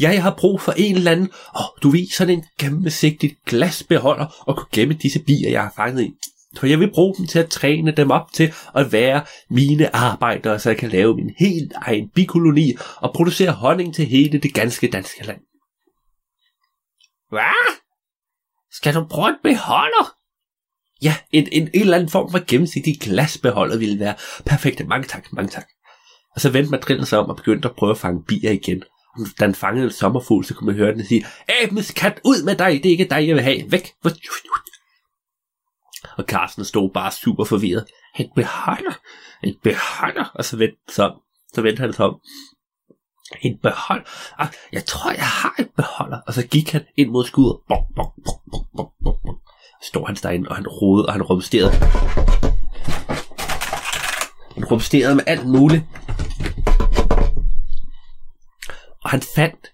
Jeg 0.00 0.22
har 0.22 0.34
brug 0.38 0.60
for 0.60 0.72
en 0.72 0.96
eller 0.96 1.10
anden, 1.10 1.30
og 1.48 1.60
oh, 1.60 1.82
du 1.82 1.90
ved, 1.90 2.10
sådan 2.12 2.38
en 2.38 2.44
gennemsigtig 2.60 3.36
glasbeholder, 3.46 4.26
og 4.46 4.56
kunne 4.56 4.68
gemme 4.72 4.94
disse 4.94 5.22
bier, 5.22 5.50
jeg 5.50 5.62
har 5.62 5.72
fanget 5.76 6.02
i. 6.02 6.14
For 6.58 6.66
jeg 6.66 6.80
vil 6.80 6.92
bruge 6.94 7.14
dem 7.18 7.26
til 7.26 7.38
at 7.38 7.50
træne 7.50 7.90
dem 7.90 8.10
op 8.10 8.32
til 8.32 8.54
at 8.74 8.92
være 8.92 9.24
mine 9.50 9.96
arbejdere, 9.96 10.58
så 10.58 10.70
jeg 10.70 10.78
kan 10.78 10.90
lave 10.90 11.16
min 11.16 11.34
helt 11.38 11.72
egen 11.76 12.08
bikoloni 12.08 12.76
og 12.96 13.12
producere 13.14 13.52
honning 13.52 13.94
til 13.94 14.06
hele 14.06 14.38
det 14.38 14.54
ganske 14.54 14.90
danske 14.90 15.26
land. 15.26 15.40
Hvad? 17.28 17.76
Skal 18.72 18.94
du 18.94 19.06
bruge 19.10 19.28
en 19.28 19.36
beholder? 19.42 20.15
Ja, 21.02 21.16
en, 21.32 21.48
en, 21.52 21.62
en 21.62 21.80
eller 21.80 21.96
anden 21.96 22.10
form 22.10 22.30
for 22.30 22.40
gennemsigtig 22.48 23.00
glasbeholder 23.00 23.78
ville 23.78 24.00
være 24.00 24.14
perfekt. 24.46 24.86
Mange 24.88 25.08
tak, 25.08 25.32
mange 25.32 25.50
tak. 25.50 25.66
Og 26.34 26.40
så 26.40 26.50
vendte 26.50 26.70
madrillen 26.70 27.06
sig 27.06 27.18
om 27.18 27.28
og 27.28 27.36
begyndte 27.36 27.68
at 27.68 27.76
prøve 27.76 27.90
at 27.90 27.98
fange 27.98 28.24
bier 28.28 28.50
igen. 28.50 28.82
Og 29.14 29.26
da 29.40 29.44
han 29.44 29.54
fangede 29.54 29.84
en 29.84 29.92
sommerfugl, 29.92 30.44
så 30.44 30.54
kunne 30.54 30.66
man 30.66 30.74
høre 30.74 30.92
den 30.92 31.06
sige, 31.06 31.26
Abens 31.62 31.90
kat, 31.90 32.20
ud 32.24 32.44
med 32.44 32.56
dig, 32.56 32.66
det 32.82 32.86
er 32.86 32.90
ikke 32.90 33.08
dig, 33.10 33.28
jeg 33.28 33.34
vil 33.34 33.42
have. 33.42 33.72
Væk. 33.72 33.92
Og 36.16 36.24
Carsten 36.24 36.64
stod 36.64 36.90
bare 36.94 37.12
super 37.12 37.44
forvirret. 37.44 37.86
En 38.18 38.30
beholder, 38.34 38.98
en 39.42 39.54
beholder. 39.62 40.24
Og 40.34 40.44
så 40.44 40.56
vendte, 40.56 40.78
så, 40.88 41.14
så 41.54 41.62
vendte 41.62 41.80
han 41.80 41.92
sig 41.92 42.04
om. 42.04 42.20
En 43.42 43.58
behold. 43.62 44.06
Ah, 44.38 44.48
jeg 44.72 44.84
tror, 44.84 45.10
jeg 45.10 45.26
har 45.26 45.54
et 45.58 45.70
beholder. 45.76 46.20
Og 46.26 46.34
så 46.34 46.46
gik 46.46 46.70
han 46.70 46.84
ind 46.96 47.10
mod 47.10 47.24
skuddet. 47.24 47.60
Bok, 47.68 47.84
bok, 47.96 48.14
bok, 48.24 48.40
bok, 48.52 48.66
bok, 48.76 48.92
bok, 49.24 49.45
står 49.82 50.06
han 50.06 50.16
derinde, 50.22 50.48
og 50.48 50.56
han 50.56 50.66
rodede, 50.66 51.06
og 51.06 51.12
han 51.12 51.22
rumsterede. 51.22 51.70
Han 54.54 54.64
rumsterede 54.64 55.14
med 55.14 55.24
alt 55.26 55.48
muligt. 55.48 55.84
Og 59.04 59.10
han 59.10 59.22
fandt 59.36 59.66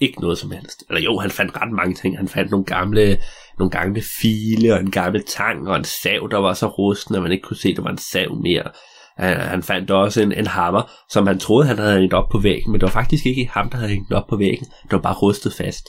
ikke 0.00 0.20
noget 0.20 0.38
som 0.38 0.50
helst. 0.50 0.84
Eller 0.88 1.02
jo, 1.02 1.18
han 1.18 1.30
fandt 1.30 1.56
ret 1.56 1.72
mange 1.72 1.94
ting. 1.94 2.18
Han 2.18 2.28
fandt 2.28 2.50
nogle 2.50 2.66
gamle, 2.66 3.18
nogle 3.58 3.70
gamle 3.70 4.02
file, 4.20 4.74
og 4.74 4.80
en 4.80 4.90
gammel 4.90 5.24
tang, 5.24 5.68
og 5.68 5.76
en 5.76 5.84
sav, 5.84 6.28
der 6.30 6.38
var 6.38 6.54
så 6.54 6.66
rusten, 6.66 7.14
at 7.14 7.22
man 7.22 7.32
ikke 7.32 7.42
kunne 7.42 7.56
se, 7.56 7.68
at 7.68 7.76
der 7.76 7.82
var 7.82 7.90
en 7.90 7.98
sav 7.98 8.34
mere. 8.42 8.70
Han, 9.16 9.36
han 9.36 9.62
fandt 9.62 9.90
også 9.90 10.22
en, 10.22 10.32
en 10.32 10.46
hammer, 10.46 10.90
som 11.10 11.26
han 11.26 11.38
troede, 11.38 11.66
han 11.66 11.78
havde 11.78 11.98
hængt 11.98 12.14
op 12.14 12.28
på 12.30 12.38
væggen, 12.38 12.72
men 12.72 12.80
det 12.80 12.86
var 12.86 12.92
faktisk 12.92 13.26
ikke 13.26 13.50
ham, 13.52 13.70
der 13.70 13.76
havde 13.76 13.90
hængt 13.90 14.12
op 14.12 14.26
på 14.28 14.36
væggen. 14.36 14.66
Det 14.82 14.92
var 14.92 14.98
bare 14.98 15.14
rustet 15.14 15.52
fast. 15.52 15.88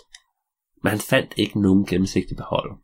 Men 0.83 0.89
han 0.89 0.99
fandt 0.99 1.33
ikke 1.37 1.61
nogen 1.61 1.85
gennemsigtig 1.85 2.37
beholder. 2.37 2.75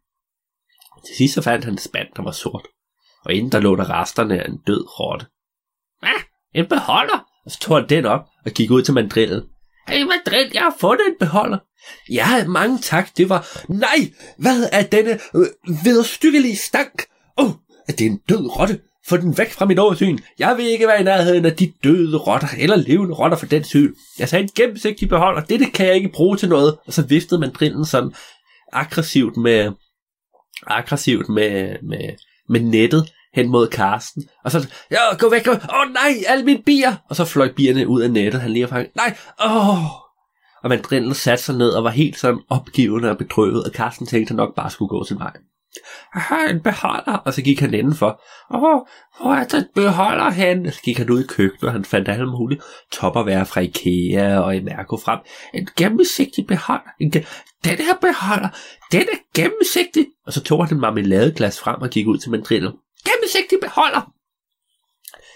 Til 1.07 1.15
sidst 1.17 1.33
så 1.33 1.41
fandt 1.41 1.65
han 1.65 1.73
en 1.73 1.77
spand, 1.77 2.07
der 2.15 2.23
var 2.23 2.31
sort. 2.31 2.67
Og 3.25 3.33
inden 3.33 3.51
der 3.51 3.59
lå 3.59 3.75
der 3.75 3.89
resterne 3.89 4.43
af 4.43 4.49
en 4.49 4.57
død 4.67 4.99
rotte. 4.99 5.25
Hvad? 5.99 6.19
En 6.55 6.65
beholder? 6.65 7.25
Og 7.45 7.51
så 7.51 7.59
tog 7.59 7.77
han 7.77 7.89
den 7.89 8.05
op 8.05 8.25
og 8.45 8.51
gik 8.51 8.71
ud 8.71 8.81
til 8.81 8.93
mandrillen. 8.93 9.43
Hey, 9.87 10.03
mandrill, 10.03 10.51
jeg 10.53 10.61
har 10.61 10.75
fundet 10.79 11.07
en 11.07 11.15
beholder. 11.19 11.57
Ja, 12.11 12.47
mange 12.47 12.79
tak, 12.79 13.17
det 13.17 13.29
var... 13.29 13.47
Nej, 13.69 14.13
hvad 14.37 14.69
er 14.71 14.83
denne 14.83 15.19
øh, 15.35 15.47
vederstykkelige 15.85 16.55
stank? 16.55 17.03
Åh, 17.37 17.45
oh, 17.45 17.51
er 17.87 17.93
det 17.93 18.05
en 18.05 18.17
død 18.29 18.57
rotte? 18.59 18.79
Få 19.07 19.17
den 19.17 19.37
væk 19.37 19.51
fra 19.51 19.65
mit 19.65 19.79
oversyn. 19.79 20.19
Jeg 20.39 20.57
vil 20.57 20.65
ikke 20.65 20.87
være 20.87 21.01
i 21.01 21.03
nærheden 21.03 21.45
af 21.45 21.55
de 21.55 21.73
døde 21.83 22.17
rotter, 22.17 22.47
eller 22.57 22.75
levende 22.75 23.15
rotter 23.15 23.37
for 23.37 23.45
den 23.45 23.63
syn. 23.63 23.93
Jeg 24.19 24.29
sagde 24.29 24.43
en 24.43 24.49
gennemsigtig 24.55 25.09
beholder, 25.09 25.41
dette 25.41 25.65
kan 25.65 25.87
jeg 25.87 25.95
ikke 25.95 26.09
bruge 26.09 26.37
til 26.37 26.49
noget. 26.49 26.77
Og 26.85 26.93
så 26.93 27.01
viftede 27.01 27.39
mandrillen 27.39 27.85
sådan 27.85 28.13
aggressivt 28.73 29.37
med, 29.37 29.71
aggressivt 30.67 31.29
med, 31.29 31.75
med, 31.83 32.09
med 32.49 32.59
nettet 32.59 33.11
hen 33.33 33.49
mod 33.49 33.67
Karsten. 33.67 34.23
Og 34.43 34.51
så, 34.51 34.67
ja, 34.91 35.15
gå 35.19 35.29
væk, 35.29 35.45
gå 35.45 35.51
Åh 35.51 35.57
oh, 35.57 35.93
nej, 35.93 36.13
alle 36.27 36.45
mine 36.45 36.63
bier! 36.65 36.95
Og 37.09 37.15
så 37.15 37.25
fløj 37.25 37.53
bierne 37.53 37.87
ud 37.87 38.01
af 38.01 38.11
nettet. 38.11 38.41
Han 38.41 38.51
lige 38.51 38.63
har 38.63 38.69
fanget, 38.69 38.95
nej, 38.95 39.17
åh! 39.45 39.69
Oh. 39.69 39.85
Og 40.63 40.69
mandrillen 40.69 41.13
satte 41.13 41.43
sig 41.43 41.55
ned 41.55 41.69
og 41.69 41.83
var 41.83 41.89
helt 41.89 42.19
sådan 42.19 42.39
opgivende 42.49 43.09
og 43.09 43.17
bedrøvet, 43.17 43.63
og 43.63 43.71
Karsten 43.71 44.07
tænkte, 44.07 44.25
at 44.25 44.29
han 44.29 44.37
nok 44.37 44.55
bare 44.55 44.69
skulle 44.69 44.89
gå 44.89 45.03
sin 45.03 45.19
vej. 45.19 45.33
Jeg 46.15 46.21
har 46.21 46.47
en 46.47 46.61
beholder, 46.61 47.13
og 47.13 47.33
så 47.33 47.41
gik 47.41 47.59
han 47.59 47.73
indenfor. 47.73 48.21
Åh, 48.53 48.61
hvor 49.21 49.33
er 49.33 49.43
det 49.43 49.67
beholder 49.75 50.29
han? 50.29 50.71
Så 50.71 50.81
gik 50.81 50.97
han 50.97 51.09
ud 51.09 51.23
i 51.23 51.27
køkkenet, 51.27 51.63
og 51.63 51.71
han 51.71 51.85
fandt 51.85 52.09
alle 52.09 52.25
mulige 52.25 52.61
topperværer 52.91 53.43
fra 53.43 53.61
Ikea 53.61 54.39
og 54.39 54.55
Imerco 54.55 54.97
frem. 54.97 55.19
En 55.53 55.67
gennemsigtig 55.77 56.47
beholder. 56.47 56.89
En 56.99 57.13
den 57.63 57.77
her 57.77 57.95
beholder, 58.01 58.49
den 58.91 59.01
er 59.01 59.17
gennemsigtig. 59.35 60.07
Og 60.25 60.33
så 60.33 60.41
tog 60.43 60.65
han 60.67 60.75
en 60.75 60.81
marmeladeglas 60.81 61.59
frem 61.59 61.81
og 61.81 61.89
gik 61.89 62.07
ud 62.07 62.17
til 62.17 62.31
mandrillen. 62.31 62.73
Gennemsigtig 63.05 63.57
beholder. 63.61 64.11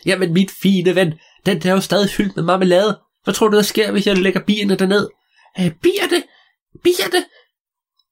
Jamen, 0.05 0.33
mit 0.33 0.51
fine 0.51 0.95
ven, 0.95 1.13
den 1.45 1.61
der 1.61 1.69
er 1.69 1.73
jo 1.73 1.81
stadig 1.81 2.09
fyldt 2.09 2.35
med 2.35 2.43
marmelade. 2.43 2.99
Hvad 3.23 3.33
tror 3.33 3.47
du, 3.47 3.57
der 3.57 3.63
sker, 3.63 3.91
hvis 3.91 4.07
jeg 4.07 4.17
lægger 4.17 4.39
bierne 4.39 4.75
derned? 4.75 5.09
Øh, 5.59 5.71
bierne? 5.71 6.23
Bierne? 6.83 7.25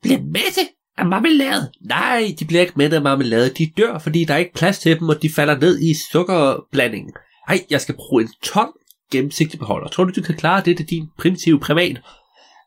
Bliver 0.01 0.19
mætte 0.21 0.69
af 0.97 1.05
marmelade? 1.05 1.71
Nej, 1.81 2.35
de 2.39 2.45
bliver 2.45 2.61
ikke 2.61 2.73
mætte 2.75 2.95
af 2.95 3.01
marmelade. 3.01 3.49
De 3.49 3.71
dør, 3.77 3.99
fordi 3.99 4.23
der 4.23 4.33
er 4.33 4.37
ikke 4.37 4.53
plads 4.53 4.79
til 4.79 4.99
dem, 4.99 5.09
og 5.09 5.21
de 5.21 5.29
falder 5.29 5.57
ned 5.57 5.79
i 5.79 5.93
sukkerblandingen. 6.11 7.13
Ej, 7.47 7.65
jeg 7.69 7.81
skal 7.81 7.95
bruge 7.95 8.23
en 8.23 8.29
tom 8.43 8.73
gennemsigtig 9.11 9.59
beholder. 9.59 9.87
Tror 9.87 10.03
du, 10.03 10.11
du 10.15 10.21
kan 10.21 10.37
klare 10.37 10.61
det 10.65 10.77
til 10.77 10.89
din 10.89 11.09
primitive 11.17 11.59
privat? 11.59 12.01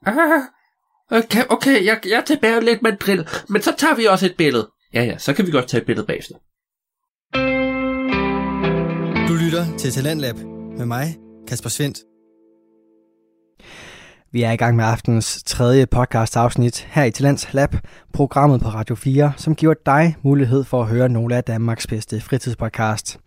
Ah, 0.06 0.42
okay, 1.10 1.42
okay, 1.48 1.84
jeg, 1.84 2.00
jeg 2.08 2.22
tilbage 2.26 2.64
lidt 2.64 2.82
med 2.82 2.92
en 2.92 2.98
drill, 3.00 3.28
men 3.48 3.62
så 3.62 3.74
tager 3.78 3.94
vi 3.94 4.04
også 4.04 4.26
et 4.26 4.34
billede. 4.38 4.70
Ja, 4.94 5.04
ja, 5.04 5.18
så 5.18 5.32
kan 5.32 5.46
vi 5.46 5.50
godt 5.50 5.68
tage 5.68 5.80
et 5.80 5.86
billede 5.86 6.06
bagefter. 6.06 6.34
Du 9.28 9.34
lytter 9.34 9.76
til 9.78 9.90
Talentlab 9.92 10.36
med 10.78 10.86
mig, 10.86 11.16
Kasper 11.48 11.70
Svendt. 11.70 11.98
Vi 14.32 14.42
er 14.42 14.50
i 14.50 14.56
gang 14.56 14.76
med 14.76 14.84
aftens 14.84 15.42
tredje 15.46 15.86
podcast 15.86 16.36
afsnit 16.36 16.88
her 16.90 17.04
i 17.04 17.10
Talents 17.10 17.52
Lab, 17.52 17.74
programmet 18.12 18.60
på 18.60 18.68
Radio 18.68 18.94
4, 18.94 19.32
som 19.36 19.54
giver 19.54 19.74
dig 19.86 20.16
mulighed 20.22 20.64
for 20.64 20.82
at 20.82 20.88
høre 20.88 21.08
nogle 21.08 21.36
af 21.36 21.44
Danmarks 21.44 21.86
bedste 21.86 22.20
fritidspodcast. 22.20 23.18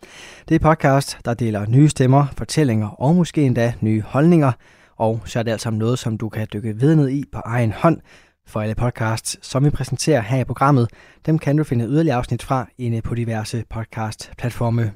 Det 0.50 0.56
er 0.56 0.60
podcast, 0.60 1.18
der 1.26 1.34
deler 1.34 1.66
nye 1.66 1.90
stemmer, 1.90 2.26
fortællinger 2.38 2.88
og 2.88 3.16
måske 3.16 3.42
endda 3.42 3.74
nye 3.82 4.02
holdninger, 4.02 4.52
og 4.98 5.22
så 5.26 5.40
er 5.40 5.44
det 5.44 5.52
altså 5.52 5.70
noget, 5.70 6.00
som 6.00 6.18
du 6.18 6.30
kan 6.30 6.48
dykke 6.54 6.76
videre 6.76 6.96
ned 6.96 7.10
i 7.10 7.24
på 7.32 7.40
egen 7.46 7.72
hånd, 7.72 8.02
for 8.48 8.62
alle 8.62 8.76
podcasts, 8.76 9.38
som 9.42 9.66
vi 9.66 9.70
præsenterer 9.70 10.22
her 10.22 10.40
i 10.40 10.44
programmet, 10.44 10.90
dem 11.26 11.40
kan 11.40 11.58
du 11.58 11.64
finde 11.64 11.86
yderligere 11.86 12.18
afsnit 12.18 12.44
fra 12.44 12.68
inde 12.78 13.02
på 13.02 13.16
diverse 13.16 13.64
podcast-platforme. 13.70 14.92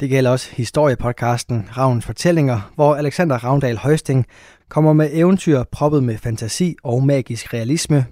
Det 0.00 0.10
gælder 0.10 0.30
også 0.30 0.50
historiepodcasten 0.52 1.68
Ravns 1.76 2.04
Fortællinger, 2.04 2.72
hvor 2.74 2.94
Alexander 2.94 3.44
Ravndal 3.44 3.76
Højsting 3.76 4.26
kommer 4.68 4.92
med 4.92 5.10
eventyr 5.12 5.62
proppet 5.72 6.02
med 6.02 6.18
fantasi 6.18 6.76
og 6.84 7.02
magisk 7.02 7.54
realisme. 7.54 8.06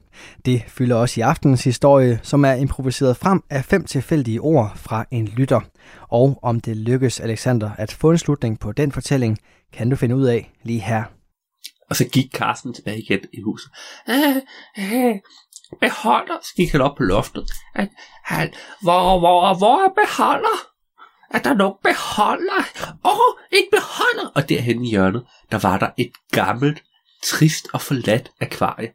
Det 0.45 0.63
fylder 0.69 0.97
også 0.97 1.21
i 1.21 1.23
aftenens 1.23 1.65
historie, 1.65 2.21
som 2.23 2.45
er 2.45 2.53
improviseret 2.53 3.17
frem 3.17 3.43
af 3.51 3.65
fem 3.65 3.85
tilfældige 3.85 4.41
ord 4.41 4.73
fra 4.77 5.05
en 5.11 5.27
lytter. 5.27 5.61
Og 6.09 6.39
om 6.43 6.61
det 6.61 6.77
lykkes 6.77 7.21
Alexander 7.21 7.71
at 7.79 7.93
få 7.93 8.11
en 8.11 8.19
slutning 8.19 8.61
på 8.61 8.73
den 8.73 8.93
fortælling, 8.93 9.39
kan 9.73 9.91
du 9.91 9.97
finde 9.97 10.17
ud 10.17 10.25
af 10.27 10.53
lige 10.63 10.81
her. 10.81 11.16
Og 11.91 11.97
så 11.97 12.05
gik 12.05 12.33
Carsten 12.35 12.75
tilbage 12.75 13.03
igen 13.03 13.21
i 13.33 13.41
huset. 13.41 13.71
Øh, 14.09 14.37
øh, 14.79 15.17
beholder, 15.81 16.39
så 16.43 16.53
gik 16.57 16.73
han 16.73 16.81
op 16.81 16.97
på 16.97 17.03
loftet. 17.03 17.51
At 17.75 17.89
han, 18.25 18.55
hvor, 18.83 19.19
hvor, 19.19 19.59
hvor 19.59 19.85
er 19.85 20.07
beholder? 20.07 20.77
Er 21.31 21.39
der 21.39 21.55
nogen 21.55 21.77
beholder? 21.83 22.63
Åh, 23.05 23.13
oh, 23.13 23.35
beholder! 23.71 24.33
Og 24.35 24.49
derhen 24.49 24.85
i 24.85 24.91
hjørnet, 24.91 25.27
der 25.51 25.59
var 25.59 25.79
der 25.79 25.91
et 25.99 26.13
gammelt, 26.31 26.83
trist 27.25 27.69
og 27.73 27.81
forladt 27.81 28.33
akvarie. 28.41 28.93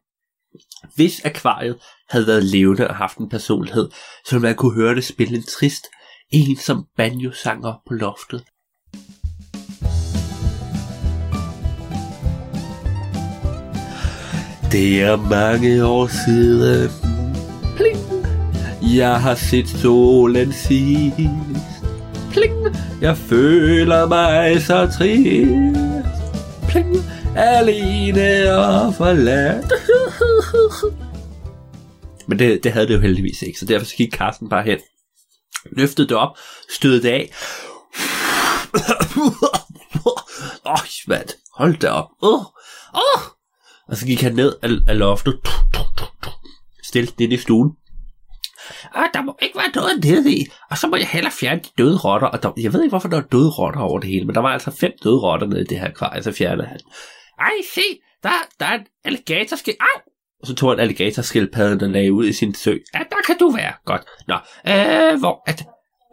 Hvis 0.95 1.25
akvariet 1.25 1.79
havde 2.09 2.27
været 2.27 2.43
levende 2.43 2.87
og 2.87 2.95
haft 2.95 3.17
en 3.17 3.29
personlighed, 3.29 3.89
så 4.25 4.35
ville 4.35 4.47
man 4.47 4.55
kunne 4.55 4.75
høre 4.75 4.95
det 4.95 5.03
spille 5.03 5.37
en 5.37 5.43
trist, 5.43 5.87
ensom 6.29 6.85
banjo-sanger 6.97 7.73
på 7.87 7.93
loftet. 7.93 8.43
Det 14.71 15.01
er 15.01 15.15
mange 15.15 15.85
år 15.85 16.07
siden. 16.25 16.91
Pling. 17.75 17.99
Jeg 18.95 19.21
har 19.21 19.35
set 19.35 19.69
solen 19.69 20.53
sidst. 20.53 21.85
Pling. 22.31 22.75
Jeg 23.01 23.17
føler 23.17 24.07
mig 24.07 24.61
så 24.61 24.91
trist. 24.97 25.77
Pling. 26.69 26.95
Alene 27.35 28.55
og 28.55 28.95
forladt. 28.95 29.71
Men 32.27 32.39
det, 32.39 32.63
det 32.63 32.71
havde 32.71 32.87
det 32.87 32.93
jo 32.93 32.99
heldigvis 32.99 33.41
ikke, 33.41 33.59
så 33.59 33.65
derfor 33.65 33.85
så 33.85 33.95
gik 33.95 34.13
Carsten 34.13 34.49
bare 34.49 34.63
hen. 34.63 34.79
Løftede 35.71 36.07
det 36.07 36.17
op, 36.17 36.37
stødede 36.69 37.01
det 37.01 37.09
af. 37.09 37.31
Åh, 40.65 40.71
oh, 40.73 40.79
hvad? 41.05 41.35
Hold 41.55 41.77
da 41.77 41.87
op. 41.89 42.07
Åh, 42.21 42.33
oh, 42.33 42.45
åh. 42.93 43.01
Oh. 43.15 43.40
Og 43.91 43.97
så 43.97 44.05
gik 44.05 44.21
han 44.21 44.33
ned 44.33 44.55
af, 44.63 44.69
af 44.87 44.97
loftet. 44.97 45.39
Stille 46.83 47.07
den 47.07 47.23
ind 47.23 47.33
i 47.33 47.37
stuen. 47.37 47.69
Og 48.95 49.03
der 49.13 49.21
må 49.21 49.37
ikke 49.41 49.57
være 49.57 49.71
noget 49.75 50.03
nede 50.03 50.33
i. 50.33 50.45
Og 50.69 50.77
så 50.77 50.87
må 50.87 50.95
jeg 50.95 51.07
hellere 51.07 51.33
fjerne 51.39 51.61
de 51.61 51.69
døde 51.77 51.97
rotter. 51.97 52.27
Og 52.27 52.43
der, 52.43 52.51
jeg 52.57 52.73
ved 52.73 52.81
ikke, 52.83 52.91
hvorfor 52.91 53.09
der 53.09 53.15
var 53.17 53.27
døde 53.31 53.49
rotter 53.49 53.79
over 53.79 53.99
det 53.99 54.09
hele. 54.09 54.25
Men 54.25 54.35
der 54.35 54.41
var 54.41 54.49
altså 54.49 54.71
fem 54.71 54.91
døde 55.03 55.19
rotter 55.19 55.47
nede 55.47 55.61
i 55.61 55.63
det 55.63 55.79
her 55.79 55.87
akvarie. 55.87 56.23
Så 56.23 56.31
fjernede 56.31 56.67
han. 56.67 56.79
Ej, 57.39 57.51
se. 57.73 57.81
Der, 58.23 58.29
der 58.59 58.65
er 58.65 58.73
en 58.73 58.85
alligatorskil. 59.05 59.73
Au! 59.79 60.01
Og 60.41 60.47
så 60.47 60.55
tog 60.55 60.69
han 60.69 60.79
alligatorskildpadden, 60.79 61.79
der 61.79 61.87
lagde 61.87 62.13
ud 62.13 62.25
i 62.27 62.33
sin 62.33 62.53
sø. 62.53 62.77
Ja, 62.93 62.99
der 62.99 63.21
kan 63.25 63.37
du 63.39 63.49
være. 63.49 63.73
Godt. 63.85 64.01
Nå, 64.27 64.35
øh, 64.67 65.19
hvor 65.19 65.43
at... 65.49 65.63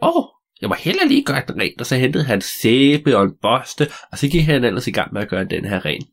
Åh, 0.03 0.15
oh, 0.15 0.23
jeg 0.61 0.69
må 0.69 0.75
hellere 0.79 1.07
lige 1.07 1.23
gøre 1.23 1.43
den 1.47 1.61
ren. 1.61 1.79
Og 1.79 1.85
så 1.85 1.95
hentede 1.95 2.23
han 2.23 2.41
sæbe 2.41 3.17
og 3.17 3.23
en 3.23 3.33
børste. 3.41 3.87
Og 4.11 4.17
så 4.17 4.27
gik 4.27 4.45
han 4.45 4.63
ellers 4.63 4.87
i 4.87 4.91
gang 4.91 5.13
med 5.13 5.21
at 5.21 5.29
gøre 5.29 5.43
den 5.43 5.65
her 5.65 5.85
ren 5.85 6.03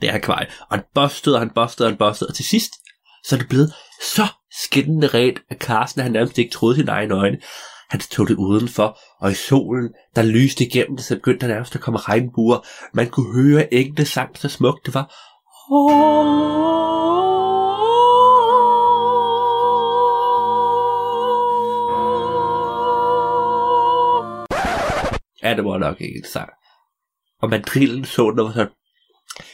det 0.00 0.10
her 0.10 0.16
akvarie. 0.16 0.46
Og 0.60 0.76
han 0.76 0.84
bustede, 0.94 1.36
og 1.36 1.40
han 1.40 1.50
bustede, 1.50 1.86
og 1.86 1.90
han 1.90 1.98
bustede. 1.98 2.28
Og 2.28 2.34
til 2.34 2.44
sidst, 2.44 2.72
så 3.24 3.36
er 3.36 3.38
det 3.38 3.48
blevet 3.48 3.72
så 4.14 4.26
skinnende 4.62 5.06
rent 5.06 5.38
at 5.50 5.58
Carsten, 5.58 6.02
han 6.02 6.12
nærmest 6.12 6.38
ikke 6.38 6.50
troede 6.50 6.76
sine 6.76 6.90
egne 6.90 7.14
øjne. 7.14 7.38
Han 7.90 8.00
tog 8.00 8.28
det 8.28 8.34
udenfor, 8.34 8.98
og 9.20 9.30
i 9.30 9.34
solen, 9.34 9.90
der 10.16 10.22
lyste 10.22 10.64
igennem 10.64 10.96
det, 10.96 11.04
så 11.04 11.14
begyndte 11.14 11.46
der 11.46 11.52
nærmest 11.52 11.74
at 11.74 11.80
komme 11.80 11.98
regnbuer. 11.98 12.66
Man 12.94 13.10
kunne 13.10 13.42
høre 13.42 13.74
enkelte 13.74 14.04
sang, 14.04 14.38
så 14.38 14.48
smukt 14.48 14.86
det 14.86 14.94
var. 14.94 15.14
Ja, 25.42 25.54
det 25.56 25.64
var 25.64 25.78
nok 25.78 26.00
ikke 26.00 26.18
en 26.18 26.24
sang. 26.24 26.50
Og 27.42 27.50
mandrillen 27.50 28.04
så 28.04 28.30
den 28.30 28.44
var 28.44 28.52
sådan, 28.52 28.72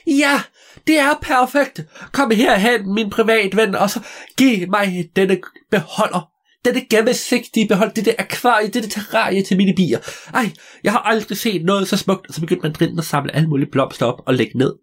Ja, 0.06 0.40
det 0.86 0.98
er 0.98 1.14
perfekt. 1.22 1.80
Kom 2.12 2.30
herhen, 2.30 2.94
min 2.94 3.10
privatven, 3.10 3.74
og 3.74 3.90
så 3.90 4.00
giv 4.36 4.68
mig 4.70 5.10
denne 5.16 5.38
beholder. 5.70 6.28
Denne 6.64 6.86
gennemsigtige 6.90 7.68
beholder, 7.68 7.92
det 7.92 8.04
der 8.04 8.14
akvarie, 8.18 8.68
det 8.68 8.82
der 8.82 8.88
terrarie 8.88 9.42
til 9.42 9.56
mine 9.56 9.74
bier. 9.76 9.98
Ej, 10.34 10.50
jeg 10.84 10.92
har 10.92 10.98
aldrig 10.98 11.38
set 11.38 11.64
noget 11.64 11.88
så 11.88 11.96
smukt. 11.96 12.34
Så 12.34 12.40
begyndte 12.40 12.62
man 12.62 12.72
drinden 12.72 12.98
at 12.98 13.04
samle 13.04 13.34
alle 13.34 13.48
mulige 13.48 13.70
blomster 13.70 14.06
op 14.06 14.22
og 14.26 14.34
lægge 14.34 14.58
ned. 14.58 14.74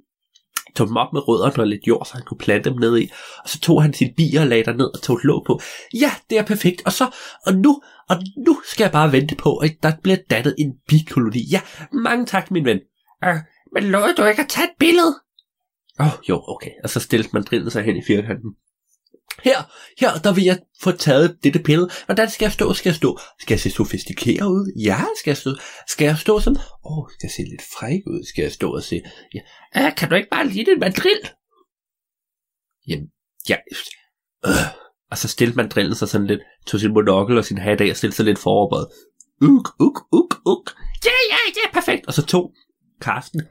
Tog 0.76 0.88
dem 0.88 0.98
op 0.98 1.14
med 1.14 1.28
rødderne 1.28 1.64
og 1.64 1.68
lidt 1.68 1.88
jord, 1.88 2.06
så 2.06 2.14
han 2.14 2.24
kunne 2.26 2.38
plante 2.38 2.70
dem 2.70 2.80
ned 2.80 3.00
i. 3.00 3.10
Og 3.44 3.50
så 3.50 3.60
tog 3.60 3.82
han 3.82 3.94
sine 3.94 4.14
bier 4.18 4.42
og 4.42 4.48
lagde 4.48 4.64
der 4.64 4.74
ned 4.74 4.86
og 4.96 5.02
tog 5.02 5.16
et 5.16 5.24
låg 5.24 5.44
på. 5.48 5.60
Ja, 5.94 6.12
det 6.30 6.38
er 6.38 6.44
perfekt. 6.44 6.82
Og 6.86 6.94
så, 6.94 7.10
og 7.46 7.54
nu, 7.54 7.82
og 8.10 8.18
nu 8.46 8.62
skal 8.72 8.84
jeg 8.84 8.92
bare 8.92 9.12
vente 9.12 9.36
på, 9.36 9.58
at 9.58 9.72
der 9.84 9.92
bliver 10.04 10.18
dannet 10.30 10.56
en 10.58 10.74
bikoloni. 10.88 11.48
Ja, 11.52 11.62
mange 11.94 12.26
tak, 12.26 12.52
min 12.52 12.66
ven. 12.66 12.80
Uh, 13.28 13.39
men 13.74 13.84
lovede 13.84 14.15
du 14.15 14.26
ikke 14.26 14.41
at 14.41 14.49
tage 14.49 14.67
et 14.67 14.76
billede? 14.80 15.15
Åh, 15.99 16.05
oh, 16.05 16.11
jo, 16.30 16.43
okay. 16.47 16.72
Og 16.84 16.89
så 16.89 16.99
stillede 16.99 17.30
man 17.34 17.43
drillen 17.43 17.72
sig 17.72 17.84
hen 17.84 17.97
i 17.97 18.03
firkanten. 18.07 18.51
her, 19.43 19.57
her, 19.99 20.20
der 20.24 20.34
vil 20.34 20.43
jeg 20.43 20.59
få 20.82 20.91
taget 20.91 21.38
dette 21.43 21.59
billede. 21.59 21.89
Hvordan 22.05 22.30
skal 22.30 22.45
jeg 22.45 22.51
stå? 22.51 22.74
Skal 22.74 22.89
jeg 22.89 22.95
stå? 22.95 23.20
Skal 23.39 23.53
jeg 23.53 23.59
se 23.59 23.72
sofistikeret 23.72 24.47
ud? 24.47 24.82
Ja, 24.86 25.05
skal 25.20 25.32
jeg 25.32 25.38
stå? 25.38 25.49
Skal 25.88 26.05
jeg 26.05 26.17
stå 26.17 26.39
sådan? 26.39 26.57
Åh, 26.86 26.97
oh, 26.97 27.09
skal 27.11 27.28
jeg 27.28 27.32
se 27.32 27.41
lidt 27.41 27.61
fræk 27.61 28.01
ud? 28.07 28.26
Skal 28.30 28.41
jeg 28.41 28.51
stå 28.51 28.76
og 28.76 28.84
se? 28.84 29.01
Ja. 29.34 29.39
Ah, 29.74 29.95
kan 29.95 30.09
du 30.09 30.15
ikke 30.15 30.30
bare 30.30 30.47
lide 30.47 30.72
en 30.72 30.80
mandrill? 30.80 31.22
Jamen, 32.88 33.07
ja. 33.49 33.55
Øh. 34.45 34.80
Og 35.11 35.17
så 35.17 35.28
stillede 35.28 35.57
mandrillen 35.57 35.95
sig 35.95 36.09
sådan 36.09 36.28
lidt, 36.28 36.41
tog 36.67 36.80
sin 36.80 36.93
monokkel 36.93 37.38
og 37.38 37.45
sin 37.45 37.57
hat 37.57 37.82
af 37.82 37.89
og 37.89 37.97
stillede 37.97 38.15
sig 38.15 38.26
lidt 38.26 38.39
foroverbøjet. 38.39 38.88
Uk, 39.41 39.67
uk, 39.80 39.97
uk, 40.11 40.41
uk. 40.45 40.76
Ja, 41.05 41.17
ja, 41.32 41.38
ja, 41.55 41.74
perfekt. 41.74 42.07
Og 42.07 42.13
så 42.13 42.26
tog 42.26 42.53
Karsten 43.02 43.41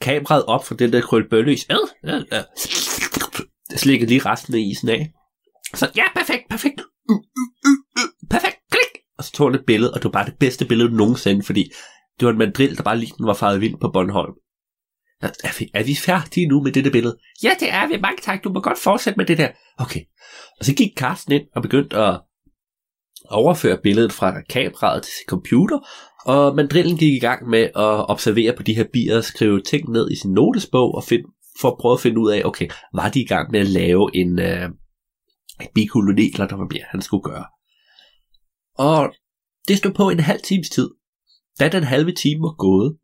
kameraet 0.00 0.44
op 0.44 0.64
fra 0.66 0.74
den 0.74 0.92
der 0.92 1.00
krølbøløs. 1.00 1.66
Øh, 1.70 2.14
øh, 2.14 2.20
øh. 2.32 2.42
Slikkede 3.76 4.08
lige 4.08 4.20
resten 4.26 4.54
af 4.54 4.58
isen 4.58 4.88
af. 4.88 5.12
Så 5.74 5.90
ja, 5.96 6.02
perfekt, 6.14 6.42
perfekt. 6.50 6.80
Uh, 7.08 7.16
uh, 7.16 7.76
uh, 7.96 8.28
perfekt, 8.30 8.56
klik. 8.70 9.02
Og 9.18 9.24
så 9.24 9.32
tog 9.32 9.50
han 9.50 9.54
et 9.54 9.66
billede, 9.66 9.90
og 9.94 9.96
det 9.96 10.04
var 10.04 10.10
bare 10.10 10.26
det 10.26 10.38
bedste 10.38 10.64
billede 10.64 10.96
nogensinde, 10.96 11.42
fordi 11.42 11.72
det 12.20 12.26
var 12.26 12.32
en 12.32 12.38
mandrill, 12.38 12.76
der 12.76 12.82
bare 12.82 12.98
lige 12.98 13.12
den 13.18 13.26
var 13.26 13.34
faret 13.34 13.60
vild 13.60 13.76
på 13.80 13.90
Bornholm. 13.92 14.34
Er 15.22 15.58
vi, 15.58 15.70
er 15.74 15.82
vi 15.82 15.94
færdige 15.94 16.46
nu 16.46 16.62
med 16.62 16.72
dette 16.72 16.90
billede? 16.90 17.18
Ja, 17.42 17.50
det 17.60 17.70
er 17.70 17.86
vi. 17.86 17.96
Mange 17.96 18.22
tak. 18.22 18.44
Du 18.44 18.52
må 18.52 18.60
godt 18.60 18.78
fortsætte 18.78 19.16
med 19.16 19.26
det 19.26 19.38
der. 19.38 19.48
Okay. 19.78 20.00
Og 20.58 20.64
så 20.64 20.74
gik 20.74 20.92
Carsten 20.96 21.32
ind 21.32 21.42
og 21.56 21.62
begyndte 21.62 21.96
at 21.96 22.20
overføre 23.28 23.78
billedet 23.82 24.12
fra 24.12 24.40
kameraet 24.40 25.02
til 25.02 25.12
sin 25.12 25.24
computer, 25.28 25.78
og 26.24 26.56
mandrillen 26.56 26.96
gik 26.98 27.12
i 27.12 27.18
gang 27.18 27.48
med 27.48 27.62
at 27.62 28.10
observere 28.10 28.56
på 28.56 28.62
de 28.62 28.74
her 28.74 28.84
bier 28.92 29.16
og 29.16 29.24
skrive 29.24 29.62
ting 29.62 29.90
ned 29.90 30.10
i 30.10 30.16
sin 30.16 30.32
notesbog 30.32 30.94
og 30.94 31.04
find, 31.04 31.24
for 31.60 31.70
at 31.70 31.78
prøve 31.80 31.92
at 31.92 32.00
finde 32.00 32.20
ud 32.20 32.30
af, 32.30 32.42
okay, 32.44 32.68
var 32.94 33.08
de 33.08 33.20
i 33.20 33.26
gang 33.26 33.50
med 33.50 33.60
at 33.60 33.66
lave 33.66 34.10
en, 34.14 34.38
øh, 34.38 34.64
en 35.60 35.68
bikoloni, 35.74 36.32
eller 36.32 36.46
der 36.46 36.56
var 36.56 36.68
mere, 36.72 36.84
han 36.90 37.02
skulle 37.02 37.22
gøre. 37.22 37.44
Og 38.78 39.14
det 39.68 39.78
stod 39.78 39.92
på 39.92 40.10
en 40.10 40.20
halv 40.20 40.40
times 40.40 40.70
tid. 40.70 40.90
Da 41.60 41.68
den 41.68 41.82
halve 41.82 42.12
time 42.12 42.42
var 42.42 42.54
gået, 42.56 42.96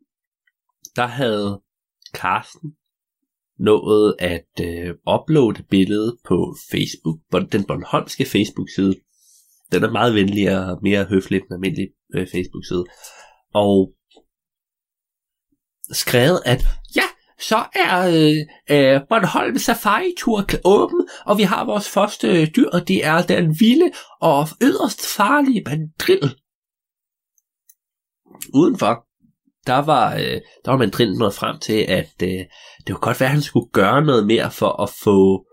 der 0.95 1.05
havde 1.05 1.61
Carsten 2.13 2.71
nået 3.59 4.15
at 4.19 4.49
øh, 4.61 4.95
uploade 5.15 5.63
billedet 5.63 6.17
på 6.27 6.55
Facebook, 6.71 7.19
på 7.31 7.39
den 7.39 7.63
Bornholmske 7.63 8.25
Facebook-side. 8.25 8.95
Den 9.71 9.83
er 9.83 9.91
meget 9.91 10.15
venlig 10.15 10.59
og 10.59 10.79
mere 10.83 11.05
høflig 11.05 11.37
end 11.37 11.53
almindelig 11.53 11.87
øh, 12.15 12.27
Facebook-side. 12.33 12.85
Og 13.53 13.93
skrevet, 15.91 16.41
at 16.45 16.61
ja, 16.95 17.03
så 17.39 17.65
er 17.73 18.07
øh, 18.07 18.37
øh, 18.77 19.01
Bornholm 19.09 19.57
Safari 19.57 20.13
Tour 20.17 20.45
åben, 20.65 21.07
og 21.25 21.37
vi 21.37 21.43
har 21.43 21.65
vores 21.65 21.89
første 21.89 22.41
øh, 22.41 22.47
dyr, 22.55 22.69
og 22.69 22.87
det 22.87 23.05
er 23.05 23.21
den 23.21 23.59
vilde 23.59 23.91
og 24.21 24.47
yderst 24.61 25.15
farlige 25.15 25.63
mandrill. 25.65 26.35
Udenfor, 28.53 29.05
der 29.67 29.77
var, 29.77 30.15
øh, 30.15 30.41
der 30.65 30.71
var 30.71 30.77
mandrillen 30.77 31.17
nået 31.17 31.33
frem 31.33 31.59
til, 31.59 31.85
at 31.87 32.13
øh, 32.23 32.29
det 32.29 32.87
kunne 32.87 32.99
godt 32.99 33.19
være, 33.19 33.29
at 33.29 33.33
han 33.33 33.41
skulle 33.41 33.69
gøre 33.73 34.01
noget 34.01 34.27
mere 34.27 34.51
for 34.51 34.81
at 34.83 34.89
få 35.03 35.46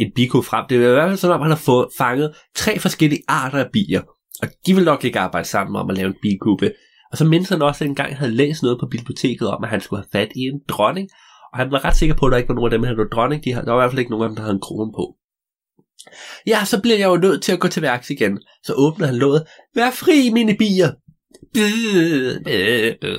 en 0.00 0.12
biko 0.14 0.42
frem. 0.42 0.64
Det 0.68 0.80
var 0.80 0.88
i 0.88 0.92
hvert 0.92 1.08
fald 1.08 1.16
sådan, 1.16 1.34
at 1.34 1.40
han 1.40 1.50
har 1.50 1.56
fået 1.56 1.88
fanget 1.98 2.34
tre 2.56 2.78
forskellige 2.78 3.22
arter 3.28 3.58
af 3.58 3.70
bier, 3.72 4.02
og 4.42 4.48
de 4.66 4.74
vil 4.74 4.84
nok 4.84 5.04
ikke 5.04 5.18
arbejde 5.18 5.48
sammen 5.48 5.76
om 5.76 5.90
at 5.90 5.96
lave 5.96 6.06
en 6.06 6.16
bikube. 6.22 6.72
Og 7.12 7.18
så 7.18 7.24
mindes 7.24 7.48
han 7.48 7.62
også, 7.62 7.84
at 7.84 7.88
engang 7.88 8.16
havde 8.16 8.32
læst 8.32 8.62
noget 8.62 8.80
på 8.80 8.86
biblioteket 8.86 9.48
om, 9.48 9.64
at 9.64 9.70
han 9.70 9.80
skulle 9.80 10.02
have 10.02 10.20
fat 10.20 10.32
i 10.36 10.40
en 10.40 10.60
dronning, 10.68 11.08
og 11.52 11.58
han 11.58 11.70
var 11.70 11.84
ret 11.84 11.96
sikker 11.96 12.14
på, 12.14 12.26
at 12.26 12.30
der 12.32 12.36
ikke 12.36 12.48
var 12.48 12.54
nogen 12.54 12.72
af 12.72 12.78
dem, 12.78 12.82
der 12.82 12.88
havde 12.88 13.08
dronning. 13.12 13.44
De 13.44 13.52
havde, 13.52 13.66
der 13.66 13.72
var 13.72 13.80
i 13.80 13.82
hvert 13.82 13.90
fald 13.90 13.98
ikke 13.98 14.10
nogen 14.10 14.24
af 14.24 14.28
dem, 14.28 14.36
der 14.36 14.42
havde 14.42 14.54
en 14.54 14.60
krone 14.60 14.92
på. 14.92 15.16
Ja, 16.46 16.64
så 16.64 16.80
bliver 16.82 16.98
jeg 16.98 17.06
jo 17.06 17.16
nødt 17.16 17.42
til 17.42 17.52
at 17.52 17.60
gå 17.60 17.68
til 17.68 17.82
værks 17.82 18.10
igen. 18.10 18.40
Så 18.64 18.72
åbner 18.76 19.06
han 19.06 19.16
låget. 19.16 19.46
Vær 19.74 19.90
fri, 19.90 20.30
mine 20.32 20.56
bier! 20.56 20.92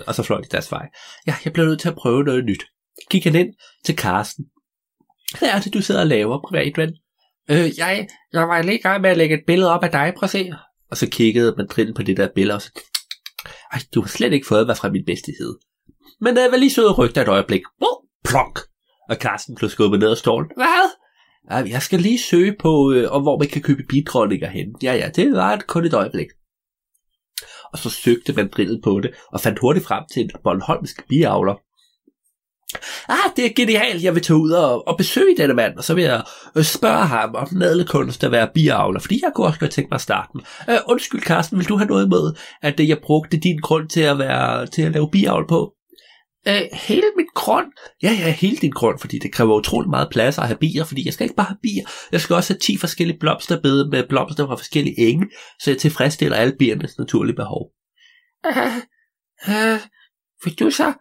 Og 0.07 0.15
så 0.15 0.23
fløj 0.23 0.41
de 0.41 0.47
deres 0.51 0.71
vej. 0.71 0.87
Ja, 1.27 1.35
jeg 1.45 1.53
bliver 1.53 1.67
nødt 1.67 1.79
til 1.79 1.89
at 1.89 1.95
prøve 1.95 2.23
noget 2.23 2.45
nyt. 2.45 2.63
Gik 3.11 3.23
han 3.23 3.35
ind 3.35 3.53
til 3.85 3.95
Karsten. 3.95 4.45
Hvad 5.39 5.49
er 5.49 5.59
det, 5.59 5.73
du 5.73 5.81
sidder 5.81 6.01
og 6.01 6.07
laver, 6.07 6.39
privatven? 6.47 6.93
Øh, 7.49 7.77
jeg, 7.77 8.07
jeg 8.33 8.47
var 8.47 8.61
lige 8.61 8.77
i 8.77 8.81
gang 8.81 9.01
med 9.01 9.09
at 9.09 9.17
lægge 9.17 9.35
et 9.35 9.43
billede 9.47 9.71
op 9.71 9.83
af 9.83 9.91
dig, 9.91 10.13
prøv 10.17 10.25
at 10.25 10.29
se. 10.29 10.53
Og 10.91 10.97
så 10.97 11.09
kiggede 11.09 11.55
man 11.57 11.93
på 11.95 12.03
det 12.03 12.17
der 12.17 12.29
billede, 12.35 12.55
og 12.55 12.61
så... 12.61 12.71
Ej, 13.73 13.79
du 13.95 14.01
har 14.01 14.07
slet 14.07 14.33
ikke 14.33 14.47
fået, 14.47 14.65
hvad 14.65 14.75
fra 14.75 14.89
min 14.89 15.05
bedstighed. 15.05 15.55
Men 16.21 16.37
jeg 16.37 16.51
var 16.51 16.57
lige 16.57 16.71
sød 16.73 16.85
og 16.85 16.97
rygte 16.97 17.21
et 17.21 17.27
øjeblik. 17.27 17.61
Oh, 17.81 17.97
plonk! 18.23 18.59
Og 19.09 19.17
Karsten 19.19 19.55
blev 19.55 19.69
skubbet 19.69 19.99
ned 19.99 20.11
af 20.11 20.17
stolen. 20.17 20.51
Hvad? 20.55 21.65
Jeg 21.67 21.81
skal 21.81 21.99
lige 21.99 22.19
søge 22.19 22.55
på, 22.59 22.91
øh, 22.91 23.11
om 23.11 23.21
hvor 23.21 23.39
man 23.39 23.47
kan 23.47 23.61
købe 23.61 23.83
bidronninger 23.89 24.49
hen. 24.49 24.75
Ja, 24.83 24.93
ja, 24.93 25.09
det 25.15 25.33
var 25.33 25.53
et, 25.53 25.67
kun 25.67 25.85
et 25.85 25.93
øjeblik. 25.93 26.27
Og 27.73 27.77
så 27.77 27.89
søgte 27.89 28.33
man 28.33 28.49
drillet 28.49 28.81
på 28.83 28.99
det, 28.99 29.11
og 29.31 29.41
fandt 29.41 29.59
hurtigt 29.59 29.85
frem 29.85 30.03
til 30.13 30.21
en 30.23 30.31
Bornholmsk 30.43 31.07
biavler. 31.07 31.55
Ah, 33.09 33.31
det 33.35 33.45
er 33.45 33.53
genialt, 33.55 34.03
jeg 34.03 34.15
vil 34.15 34.23
tage 34.23 34.37
ud 34.37 34.51
og, 34.51 34.87
og 34.87 34.97
besøge 34.97 35.37
denne 35.37 35.53
mand, 35.53 35.77
og 35.77 35.83
så 35.83 35.93
vil 35.93 36.03
jeg 36.03 36.23
øh, 36.55 36.63
spørge 36.63 37.05
ham 37.05 37.35
om 37.35 37.47
nadelkunst 37.51 38.23
at 38.23 38.31
være 38.31 38.49
biavler, 38.53 38.99
fordi 38.99 39.19
jeg 39.23 39.31
kunne 39.35 39.47
også 39.47 39.59
godt 39.59 39.71
tænke 39.71 39.89
mig 39.91 39.95
at 39.95 40.01
starte 40.01 40.29
den. 40.33 40.41
Uh, 40.67 40.75
undskyld, 40.87 41.21
Carsten, 41.21 41.57
vil 41.57 41.67
du 41.67 41.77
have 41.77 41.87
noget 41.87 42.09
med, 42.09 42.33
at 42.61 42.79
uh, 42.79 42.89
jeg 42.89 42.97
brugte 43.03 43.37
din 43.37 43.57
grund 43.57 43.89
til 43.89 44.01
at, 44.01 44.19
være, 44.19 44.65
til 44.65 44.81
at 44.81 44.91
lave 44.91 45.11
biavl 45.11 45.47
på? 45.47 45.73
Uh, 46.49 46.53
hele 46.73 47.03
min 47.17 47.25
grund? 47.35 47.65
Ja, 48.03 48.11
ja, 48.11 48.31
hele 48.31 48.57
din 48.57 48.71
grund, 48.71 48.99
fordi 48.99 49.19
det 49.19 49.33
kræver 49.33 49.55
utrolig 49.55 49.89
meget 49.89 50.09
plads 50.11 50.37
at 50.37 50.47
have 50.47 50.57
bier, 50.57 50.83
fordi 50.83 51.05
jeg 51.05 51.13
skal 51.13 51.23
ikke 51.23 51.35
bare 51.35 51.47
have 51.47 51.59
bier, 51.63 51.83
jeg 52.11 52.21
skal 52.21 52.35
også 52.35 52.53
have 52.53 52.59
10 52.59 52.77
forskellige 52.77 53.19
blomsterbede 53.19 53.89
med 53.89 54.03
blomster 54.09 54.47
fra 54.47 54.55
forskellige 54.55 54.99
enge, 54.99 55.25
så 55.59 55.71
jeg 55.71 55.77
tilfredsstiller 55.77 56.37
alle 56.37 56.55
biernes 56.59 56.97
naturlige 56.97 57.35
behov. 57.35 57.69
Uh, 58.47 58.77
uh, 59.47 59.79
vil 60.43 60.59
du 60.59 60.69
så 60.69 60.93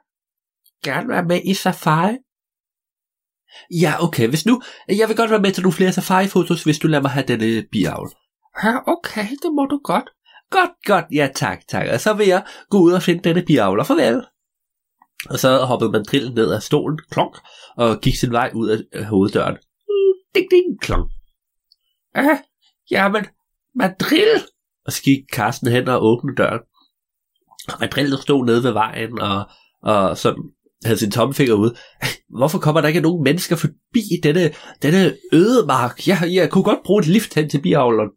gerne 0.84 1.08
være 1.08 1.24
med 1.24 1.40
i 1.44 1.54
safari? 1.54 2.16
Ja, 3.70 4.04
okay, 4.04 4.28
hvis 4.28 4.46
nu, 4.46 4.62
jeg 4.88 5.08
vil 5.08 5.16
godt 5.16 5.30
være 5.30 5.40
med 5.40 5.52
til 5.52 5.62
nogle 5.62 5.76
flere 5.76 5.92
safari-fotos, 5.92 6.64
hvis 6.64 6.78
du 6.78 6.88
lader 6.88 7.02
mig 7.02 7.10
have 7.10 7.26
denne 7.26 7.66
biavl. 7.72 8.10
Ja, 8.62 8.76
okay, 8.86 9.28
det 9.42 9.52
må 9.54 9.66
du 9.70 9.80
godt. 9.84 10.10
Godt, 10.50 10.70
godt, 10.84 11.04
ja 11.12 11.28
tak, 11.34 11.58
tak. 11.68 11.86
Og 11.92 12.00
så 12.00 12.12
vil 12.12 12.26
jeg 12.26 12.46
gå 12.70 12.78
ud 12.78 12.92
og 12.92 13.02
finde 13.02 13.22
denne 13.28 13.42
biavl, 13.42 13.80
og 13.80 13.86
farvel. 13.86 14.26
Og 15.30 15.38
så 15.38 15.64
hoppede 15.64 15.92
man 15.92 16.04
drillen 16.04 16.34
ned 16.34 16.52
af 16.52 16.62
stolen, 16.62 16.98
klonk, 17.10 17.36
og 17.76 18.00
gik 18.00 18.16
sin 18.16 18.32
vej 18.32 18.50
ud 18.54 18.84
af 18.92 19.04
hoveddøren. 19.04 19.56
Mm, 19.88 20.14
ding, 20.34 20.46
ding, 20.50 20.80
klonk. 20.80 21.10
Ah, 22.14 22.38
jamen, 22.90 23.26
Madrill! 23.74 24.42
Og 24.86 24.92
så 24.92 25.02
gik 25.02 25.18
Carsten 25.32 25.70
hen 25.70 25.88
og 25.88 26.02
åbnede 26.02 26.36
døren. 26.36 26.60
Og 27.68 27.76
Madrill 27.80 28.18
stod 28.18 28.46
nede 28.46 28.64
ved 28.64 28.72
vejen, 28.72 29.20
og, 29.20 29.50
og 29.82 30.18
sådan 30.18 30.42
havde 30.84 30.98
sin 30.98 31.10
tommelfinger 31.10 31.54
ud. 31.54 31.78
Hvorfor 32.38 32.58
kommer 32.58 32.80
der 32.80 32.88
ikke 32.88 33.00
nogen 33.00 33.24
mennesker 33.24 33.56
forbi 33.56 34.02
denne, 34.22 34.52
denne 34.82 35.16
ødemark? 35.32 36.08
Jeg, 36.08 36.18
jeg 36.32 36.50
kunne 36.50 36.64
godt 36.64 36.82
bruge 36.84 37.00
et 37.00 37.06
lift 37.06 37.34
hen 37.34 37.48
til 37.48 37.62
biavleren. 37.62 38.10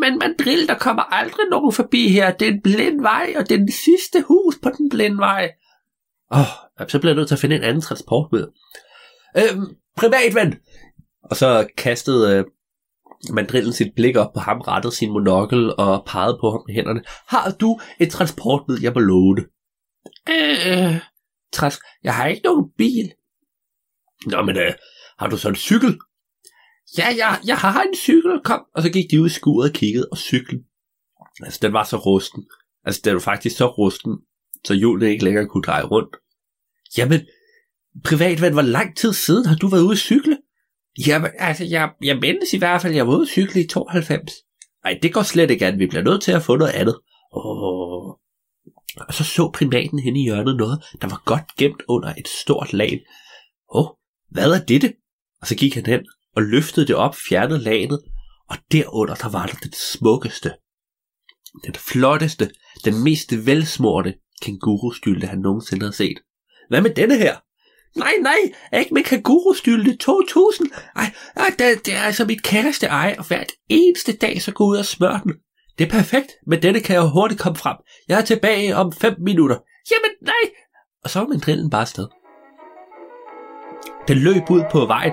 Men 0.00 0.18
Madrid, 0.18 0.66
der 0.66 0.74
kommer 0.74 1.02
aldrig 1.02 1.46
nogen 1.50 1.72
forbi 1.72 2.08
her. 2.08 2.32
Det 2.32 2.48
er 2.48 2.52
en 2.52 2.62
blind 2.62 3.00
vej, 3.00 3.34
og 3.36 3.48
det 3.48 3.54
er 3.54 3.58
den 3.58 3.72
sidste 3.72 4.24
hus 4.28 4.58
på 4.62 4.70
den 4.78 4.88
blinde 4.90 5.18
vej. 5.18 5.50
Åh, 6.32 6.40
oh, 6.40 6.86
så 6.88 6.98
bliver 6.98 7.12
jeg 7.12 7.16
nødt 7.16 7.28
til 7.28 7.34
at 7.34 7.40
finde 7.40 7.56
en 7.56 7.62
anden 7.62 7.82
transportmiddel. 7.82 8.48
Øhm, 9.36 9.66
privatven! 9.96 10.54
Og 11.22 11.36
så 11.36 11.66
kastede 11.76 12.36
øh, 12.36 12.44
mandrillen 13.30 13.72
sit 13.72 13.92
blik 13.96 14.16
op 14.16 14.32
på 14.32 14.40
ham, 14.40 14.60
rettede 14.60 14.94
sin 14.94 15.10
monokkel 15.10 15.74
og 15.78 16.04
pegede 16.06 16.38
på 16.40 16.50
ham 16.50 16.62
med 16.66 16.74
hænderne. 16.74 17.02
Har 17.28 17.50
du 17.60 17.80
et 18.00 18.10
transportmiddel, 18.10 18.82
jeg 18.82 18.92
må 18.94 19.00
låne? 19.00 19.44
Øh, 20.28 21.00
træsk. 21.52 21.80
Jeg 22.04 22.14
har 22.14 22.26
ikke 22.26 22.42
nogen 22.44 22.70
bil. 22.78 23.12
Nå, 24.26 24.42
men 24.42 24.56
øh, 24.56 24.72
har 25.18 25.26
du 25.26 25.36
så 25.36 25.48
en 25.48 25.56
cykel? 25.56 25.98
Ja, 26.98 27.06
jeg, 27.16 27.40
jeg 27.46 27.56
har 27.56 27.82
en 27.82 27.94
cykel, 27.94 28.40
kom. 28.44 28.64
Og 28.74 28.82
så 28.82 28.90
gik 28.90 29.10
de 29.10 29.20
ud 29.20 29.26
i 29.26 29.32
skuret 29.32 29.70
og 29.70 29.74
kiggede, 29.74 30.08
og 30.12 30.18
cyklen, 30.18 30.60
altså 31.42 31.58
den 31.62 31.72
var 31.72 31.84
så 31.84 31.96
rusten. 31.96 32.44
Altså 32.84 33.00
den 33.04 33.14
var 33.14 33.20
faktisk 33.20 33.56
så 33.56 33.66
rusten, 33.66 34.18
så 34.64 34.74
hjulene 34.74 35.10
ikke 35.10 35.24
længere 35.24 35.46
kunne 35.46 35.62
dreje 35.62 35.84
rundt. 35.84 36.16
Jamen, 36.98 37.20
privatven, 38.04 38.52
hvor 38.52 38.62
lang 38.62 38.96
tid 38.96 39.12
siden 39.12 39.46
har 39.46 39.56
du 39.56 39.68
været 39.68 39.82
ude 39.82 39.92
at 39.92 39.98
cykle? 39.98 40.38
Jamen, 41.06 41.30
altså, 41.38 41.64
jeg, 41.64 41.90
jeg 42.02 42.16
mindes 42.16 42.52
i 42.52 42.58
hvert 42.58 42.82
fald, 42.82 42.94
jeg 42.94 43.06
var 43.06 43.12
ude 43.14 43.22
at 43.22 43.28
cykle 43.28 43.60
i 43.60 43.66
92. 43.66 44.32
Nej, 44.84 44.98
det 45.02 45.14
går 45.14 45.22
slet 45.22 45.50
ikke 45.50 45.66
an. 45.66 45.78
Vi 45.78 45.86
bliver 45.86 46.02
nødt 46.02 46.22
til 46.22 46.32
at 46.32 46.42
få 46.42 46.56
noget 46.56 46.72
andet. 46.72 46.96
Åh, 47.32 47.77
og 49.08 49.14
så 49.14 49.24
så 49.24 49.50
primaten 49.54 49.98
hen 49.98 50.16
i 50.16 50.24
hjørnet 50.24 50.56
noget, 50.56 50.84
der 51.02 51.08
var 51.08 51.22
godt 51.24 51.56
gemt 51.58 51.82
under 51.88 52.14
et 52.14 52.28
stort 52.28 52.72
lag. 52.72 53.00
Åh, 53.74 53.84
oh, 53.84 53.96
hvad 54.30 54.52
er 54.52 54.64
dette? 54.64 54.94
Og 55.40 55.46
så 55.46 55.54
gik 55.56 55.74
han 55.74 55.86
hen 55.86 56.00
og 56.36 56.42
løftede 56.42 56.86
det 56.86 56.96
op, 56.96 57.16
fjernede 57.28 57.58
laget, 57.58 58.02
og 58.48 58.56
derunder 58.72 59.14
der 59.14 59.28
var 59.28 59.46
der 59.46 59.54
den 59.62 59.72
smukkeste, 59.72 60.52
den 61.64 61.74
flotteste, 61.74 62.50
den 62.84 63.04
mest 63.04 63.46
velsmorte 63.46 64.14
kængurustylte, 64.42 65.26
han 65.26 65.38
nogensinde 65.38 65.82
havde 65.82 65.96
set. 65.96 66.18
Hvad 66.68 66.80
med 66.80 66.94
denne 66.94 67.18
her? 67.18 67.36
nej, 67.96 68.12
nej, 68.20 68.80
ikke 68.80 68.94
med 68.94 69.02
kangurustylte 69.02 69.96
2000. 69.96 70.70
Ej, 70.96 71.14
ej 71.36 71.54
det, 71.58 71.86
det 71.86 71.94
er 71.94 72.00
altså 72.00 72.24
mit 72.24 72.42
kæreste 72.42 72.86
ej, 72.86 73.16
og 73.18 73.26
hver 73.26 73.44
eneste 73.68 74.16
dag 74.16 74.42
så 74.42 74.52
går 74.52 74.66
ud 74.66 74.76
og 74.76 74.84
smør 74.84 75.20
den. 75.24 75.32
Det 75.78 75.86
er 75.86 75.90
perfekt, 75.90 76.30
men 76.46 76.62
denne 76.62 76.80
kan 76.80 76.94
jeg 76.94 77.02
hurtigt 77.02 77.40
komme 77.40 77.56
frem. 77.56 77.76
Jeg 78.08 78.20
er 78.20 78.24
tilbage 78.24 78.76
om 78.76 78.92
5 78.92 79.14
minutter. 79.18 79.56
Jamen 79.90 80.10
nej! 80.22 80.52
Og 81.04 81.10
så 81.10 81.18
var 81.18 81.26
min 81.26 81.38
drillen 81.38 81.70
bare 81.70 81.86
sted. 81.86 82.08
Den 84.08 84.18
løb 84.18 84.50
ud 84.50 84.62
på 84.72 84.86
vejen. 84.86 85.12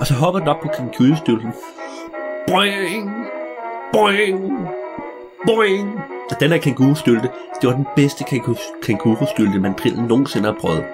Og 0.00 0.06
så 0.06 0.14
hoppede 0.14 0.40
den 0.40 0.48
op 0.48 0.60
på 0.62 0.68
kangurustylten. 0.68 1.52
Boing! 2.48 3.10
Boing! 3.92 4.68
Boing! 5.46 6.00
Og 6.30 6.40
den 6.40 6.50
her 6.50 6.58
kangurustylte, 6.58 7.28
det 7.60 7.68
var 7.68 7.76
den 7.76 7.86
bedste 7.96 8.24
kangurustylte, 8.82 9.58
mandrillen 9.60 10.04
nogensinde 10.04 10.52
har 10.52 10.56
prøvet. 10.60 10.84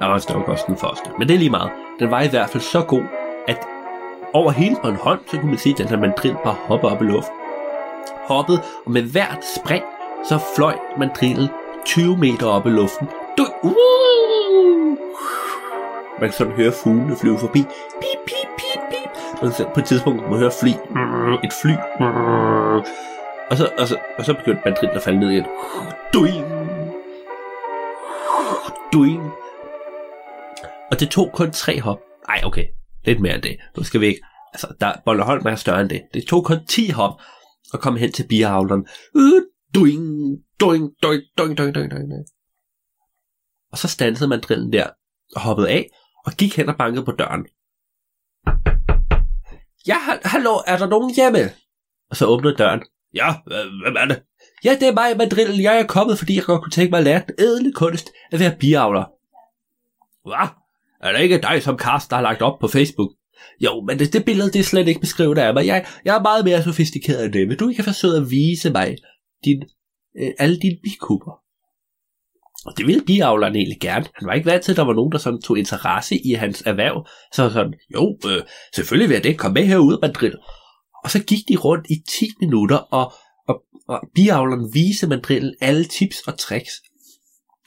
det 0.00 0.36
var 0.36 0.42
også 0.44 0.64
den 0.66 0.76
første. 0.76 1.10
Men 1.18 1.28
det 1.28 1.34
er 1.34 1.38
lige 1.38 1.50
meget. 1.50 1.70
Den 1.98 2.10
var 2.10 2.22
i 2.22 2.28
hvert 2.28 2.50
fald 2.50 2.62
så 2.62 2.82
god, 2.82 3.02
at 3.48 3.58
over 4.32 4.50
hele 4.50 4.76
hånd, 4.76 5.20
så 5.26 5.36
kunne 5.36 5.50
man 5.50 5.58
se, 5.58 5.70
at 5.70 5.78
den 5.78 5.88
her 5.88 5.96
mandrill 5.96 6.36
bare 6.44 6.54
hoppe 6.54 6.88
op 6.88 7.02
i 7.02 7.04
luften. 7.04 7.34
Hoppede, 8.26 8.62
og 8.86 8.90
med 8.90 9.02
hvert 9.02 9.44
spring, 9.56 9.84
så 10.24 10.38
fløj 10.56 10.74
mandrillen 10.98 11.48
20 11.84 12.16
meter 12.16 12.46
op 12.46 12.66
i 12.66 12.70
luften. 12.70 13.08
Du, 13.38 13.44
uh! 13.62 14.98
Man 16.20 16.28
kan 16.28 16.32
sådan 16.32 16.52
høre 16.52 16.72
fuglene 16.72 17.16
flyve 17.16 17.38
forbi. 17.38 17.58
Pip, 18.00 18.20
pip, 18.26 18.48
pip, 18.58 18.80
pip. 18.90 19.42
Man 19.42 19.52
kan 19.52 19.66
på 19.74 19.80
et 19.80 19.86
tidspunkt 19.86 20.30
man 20.30 20.38
høre 20.38 20.52
fly. 20.60 20.68
Et 21.44 21.52
fly. 21.62 21.74
Og 23.50 23.56
så, 23.56 23.70
og 23.78 23.88
så, 23.88 23.96
og 24.18 24.24
så 24.24 24.34
begyndte 24.34 24.62
mandrillen 24.64 24.96
at 24.96 25.02
falde 25.02 25.20
ned 25.20 25.30
igen. 25.30 25.46
Duing. 26.14 26.44
Duing. 28.92 29.32
Og 30.90 31.00
det 31.00 31.08
tog 31.10 31.30
kun 31.32 31.50
tre 31.50 31.80
hop. 31.80 31.98
Ej, 32.28 32.40
okay. 32.44 32.64
Lidt 33.08 33.20
mere 33.20 33.34
end 33.34 33.42
det. 33.42 33.56
Nu 33.76 33.82
skal 33.82 34.00
vi 34.00 34.06
ikke... 34.06 34.20
Altså, 34.52 34.74
der, 34.80 34.92
Bollerholm 35.04 35.46
er 35.46 35.56
større 35.56 35.80
end 35.80 35.88
det. 35.88 36.02
Det 36.14 36.26
tog 36.26 36.44
kun 36.44 36.66
10 36.66 36.90
hop 36.90 37.20
at 37.74 37.80
komme 37.80 37.98
hen 37.98 38.12
til 38.12 38.26
biavleren. 38.28 38.86
Uh, 39.14 39.22
øh, 39.22 39.42
doing, 39.74 40.04
doing, 40.60 40.90
doing, 41.02 41.22
doing, 41.38 41.58
doing, 41.58 41.74
doing, 41.74 41.90
doing. 41.90 42.12
Og 43.72 43.78
så 43.78 43.88
stansede 43.88 44.28
man 44.28 44.40
drillen 44.40 44.72
der 44.72 44.86
og 45.34 45.40
hoppede 45.40 45.68
af 45.68 45.90
og 46.26 46.32
gik 46.32 46.56
hen 46.56 46.68
og 46.68 46.76
bankede 46.76 47.04
på 47.04 47.12
døren. 47.12 47.46
Ja, 49.86 49.96
hallo, 50.24 50.54
er 50.66 50.78
der 50.78 50.86
nogen 50.86 51.14
hjemme? 51.14 51.50
Og 52.10 52.16
så 52.16 52.26
åbnede 52.26 52.56
døren. 52.56 52.82
Ja, 53.14 53.34
hvem 53.82 53.96
er 53.96 54.04
det? 54.04 54.22
Ja, 54.64 54.76
det 54.80 54.88
er 54.88 54.94
mig, 54.94 55.16
Madrillen. 55.16 55.62
Jeg 55.62 55.80
er 55.80 55.86
kommet, 55.86 56.18
fordi 56.18 56.36
jeg 56.36 56.44
godt 56.44 56.62
kunne 56.62 56.72
tænke 56.72 56.90
mig 56.90 56.98
at 56.98 57.04
lære 57.04 57.22
den 57.26 57.34
ædle 57.38 57.72
kunst 57.72 58.10
at 58.32 58.40
være 58.40 58.56
biavler. 58.60 59.04
Hvad? 60.28 60.48
Er 61.00 61.12
det 61.12 61.22
ikke 61.22 61.38
dig, 61.38 61.62
som 61.62 61.76
Karsten 61.76 62.14
har 62.14 62.22
lagt 62.22 62.42
op 62.42 62.58
på 62.60 62.68
Facebook? 62.68 63.10
Jo, 63.60 63.84
men 63.86 63.98
det, 63.98 64.12
det 64.12 64.24
billede, 64.24 64.52
det 64.52 64.58
er 64.58 64.64
slet 64.64 64.88
ikke 64.88 65.00
beskrevet 65.00 65.38
af 65.38 65.54
mig. 65.54 65.66
Jeg, 65.66 65.86
jeg 66.04 66.16
er 66.16 66.22
meget 66.22 66.44
mere 66.44 66.62
sofistikeret 66.62 67.24
end 67.24 67.32
det. 67.32 67.48
Vil 67.48 67.58
du 67.58 67.68
ikke 67.68 67.82
have 67.82 67.92
forsøgt 67.92 68.14
at 68.14 68.30
vise 68.30 68.70
mig 68.70 68.96
din, 69.44 69.62
øh, 70.18 70.30
alle 70.38 70.58
dine 70.58 70.78
bikubber? 70.82 71.32
Og 72.66 72.78
det 72.78 72.86
ville 72.86 73.04
biavleren 73.06 73.56
egentlig 73.56 73.80
gerne. 73.80 74.06
Han 74.14 74.28
var 74.28 74.32
ikke 74.32 74.46
vant 74.46 74.64
til, 74.64 74.72
at 74.72 74.76
der 74.76 74.84
var 74.84 74.92
nogen, 74.92 75.12
der 75.12 75.18
sådan 75.18 75.42
tog 75.42 75.58
interesse 75.58 76.18
i 76.18 76.32
hans 76.32 76.62
erhverv. 76.66 77.06
Så 77.34 77.50
sådan, 77.50 77.74
jo, 77.94 78.18
øh, 78.26 78.42
selvfølgelig 78.74 79.08
vil 79.08 79.14
jeg 79.14 79.24
det. 79.24 79.38
Kom 79.38 79.52
med 79.52 79.66
herude, 79.66 79.98
Madrid. 80.02 80.32
Og 81.04 81.10
så 81.10 81.24
gik 81.24 81.48
de 81.48 81.56
rundt 81.56 81.86
i 81.90 81.94
10 82.08 82.26
minutter, 82.40 82.76
og, 82.76 83.12
og, 83.48 83.62
og 83.88 84.00
biavleren 84.14 84.74
viste 84.74 85.06
mandrillen 85.06 85.54
alle 85.60 85.84
tips 85.84 86.20
og 86.26 86.38
tricks. 86.38 86.72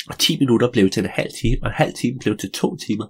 Og 0.09 0.19
10 0.19 0.39
minutter 0.39 0.71
blev 0.71 0.89
til 0.89 1.03
en 1.03 1.09
halv 1.13 1.31
time, 1.41 1.57
og 1.61 1.67
en 1.67 1.73
halv 1.73 1.93
time 1.93 2.19
blev 2.19 2.37
til 2.37 2.51
to 2.51 2.77
timer. 2.77 3.05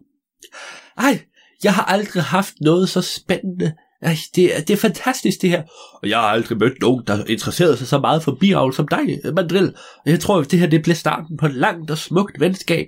Ej, 0.97 1.25
jeg 1.63 1.73
har 1.73 1.83
aldrig 1.83 2.23
haft 2.23 2.53
noget 2.61 2.89
så 2.89 3.01
spændende. 3.01 3.73
Ej, 4.01 4.15
det, 4.35 4.57
er, 4.57 4.61
det 4.61 4.73
er 4.73 4.77
fantastisk 4.77 5.41
det 5.41 5.49
her. 5.49 5.63
Og 5.93 6.09
jeg 6.09 6.19
har 6.19 6.27
aldrig 6.27 6.57
mødt 6.57 6.81
nogen, 6.81 7.03
der 7.07 7.25
interesserede 7.25 7.77
sig 7.77 7.87
så 7.87 7.99
meget 7.99 8.23
for 8.23 8.37
biavl 8.39 8.73
som 8.73 8.87
dig, 8.87 9.19
Mandrill. 9.35 9.75
Og 10.05 10.11
jeg 10.11 10.19
tror, 10.19 10.39
at 10.39 10.51
det 10.51 10.59
her 10.59 10.67
det 10.67 10.83
blev 10.83 10.95
starten 10.95 11.37
på 11.37 11.45
et 11.45 11.53
langt 11.53 11.91
og 11.91 11.97
smukt 11.97 12.39
venskab. 12.39 12.87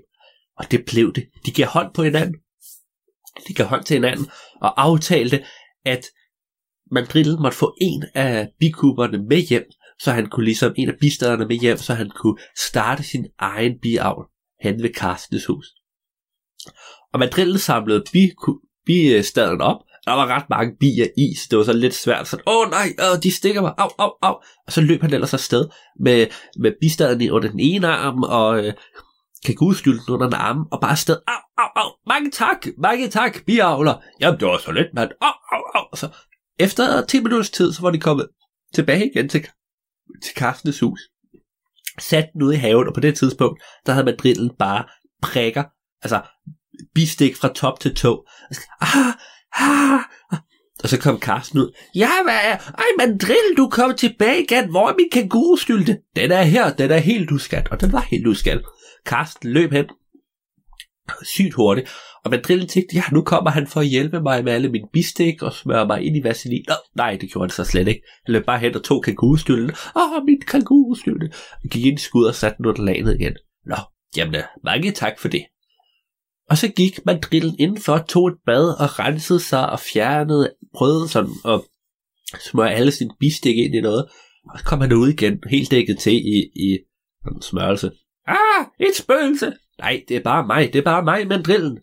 Og 0.58 0.72
det 0.72 0.86
blev 0.86 1.14
det. 1.14 1.26
De 1.46 1.52
gav 1.52 1.68
hånd 1.68 1.94
på 1.94 2.04
hinanden. 2.04 2.36
De 3.48 3.54
gav 3.54 3.66
hånd 3.66 3.84
til 3.84 3.94
hinanden 3.94 4.28
og 4.62 4.82
aftalte, 4.82 5.44
at 5.86 6.06
Mandrill 6.92 7.38
måtte 7.40 7.58
få 7.58 7.76
en 7.82 8.04
af 8.14 8.50
bikuberne 8.60 9.18
med 9.18 9.38
hjem, 9.38 9.64
så 10.00 10.12
han 10.12 10.30
kunne 10.30 10.46
ligesom 10.46 10.74
en 10.78 10.90
af 10.90 10.96
bistaderne 11.02 11.46
med 11.46 11.56
hjem, 11.56 11.78
så 11.78 11.94
han 11.94 12.10
kunne 12.10 12.38
starte 12.58 13.04
sin 13.04 13.26
egen 13.40 13.80
biavl 13.82 14.26
hen 14.62 14.84
ved 14.84 14.94
Carstens 14.94 15.46
hus. 15.46 15.66
Og 17.14 17.20
Madrid 17.20 17.58
samlede 17.58 18.04
bi, 18.14 18.32
bistaden 18.86 19.62
op, 19.62 19.78
der 20.06 20.12
var 20.12 20.28
ret 20.28 20.50
mange 20.50 20.76
bier 20.80 21.08
i, 21.18 21.36
så 21.36 21.48
det 21.50 21.58
var 21.58 21.64
så 21.64 21.74
lidt 21.74 21.94
svært. 21.94 22.28
Så, 22.28 22.38
åh 22.48 22.70
nej, 22.70 22.88
åh, 23.00 23.20
de 23.24 23.32
stikker 23.32 23.62
mig, 23.62 23.74
au, 23.78 23.90
au, 23.98 24.12
au. 24.22 24.36
Og 24.68 24.72
så 24.72 24.82
løb 24.82 25.02
han 25.02 25.14
ellers 25.14 25.34
afsted 25.34 25.70
med, 26.00 26.28
med 26.60 26.72
bistaden 26.82 27.32
under 27.32 27.50
den 27.50 27.60
ene 27.60 27.88
arm, 27.88 28.24
og 28.24 28.66
øh, 28.66 28.74
kagudskylden 29.46 30.10
under 30.10 30.26
den 30.26 30.34
arm, 30.34 30.68
og 30.72 30.82
bare 30.82 30.92
afsted, 30.92 31.18
au, 31.28 31.64
au, 31.64 31.84
au, 31.84 31.92
mange 32.08 32.32
tak, 32.32 32.68
mange 32.78 33.08
tak, 33.08 33.46
biavler. 33.46 33.96
Jamen, 34.20 34.40
det 34.40 34.48
var 34.48 34.58
så 34.58 34.72
lidt, 34.72 34.88
mand, 34.94 35.12
au, 35.22 35.34
au, 35.52 35.62
au. 35.76 35.86
Og 35.92 35.98
så 35.98 36.10
efter 36.60 37.06
10 37.06 37.20
minutters 37.20 37.50
tid, 37.50 37.74
så 37.74 37.82
var 37.82 37.92
de 37.92 38.00
kommet 38.00 38.28
tilbage 38.74 39.12
igen 39.12 39.30
til, 39.30 39.48
til 40.24 40.36
Karstens 40.36 40.80
hus. 40.80 41.00
Sat 42.00 42.30
den 42.34 42.44
ude 42.44 42.56
i 42.56 42.58
haven, 42.58 42.88
og 42.88 42.94
på 42.94 43.00
det 43.00 43.16
tidspunkt, 43.16 43.64
der 43.86 43.94
havde 43.94 44.06
Madrillen 44.06 44.52
bare 44.60 44.86
prikker, 45.22 45.64
altså 46.02 46.22
bistik 46.94 47.36
fra 47.36 47.54
top 47.54 47.80
til 47.80 47.96
tå. 47.96 48.26
Ah, 48.82 49.14
ah, 49.52 50.00
ah, 50.32 50.40
og 50.84 50.90
så 50.90 51.00
kom 51.00 51.20
Karsten 51.20 51.60
ud. 51.60 51.72
Ja, 51.96 52.10
hvad 52.24 52.40
er? 52.44 52.58
Ej, 52.58 52.86
Mandrill, 52.98 53.58
du 53.58 53.70
kom 53.70 53.96
tilbage 53.96 54.44
igen. 54.44 54.70
Hvor 54.70 54.90
er 54.90 54.96
min 54.96 55.10
kangurustylte? 55.12 55.98
Den 56.16 56.32
er 56.32 56.44
her, 56.44 56.74
den 56.74 56.92
er 56.92 56.98
helt 56.98 57.32
uskat. 57.32 57.68
Og 57.72 57.82
den 57.82 57.92
var 57.92 58.08
helt 58.12 58.28
uskat. 58.28 58.62
Karsten 59.06 59.50
løb 59.50 59.72
hen. 59.72 59.86
Sygt 61.24 61.54
hurtigt. 61.54 61.90
Og 62.26 62.32
Mandrillen 62.32 62.68
tænkte, 62.68 62.96
ja, 62.96 63.04
nu 63.12 63.22
kommer 63.22 63.52
han 63.52 63.68
for 63.68 63.80
at 63.80 63.88
hjælpe 63.88 64.22
mig 64.22 64.44
med 64.44 64.54
alle 64.54 64.70
mine 64.70 64.88
bistik 64.94 65.42
og 65.42 65.54
smøre 65.54 65.88
mig 65.88 66.02
ind 66.02 66.18
i 66.18 66.24
vaselin. 66.24 66.66
Nå, 66.68 66.74
nej, 66.96 67.18
det 67.22 67.32
gjorde 67.32 67.46
han 67.46 67.50
så 67.50 67.64
slet 67.64 67.88
ikke. 67.88 68.02
Han 68.26 68.34
løb 68.34 68.46
bare 68.46 68.60
hen 68.60 68.76
og 68.76 68.84
tog 68.84 69.04
kangurustylten. 69.04 69.72
Åh, 69.96 70.26
min 70.26 70.42
kangurustylte. 70.48 71.32
Gik 71.72 71.86
ind 71.86 72.00
i 72.00 72.02
skud 72.02 72.26
og 72.26 72.36
satte 72.36 72.58
den 72.58 72.66
under 72.66 72.84
laget 72.84 73.20
igen. 73.20 73.36
Nå, 73.66 73.76
jamen, 74.18 74.36
øh, 74.36 74.44
mange 74.64 74.92
tak 74.92 75.20
for 75.20 75.28
det. 75.28 75.46
Og 76.50 76.58
så 76.58 76.68
gik 76.68 77.06
mandrillen 77.06 77.56
indenfor, 77.60 77.98
tog 77.98 78.28
et 78.28 78.38
bad 78.46 78.70
og 78.70 79.00
rensede 79.00 79.40
sig 79.40 79.70
og 79.70 79.80
fjernede, 79.80 80.54
prøvede 80.76 81.08
sådan 81.08 81.36
at 81.46 81.62
smøre 82.40 82.74
alle 82.74 82.92
sine 82.92 83.16
bistik 83.20 83.58
ind 83.58 83.76
i 83.76 83.82
noget. 83.82 84.10
Og 84.50 84.60
så 84.60 84.66
kom 84.66 84.82
han 84.82 84.94
ud 84.94 85.10
igen, 85.10 85.40
helt 85.50 85.72
dækket 85.72 86.00
til 86.00 86.14
i, 86.14 86.52
i 86.56 86.80
en 87.28 87.42
smørelse. 87.42 87.92
Ah, 88.28 88.66
et 88.80 88.96
spøgelse! 88.96 89.54
Nej, 89.80 90.04
det 90.08 90.18
er 90.18 90.24
bare 90.24 90.48
mig, 90.48 90.74
det 90.74 90.80
er 90.80 90.84
bare 90.84 91.04
mig, 91.04 91.28
mandrillen. 91.28 91.80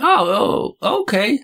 Nå, 0.00 0.14
oh, 0.18 0.70
okay. 0.80 1.38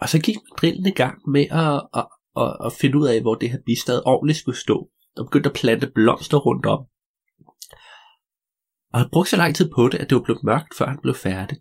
Og 0.00 0.08
så 0.08 0.18
gik 0.20 0.36
mandrillen 0.36 0.86
i 0.86 0.90
gang 0.90 1.30
med 1.30 1.46
at, 1.50 1.88
at, 1.94 2.06
at, 2.36 2.56
at 2.66 2.72
finde 2.72 2.98
ud 2.98 3.06
af, 3.06 3.20
hvor 3.20 3.34
det 3.34 3.50
her 3.50 3.58
bistad 3.66 4.02
ordentligt 4.06 4.38
skulle 4.38 4.58
stå. 4.58 4.88
Og 5.16 5.24
begyndte 5.24 5.48
at 5.50 5.56
plante 5.56 5.86
blomster 5.94 6.38
rundt 6.38 6.66
om. 6.66 6.86
Og 8.92 8.98
havde 8.98 9.10
brugt 9.12 9.28
så 9.28 9.36
lang 9.36 9.54
tid 9.54 9.70
på 9.70 9.88
det, 9.88 9.98
at 9.98 10.10
det 10.10 10.16
var 10.16 10.22
blevet 10.22 10.44
mørkt, 10.44 10.74
før 10.78 10.86
han 10.86 10.98
blev 11.02 11.14
færdig. 11.14 11.58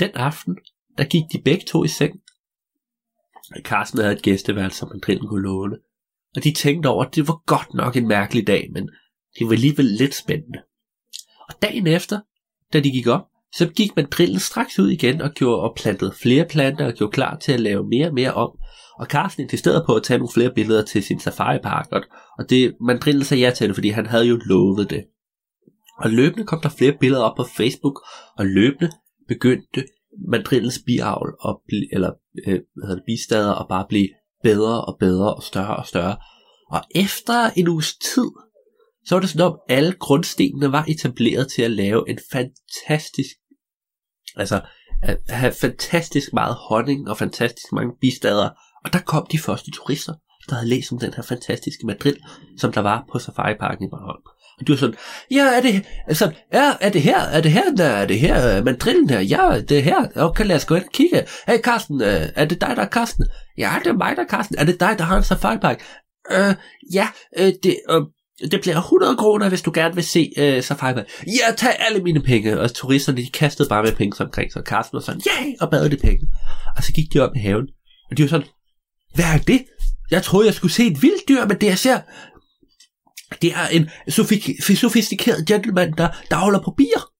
Den 0.00 0.10
aften, 0.14 0.58
der 0.98 1.04
gik 1.04 1.22
de 1.32 1.42
begge 1.44 1.64
to 1.66 1.84
i 1.84 1.88
seng. 1.88 2.20
Carsten 3.62 4.00
havde 4.00 4.14
et 4.14 4.22
gæsteværelse, 4.22 4.78
som 4.78 4.90
Andrine 4.94 5.28
kunne 5.28 5.42
låne. 5.42 5.76
Og 6.36 6.44
de 6.44 6.52
tænkte 6.52 6.86
over, 6.86 7.04
at 7.04 7.14
det 7.14 7.28
var 7.28 7.42
godt 7.46 7.74
nok 7.74 7.96
en 7.96 8.08
mærkelig 8.08 8.46
dag, 8.46 8.68
men 8.72 8.90
det 9.38 9.46
var 9.46 9.52
alligevel 9.52 9.84
lidt 9.84 10.14
spændende. 10.14 10.58
Og 11.48 11.54
dagen 11.62 11.86
efter, 11.86 12.20
da 12.72 12.80
de 12.80 12.90
gik 12.90 13.06
op, 13.06 13.24
så 13.54 13.68
gik 13.68 13.96
mandrillen 13.96 14.40
straks 14.40 14.78
ud 14.78 14.88
igen 14.88 15.20
og 15.20 15.30
gjorde 15.30 15.62
og 15.62 15.76
plantede 15.76 16.12
flere 16.22 16.44
planter 16.44 16.86
og 16.86 16.92
gjorde 16.92 17.12
klar 17.12 17.38
til 17.38 17.52
at 17.52 17.60
lave 17.60 17.88
mere 17.88 18.06
og 18.06 18.14
mere 18.14 18.34
om. 18.34 18.50
Og 18.98 19.06
Carsten 19.06 19.42
insisterede 19.42 19.84
på 19.86 19.94
at 19.94 20.02
tage 20.02 20.18
nogle 20.18 20.32
flere 20.34 20.54
billeder 20.54 20.84
til 20.84 21.02
sin 21.02 21.20
safaripark, 21.20 21.86
og 22.38 22.50
det 22.50 22.76
mandrillen 22.80 23.24
sagde 23.24 23.42
ja 23.42 23.50
til 23.50 23.68
det, 23.68 23.76
fordi 23.76 23.88
han 23.88 24.06
havde 24.06 24.24
jo 24.24 24.36
lovet 24.46 24.90
det. 24.90 25.04
Og 25.98 26.10
løbende 26.10 26.46
kom 26.46 26.60
der 26.60 26.68
flere 26.68 26.96
billeder 27.00 27.22
op 27.22 27.36
på 27.36 27.44
Facebook, 27.44 28.00
og 28.36 28.46
løbende 28.46 28.90
begyndte 29.28 29.84
mandrillens 30.28 30.80
biavl, 30.86 31.36
og 31.40 31.62
bl- 31.72 31.88
eller 31.92 32.10
øh, 32.46 32.60
hvad 32.74 32.86
hedder 32.86 32.94
det, 32.94 33.04
bistader, 33.06 33.54
at 33.54 33.66
bare 33.68 33.86
blive 33.88 34.08
bedre 34.42 34.84
og 34.84 34.96
bedre 35.00 35.34
og 35.34 35.42
større 35.42 35.76
og 35.76 35.86
større. 35.86 36.16
Og 36.70 36.80
efter 36.94 37.50
en 37.56 37.68
uges 37.68 37.96
tid, 37.96 38.30
så 39.06 39.14
var 39.14 39.20
det 39.20 39.30
sådan 39.30 39.46
om, 39.46 39.58
alle 39.68 39.92
grundstenene 39.92 40.72
var 40.72 40.84
etableret 40.88 41.50
til 41.50 41.62
at 41.62 41.70
lave 41.70 42.10
en 42.10 42.18
fantastisk, 42.32 43.30
altså 44.36 44.60
at 45.02 45.18
have 45.28 45.52
fantastisk 45.52 46.32
meget 46.32 46.56
honning 46.68 47.08
og 47.08 47.16
fantastisk 47.16 47.72
mange 47.72 47.92
bistader. 48.00 48.50
Og 48.84 48.92
der 48.92 49.00
kom 49.00 49.26
de 49.32 49.38
første 49.38 49.70
turister. 49.70 50.14
der 50.48 50.54
havde 50.54 50.68
læst 50.68 50.92
om 50.92 50.98
den 50.98 51.14
her 51.14 51.22
fantastiske 51.22 51.86
madrid, 51.86 52.16
som 52.58 52.72
der 52.72 52.80
var 52.80 53.04
på 53.12 53.18
Safari 53.18 53.54
Parken 53.54 53.84
i 53.84 53.90
Bornholm. 53.90 54.22
Og 54.60 54.66
du 54.66 54.72
er 54.72 54.76
sådan, 54.76 54.94
ja, 55.30 55.44
er 55.56 55.60
det, 55.60 55.84
altså, 56.06 56.30
ja, 56.52 56.72
er 56.80 56.90
det 56.90 57.02
her, 57.02 57.20
er 57.20 57.40
det 57.40 57.52
her, 57.52 57.74
der, 57.76 57.84
er 57.84 58.06
det 58.06 58.20
her, 58.20 58.56
øh, 58.56 58.64
men 58.64 58.78
trillen 58.78 59.10
her, 59.10 59.20
ja, 59.20 59.60
det 59.68 59.78
er 59.78 59.82
her, 59.82 60.08
okay, 60.16 60.46
lad 60.46 60.56
os 60.56 60.64
gå 60.64 60.74
ind 60.74 60.84
og 60.84 60.92
kigge. 60.92 61.24
Hey, 61.48 61.58
Carsten, 61.58 62.02
øh, 62.02 62.28
er 62.34 62.44
det 62.44 62.60
dig, 62.60 62.72
der 62.76 62.82
er 62.82 62.88
Carsten? 62.88 63.26
Ja, 63.58 63.72
det 63.84 63.90
er 63.90 63.96
mig, 63.96 64.16
der 64.16 64.22
er 64.22 64.26
Carsten. 64.26 64.58
Er 64.58 64.64
det 64.64 64.80
dig, 64.80 64.94
der 64.98 65.04
har 65.04 65.16
en 65.16 65.22
Safari 65.22 65.58
Park? 65.58 65.82
Øh, 66.30 66.54
ja, 66.92 67.08
øh, 67.38 67.52
det, 67.62 67.76
øh, 67.90 68.00
det 68.50 68.60
bliver 68.60 68.76
100 68.76 69.16
kroner, 69.16 69.48
hvis 69.48 69.62
du 69.62 69.70
gerne 69.74 69.94
vil 69.94 70.04
se 70.04 70.32
øh, 70.38 70.62
Safari 70.62 70.94
Park. 70.94 71.06
Ja, 71.26 71.54
tag 71.56 71.76
alle 71.78 72.02
mine 72.02 72.20
penge. 72.20 72.60
Og 72.60 72.74
turisterne, 72.74 73.18
de 73.18 73.30
kastede 73.30 73.68
bare 73.68 73.82
med 73.82 73.92
penge 73.92 74.24
omkring, 74.24 74.52
så 74.52 74.62
Carsten 74.66 74.96
var 74.96 75.00
sådan, 75.00 75.20
ja, 75.26 75.44
yeah! 75.44 75.54
og 75.60 75.70
bad 75.70 75.90
de 75.90 75.96
penge. 75.96 76.26
Og 76.76 76.82
så 76.84 76.92
gik 76.92 77.12
de 77.14 77.20
op 77.20 77.36
i 77.36 77.38
haven, 77.38 77.66
og 78.10 78.16
de 78.16 78.22
var 78.22 78.28
sådan, 78.28 78.46
hvad 79.14 79.24
er 79.24 79.38
det? 79.38 79.64
Jeg 80.10 80.22
troede, 80.22 80.46
jeg 80.46 80.54
skulle 80.54 80.72
se 80.72 80.86
et 80.86 81.02
vildt 81.02 81.28
dyr, 81.28 81.46
men 81.46 81.60
det 81.60 81.66
jeg 81.66 81.78
ser, 81.78 81.98
det 83.42 83.52
er 83.52 83.68
en 83.68 83.88
sofistikeret 84.76 85.46
gentleman, 85.46 85.92
der, 85.98 86.08
dagler 86.30 86.62
på 86.62 86.74
bier. 86.76 87.12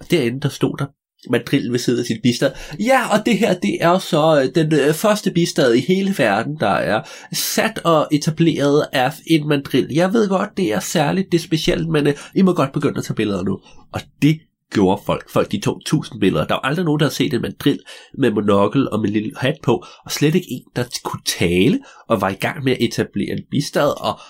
Og 0.00 0.10
derinde, 0.10 0.40
der 0.40 0.48
stod 0.48 0.76
der 0.78 0.86
mandrillen 1.30 1.72
ved 1.72 1.78
siden 1.78 2.00
af 2.00 2.06
sit 2.06 2.22
bistad. 2.22 2.50
Ja, 2.80 3.18
og 3.18 3.26
det 3.26 3.38
her, 3.38 3.54
det 3.54 3.78
er 3.80 3.98
så 3.98 4.42
øh, 4.42 4.54
den 4.54 4.72
øh, 4.72 4.94
første 4.94 5.30
bistad 5.30 5.74
i 5.74 5.80
hele 5.80 6.14
verden, 6.18 6.56
der 6.60 6.68
er 6.68 7.02
sat 7.32 7.80
og 7.84 8.08
etableret 8.12 8.86
af 8.92 9.12
en 9.26 9.48
mandrill. 9.48 9.88
Jeg 9.92 10.12
ved 10.12 10.28
godt, 10.28 10.50
det 10.56 10.72
er 10.72 10.80
særligt, 10.80 11.32
det 11.32 11.38
er 11.38 11.42
specielt, 11.42 11.88
men 11.88 12.06
øh, 12.06 12.14
I 12.34 12.42
må 12.42 12.52
godt 12.52 12.72
begynde 12.72 12.98
at 12.98 13.04
tage 13.04 13.14
billeder 13.14 13.42
nu. 13.42 13.58
Og 13.92 14.00
det 14.22 14.40
gjorde 14.72 15.02
folk. 15.06 15.30
Folk 15.30 15.52
de 15.52 15.60
tog 15.60 15.80
tusind 15.86 16.20
billeder. 16.20 16.46
Der 16.46 16.54
var 16.54 16.60
aldrig 16.60 16.84
nogen, 16.84 17.00
der 17.00 17.06
havde 17.06 17.14
set 17.14 17.34
en 17.34 17.42
mandrill 17.42 17.80
med 18.18 18.30
monokkel 18.30 18.90
og 18.90 19.00
med 19.00 19.08
en 19.08 19.12
lille 19.12 19.32
hat 19.36 19.56
på, 19.62 19.84
og 20.04 20.10
slet 20.10 20.34
ikke 20.34 20.50
en, 20.50 20.62
der 20.76 20.84
kunne 21.04 21.22
tale 21.26 21.80
og 22.08 22.20
var 22.20 22.28
i 22.28 22.34
gang 22.34 22.64
med 22.64 22.72
at 22.72 22.78
etablere 22.80 23.32
en 23.32 23.44
bistad, 23.50 24.04
og 24.04 24.20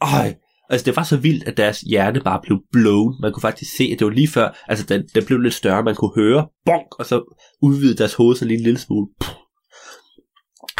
øj, 0.00 0.34
Altså, 0.72 0.84
det 0.84 0.96
var 0.96 1.02
så 1.02 1.16
vildt, 1.16 1.44
at 1.44 1.56
deres 1.56 1.80
hjerne 1.80 2.20
bare 2.20 2.40
blev 2.42 2.58
blown. 2.72 3.20
Man 3.20 3.32
kunne 3.32 3.40
faktisk 3.40 3.76
se, 3.76 3.84
at 3.92 3.98
det 3.98 4.06
var 4.06 4.12
lige 4.12 4.28
før, 4.28 4.64
altså, 4.68 4.86
den, 4.86 5.08
den 5.14 5.24
blev 5.24 5.40
lidt 5.40 5.54
større, 5.54 5.82
man 5.82 5.94
kunne 5.94 6.14
høre, 6.14 6.48
bonk, 6.66 6.98
og 6.98 7.06
så 7.06 7.36
udvidede 7.62 7.98
deres 7.98 8.14
hoved 8.14 8.36
så 8.36 8.44
lige 8.44 8.58
en 8.58 8.64
lille 8.64 8.78
smule. 8.78 9.08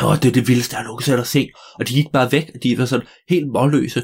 Åh, 0.05 0.17
det 0.17 0.25
er 0.25 0.33
det 0.33 0.49
vildeste, 0.49 0.77
jeg 0.77 0.85
nogensinde 0.85 1.19
har 1.19 1.25
set. 1.25 1.51
Og 1.79 1.89
de 1.89 1.95
gik 1.95 2.13
bare 2.13 2.33
væk, 2.33 2.51
og 2.55 2.63
de 2.63 2.79
var 2.79 2.85
sådan 2.85 3.07
helt 3.29 3.49
målløse. 3.49 4.03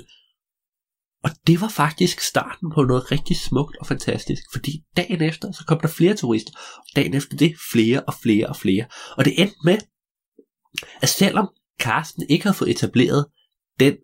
Og 1.24 1.30
det 1.46 1.60
var 1.60 1.68
faktisk 1.68 2.20
starten 2.20 2.70
på 2.74 2.82
noget 2.82 3.12
rigtig 3.12 3.36
smukt 3.36 3.76
og 3.76 3.86
fantastisk, 3.86 4.42
fordi 4.52 4.72
dagen 4.96 5.22
efter, 5.22 5.52
så 5.52 5.64
kom 5.66 5.80
der 5.80 5.88
flere 5.88 6.14
turister, 6.14 6.52
og 6.76 6.96
dagen 6.96 7.14
efter 7.14 7.36
det, 7.36 7.54
flere 7.72 8.02
og 8.02 8.14
flere 8.22 8.46
og 8.46 8.56
flere. 8.56 8.84
Og 9.16 9.24
det 9.24 9.40
endte 9.40 9.56
med, 9.64 9.78
at 11.00 11.08
selvom 11.08 11.48
Carsten 11.80 12.24
ikke 12.28 12.44
havde 12.44 12.56
fået 12.56 12.70
etableret 12.70 13.26
den 13.80 13.94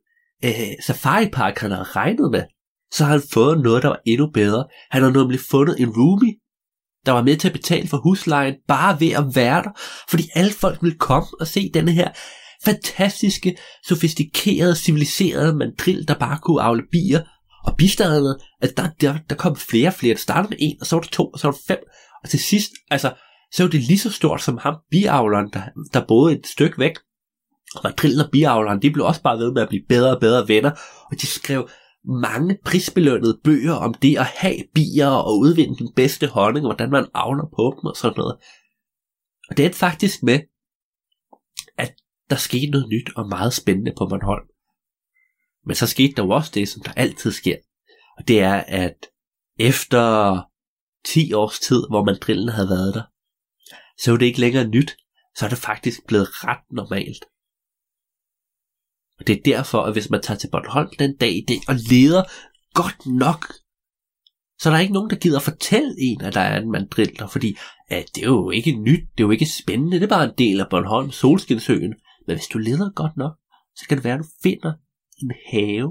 øh, 0.45 0.85
Safari 0.87 1.29
Park, 1.33 1.59
han 1.59 1.71
havde 1.71 1.85
regnet 1.85 2.31
med, 2.31 2.43
så 2.93 3.05
har 3.05 3.13
han 3.13 3.23
fået 3.33 3.61
noget, 3.61 3.83
der 3.83 3.89
var 3.89 4.01
endnu 4.07 4.31
bedre. 4.35 4.65
Han 4.91 5.03
har 5.03 5.11
nemlig 5.11 5.41
fundet 5.51 5.81
en 5.81 5.89
roomie, 5.89 6.35
der 7.07 7.13
var 7.13 7.23
med 7.23 7.37
til 7.37 7.49
at 7.49 7.53
betale 7.53 7.89
for 7.89 7.97
huslejen, 7.97 8.55
bare 8.69 9.01
ved 9.01 9.11
at 9.11 9.25
være 9.35 9.63
der, 9.63 9.71
fordi 10.09 10.23
alle 10.35 10.53
folk 10.53 10.83
ville 10.83 10.99
komme 10.99 11.29
og 11.41 11.47
se 11.47 11.71
denne 11.75 11.93
her 11.93 12.11
fantastiske, 12.65 13.57
sofistikerede, 13.87 14.77
civiliserede 14.77 15.57
mandril, 15.57 16.09
der 16.09 16.15
bare 16.15 16.39
kunne 16.43 16.63
afle 16.63 16.83
bier, 16.93 17.21
og 17.65 17.77
bistaderne, 17.77 18.35
at 18.63 18.77
der, 18.77 18.89
der, 19.01 19.19
der 19.31 19.37
kom 19.37 19.57
flere 19.57 19.89
og 19.89 19.95
flere. 19.95 20.15
Det 20.15 20.21
startede 20.23 20.51
med 20.51 20.59
en, 20.61 20.77
og 20.81 20.87
så 20.87 20.97
var 20.97 21.01
der 21.01 21.09
to, 21.09 21.27
og 21.27 21.39
så 21.39 21.47
var 21.47 21.53
der 21.53 21.59
fem, 21.67 21.79
og 22.23 22.29
til 22.31 22.41
sidst, 22.41 22.71
altså, 22.91 23.13
så 23.53 23.63
var 23.63 23.71
det 23.71 23.81
lige 23.81 23.99
så 23.99 24.11
stort 24.11 24.43
som 24.43 24.59
ham, 24.59 24.75
biavleren, 24.91 25.51
der, 25.53 25.63
der 25.93 26.07
boede 26.09 26.35
et 26.35 26.47
stykke 26.47 26.79
væk, 26.79 26.93
og 27.75 27.93
og 28.25 28.31
biavleren, 28.33 28.83
de 28.83 28.91
blev 28.91 29.05
også 29.05 29.23
bare 29.23 29.39
ved 29.39 29.53
med 29.53 29.63
at 29.63 29.69
blive 29.69 29.85
bedre 29.89 30.15
og 30.15 30.21
bedre 30.21 30.49
venner, 30.49 30.71
og 31.11 31.21
de 31.21 31.27
skrev 31.27 31.69
mange 32.05 32.59
prisbelønnede 32.65 33.41
bøger 33.45 33.73
om 33.73 33.95
det 33.95 34.19
at 34.19 34.27
have 34.27 34.65
bier 34.75 35.09
og 35.09 35.39
udvinde 35.39 35.77
den 35.79 35.93
bedste 35.97 36.27
honning, 36.27 36.67
og 36.67 36.69
hvordan 36.69 36.91
man 36.91 37.07
avler 37.15 37.45
på 37.57 37.75
dem 37.77 37.85
og 37.87 37.97
sådan 37.97 38.15
noget. 38.17 38.37
Og 39.51 39.57
det 39.57 39.67
er 39.67 39.73
faktisk 39.73 40.23
med, 40.23 40.41
at 41.79 41.95
der 42.31 42.37
skete 42.37 42.71
noget 42.71 42.89
nyt 42.89 43.11
og 43.17 43.29
meget 43.29 43.53
spændende 43.53 43.93
på 43.99 44.07
Bornholm. 44.07 44.47
Men 45.67 45.77
så 45.77 45.87
skete 45.87 46.15
der 46.17 46.25
jo 46.25 46.31
også 46.31 46.51
det, 46.55 46.69
som 46.69 46.83
der 46.83 46.93
altid 46.93 47.33
sker. 47.33 47.57
Og 48.19 48.29
det 48.29 48.41
er, 48.41 48.55
at 48.55 49.07
efter 49.59 50.37
10 51.07 51.33
års 51.33 51.61
tid, 51.61 51.83
hvor 51.91 52.05
mandrillen 52.05 52.49
havde 52.49 52.69
været 52.69 52.95
der, 52.95 53.03
så 53.99 54.13
er 54.13 54.17
det 54.17 54.27
ikke 54.27 54.41
længere 54.41 54.69
nyt, 54.69 54.97
så 55.37 55.45
er 55.45 55.49
det 55.49 55.59
faktisk 55.59 56.07
blevet 56.07 56.29
ret 56.45 56.65
normalt. 56.71 57.25
Og 59.19 59.27
det 59.27 59.37
er 59.37 59.43
derfor, 59.45 59.83
at 59.83 59.93
hvis 59.93 60.11
man 60.11 60.23
tager 60.23 60.39
til 60.39 60.51
Bornholm 60.53 60.91
den 60.99 61.17
dag 61.17 61.33
i 61.33 61.45
dag 61.49 61.61
og 61.69 61.75
leder 61.91 62.23
godt 62.75 63.07
nok, 63.07 63.53
så 64.59 64.71
der 64.71 64.77
er 64.77 64.81
ikke 64.81 64.95
nogen, 64.95 65.11
der 65.11 65.17
gider 65.17 65.41
fortælle 65.41 65.95
en, 65.99 66.21
at 66.21 66.35
der 66.35 66.41
er 66.41 66.61
en 66.61 66.71
mandriller, 66.71 67.27
fordi 67.27 67.57
at 67.89 68.07
det 68.15 68.23
er 68.23 68.27
jo 68.27 68.51
ikke 68.51 68.73
nyt, 68.73 69.09
det 69.13 69.25
er 69.25 69.27
jo 69.27 69.31
ikke 69.31 69.47
spændende, 69.63 69.97
det 69.97 70.05
er 70.05 70.17
bare 70.17 70.25
en 70.25 70.39
del 70.39 70.61
af 70.61 70.67
Bornholm, 70.71 71.11
Solskinsøen. 71.11 71.95
Men 72.27 72.37
hvis 72.37 72.47
du 72.47 72.59
leder 72.59 72.91
godt 72.91 73.17
nok, 73.17 73.33
så 73.77 73.89
kan 73.89 73.97
det 73.97 74.05
være, 74.05 74.15
at 74.15 74.21
du 74.21 74.29
finder 74.43 74.73
en 75.23 75.33
have, 75.51 75.89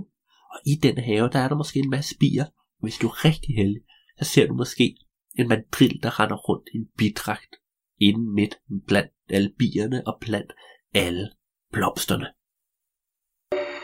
og 0.53 0.59
i 0.65 0.76
den 0.84 0.97
have, 0.97 1.30
der 1.30 1.39
er 1.39 1.47
der 1.47 1.55
måske 1.55 1.80
en 1.80 1.89
masse 1.89 2.15
bier. 2.19 2.45
Hvis 2.82 2.97
du 2.97 3.07
er 3.07 3.26
rigtig 3.26 3.55
heldig, 3.55 3.82
så 4.19 4.26
ser 4.26 4.47
du 4.47 4.53
måske 4.53 4.97
en 5.38 5.47
mandril, 5.47 5.99
der 6.03 6.19
render 6.19 6.36
rundt 6.36 6.69
i 6.74 6.78
en 6.78 6.88
bidragt, 6.97 7.55
inden 7.99 8.36
midt 8.36 8.55
blandt 8.88 9.11
alle 9.30 9.51
bierne 9.59 10.07
og 10.07 10.17
blandt 10.21 10.53
alle 10.93 11.30
blomsterne. 11.71 12.28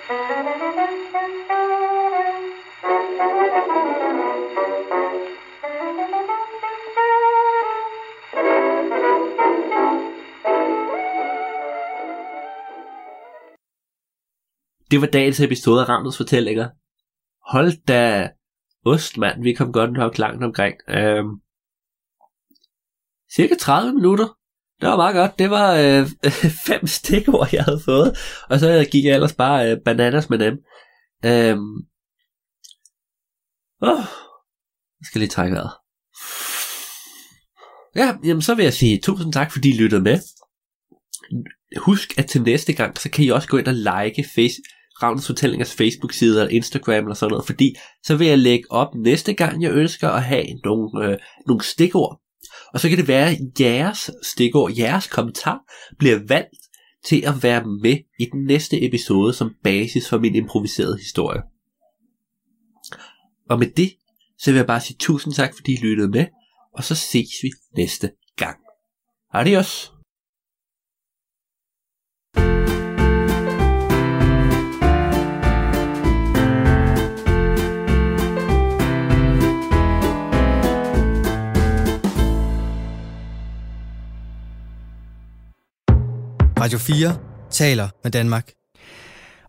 Det 0.10 0.16
var 15.02 15.08
dagens 15.14 15.40
episode 15.40 15.82
af 15.82 15.90
Ramtes 15.90 16.18
Fortællinger. 16.18 16.70
Hold 17.52 17.86
da 17.86 18.32
ost, 18.86 19.18
mand. 19.18 19.44
Vi 19.44 19.54
kom 19.54 19.74
godt 19.74 19.92
nok 19.92 20.18
langt 20.18 20.44
omkring. 20.44 20.76
Øhm, 20.88 21.42
cirka 23.32 23.56
30 23.60 23.94
minutter. 23.94 24.39
Det 24.82 24.90
var 24.90 24.96
meget 24.96 25.16
godt. 25.16 25.40
Det 25.40 25.50
var 25.50 25.74
øh, 25.74 26.08
fem 26.68 26.88
stikord, 26.88 27.50
jeg 27.54 27.64
havde 27.64 27.82
fået. 27.86 28.18
Og 28.50 28.60
så 28.60 28.88
gik 28.92 29.06
jeg 29.06 29.14
ellers 29.14 29.34
bare 29.34 29.72
øh, 29.72 29.78
bananas 29.86 30.30
med 30.30 30.40
dem. 30.40 30.54
Øhm, 31.26 31.76
oh, 33.82 34.04
jeg 35.00 35.06
skal 35.06 35.20
lige 35.20 35.30
trække 35.30 35.56
vejret. 35.56 35.72
Ja, 37.96 38.18
jamen 38.24 38.42
så 38.42 38.56
vil 38.56 38.64
jeg 38.64 38.74
sige 38.74 39.00
tusind 39.04 39.34
tak, 39.34 39.52
fordi 39.52 39.70
I 39.70 39.78
lyttede 39.78 40.02
med. 40.02 40.20
Husk, 41.78 42.18
at 42.18 42.26
til 42.26 42.42
næste 42.42 42.74
gang, 42.74 42.98
så 42.98 43.10
kan 43.10 43.26
I 43.26 43.30
også 43.30 43.48
gå 43.48 43.58
ind 43.58 43.68
og 43.68 43.74
like 43.74 44.30
face, 44.36 44.62
Ravnens 45.04 45.28
Fortællingers 45.28 45.74
Facebook-side 45.74 46.40
eller 46.40 46.56
Instagram 46.56 47.04
eller 47.04 47.14
sådan 47.14 47.32
noget, 47.32 47.46
fordi 47.46 47.76
så 48.04 48.16
vil 48.16 48.28
jeg 48.28 48.38
lægge 48.38 48.72
op 48.72 48.96
næste 48.96 49.34
gang, 49.34 49.64
jeg 49.64 49.72
ønsker 49.72 50.10
at 50.10 50.24
have 50.24 50.46
nogle, 50.64 51.06
øh, 51.06 51.18
nogle 51.48 51.64
stikord. 51.64 52.22
Og 52.74 52.80
så 52.80 52.90
kan 52.90 52.98
det 52.98 53.08
være, 53.08 53.30
at 53.30 53.38
jeres 53.60 54.12
stikord, 54.22 54.72
jeres 54.78 55.08
kommentar, 55.08 55.60
bliver 55.98 56.20
valgt 56.28 56.60
til 57.06 57.24
at 57.26 57.44
være 57.44 57.64
med 57.66 57.98
i 58.20 58.26
den 58.26 58.46
næste 58.46 58.86
episode 58.86 59.34
som 59.34 59.56
basis 59.64 60.10
for 60.10 60.18
min 60.18 60.36
improviserede 60.36 60.98
historie. 60.98 61.42
Og 63.50 63.60
med 63.60 63.68
det, 63.68 63.94
så 64.38 64.52
vil 64.52 64.58
jeg 64.58 64.68
bare 64.68 64.82
sige 64.82 64.98
tusind 65.00 65.34
tak, 65.34 65.56
fordi 65.56 65.74
I 65.74 65.82
lyttede 65.82 66.10
med, 66.10 66.26
og 66.74 66.84
så 66.84 66.96
ses 66.96 67.30
vi 67.44 67.52
næste 67.78 68.12
gang. 68.36 68.58
Adios! 69.34 69.99
Radio 86.62 86.78
4 86.78 87.16
taler 87.50 87.90
med 88.04 88.12
Danmark. 88.12 88.52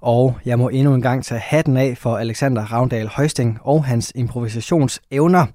Og 0.00 0.38
jeg 0.44 0.58
må 0.58 0.68
endnu 0.68 0.94
en 0.94 1.02
gang 1.02 1.24
tage 1.24 1.40
hatten 1.40 1.76
af 1.76 1.98
for 1.98 2.16
Alexander 2.16 2.62
Ravndal 2.62 3.08
Højsting 3.08 3.58
og 3.62 3.84
hans 3.84 4.12
improvisationsevner. 4.14 5.46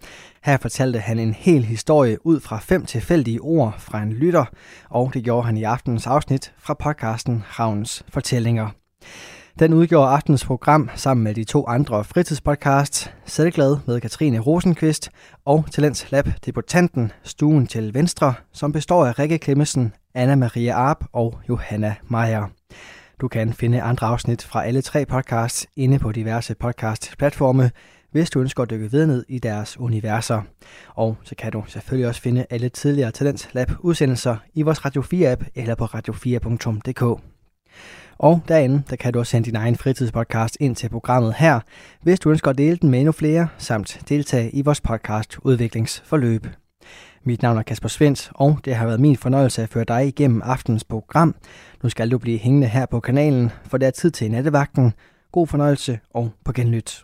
Her 0.43 0.58
fortalte 0.58 0.99
han 0.99 1.20
en 1.20 1.34
hel 1.34 1.66
historie 1.66 2.26
ud 2.26 2.39
fra 2.39 2.60
fem 2.60 2.86
tilfældige 2.86 3.41
ord 3.41 3.76
fra 3.78 4.01
en 4.01 4.14
lytter, 4.14 4.45
og 4.89 5.14
det 5.14 5.24
gjorde 5.24 5.45
han 5.45 5.58
i 5.58 5.64
aftenens 5.64 6.08
afsnit 6.08 6.53
fra 6.60 6.74
podcasten 6.74 7.43
Ravns 7.60 8.03
Fortællinger. 8.10 8.70
Den 9.60 9.74
udgjorde 9.74 10.10
aftenens 10.10 10.45
program 10.45 10.89
sammen 10.95 11.24
med 11.24 11.36
de 11.36 11.43
to 11.43 11.68
andre 11.68 12.03
fritidspodcasts, 12.03 13.12
Selvglad 13.26 13.78
med 13.88 14.01
Katrine 14.01 14.39
Rosenqvist 14.39 15.10
og 15.45 15.66
Talents 15.72 16.12
Lab 16.12 16.28
Debutanten 16.45 17.12
Stuen 17.24 17.68
til 17.68 17.93
Venstre, 17.93 18.34
som 18.53 18.72
består 18.72 19.06
af 19.06 19.20
Rikke 19.20 19.38
Klemmesen, 19.38 19.93
Anna 20.16 20.36
Maria 20.36 20.74
Arp 20.74 21.05
og 21.13 21.39
Johanna 21.49 21.95
Meier. 22.09 22.47
Du 23.22 23.28
kan 23.28 23.53
finde 23.53 23.82
andre 23.82 24.07
afsnit 24.07 24.43
fra 24.43 24.66
alle 24.66 24.82
tre 24.82 25.05
podcasts 25.05 25.68
inde 25.76 25.99
på 25.99 26.11
diverse 26.11 26.55
podcast-platforme, 26.55 27.72
hvis 28.11 28.30
du 28.30 28.39
ønsker 28.39 28.63
at 28.63 28.70
dykke 28.70 28.91
videre 28.91 29.07
ned 29.07 29.26
i 29.30 29.39
deres 29.39 29.80
universer. 29.80 30.41
Og 30.95 31.18
så 31.24 31.36
kan 31.36 31.51
du 31.51 31.63
selvfølgelig 31.68 32.07
også 32.07 32.22
finde 32.22 32.45
alle 32.49 32.70
tidligere 32.70 33.11
Talents 33.11 33.49
Lab 33.53 33.72
udsendelser 33.80 34.38
i 34.53 34.61
vores 34.61 34.86
Radio 34.86 35.01
4-app 35.01 35.45
eller 35.55 35.76
på 35.76 35.86
radio4.dk. 35.86 37.22
Og 38.18 38.41
derinde, 38.47 38.84
der 38.89 38.95
kan 38.95 39.13
du 39.13 39.20
også 39.20 39.30
sende 39.30 39.45
din 39.45 39.55
egen 39.55 39.76
fritidspodcast 39.76 40.57
ind 40.59 40.76
til 40.76 40.89
programmet 40.89 41.34
her, 41.34 41.59
hvis 42.01 42.20
du 42.20 42.30
ønsker 42.30 42.51
at 42.51 42.57
dele 42.57 42.78
den 42.78 42.89
med 42.89 42.99
endnu 42.99 43.11
flere, 43.11 43.47
samt 43.57 44.01
deltage 44.09 44.51
i 44.51 44.61
vores 44.61 44.82
podcast 44.82 45.38
udviklingsforløb. 45.41 46.47
Mit 47.28 47.42
navn 47.42 47.58
er 47.58 47.64
Kasper 47.64 47.90
Svens, 47.90 48.32
og 48.36 48.60
det 48.66 48.76
har 48.76 48.86
været 48.86 49.00
min 49.00 49.18
fornøjelse 49.18 49.64
at 49.64 49.70
føre 49.70 49.84
dig 49.84 50.08
igennem 50.08 50.42
aftens 50.42 50.84
program. 50.84 51.36
Nu 51.84 51.90
skal 51.90 52.12
du 52.12 52.18
blive 52.18 52.38
hængende 52.38 52.68
her 52.68 52.86
på 52.86 53.00
kanalen, 53.00 53.52
for 53.64 53.78
det 53.78 53.88
er 53.88 53.92
tid 53.92 54.12
til 54.12 54.32
nattevagten. 54.32 54.94
God 55.32 55.48
fornøjelse 55.48 56.00
og 56.14 56.32
på 56.44 56.54
genlyt. 56.54 57.04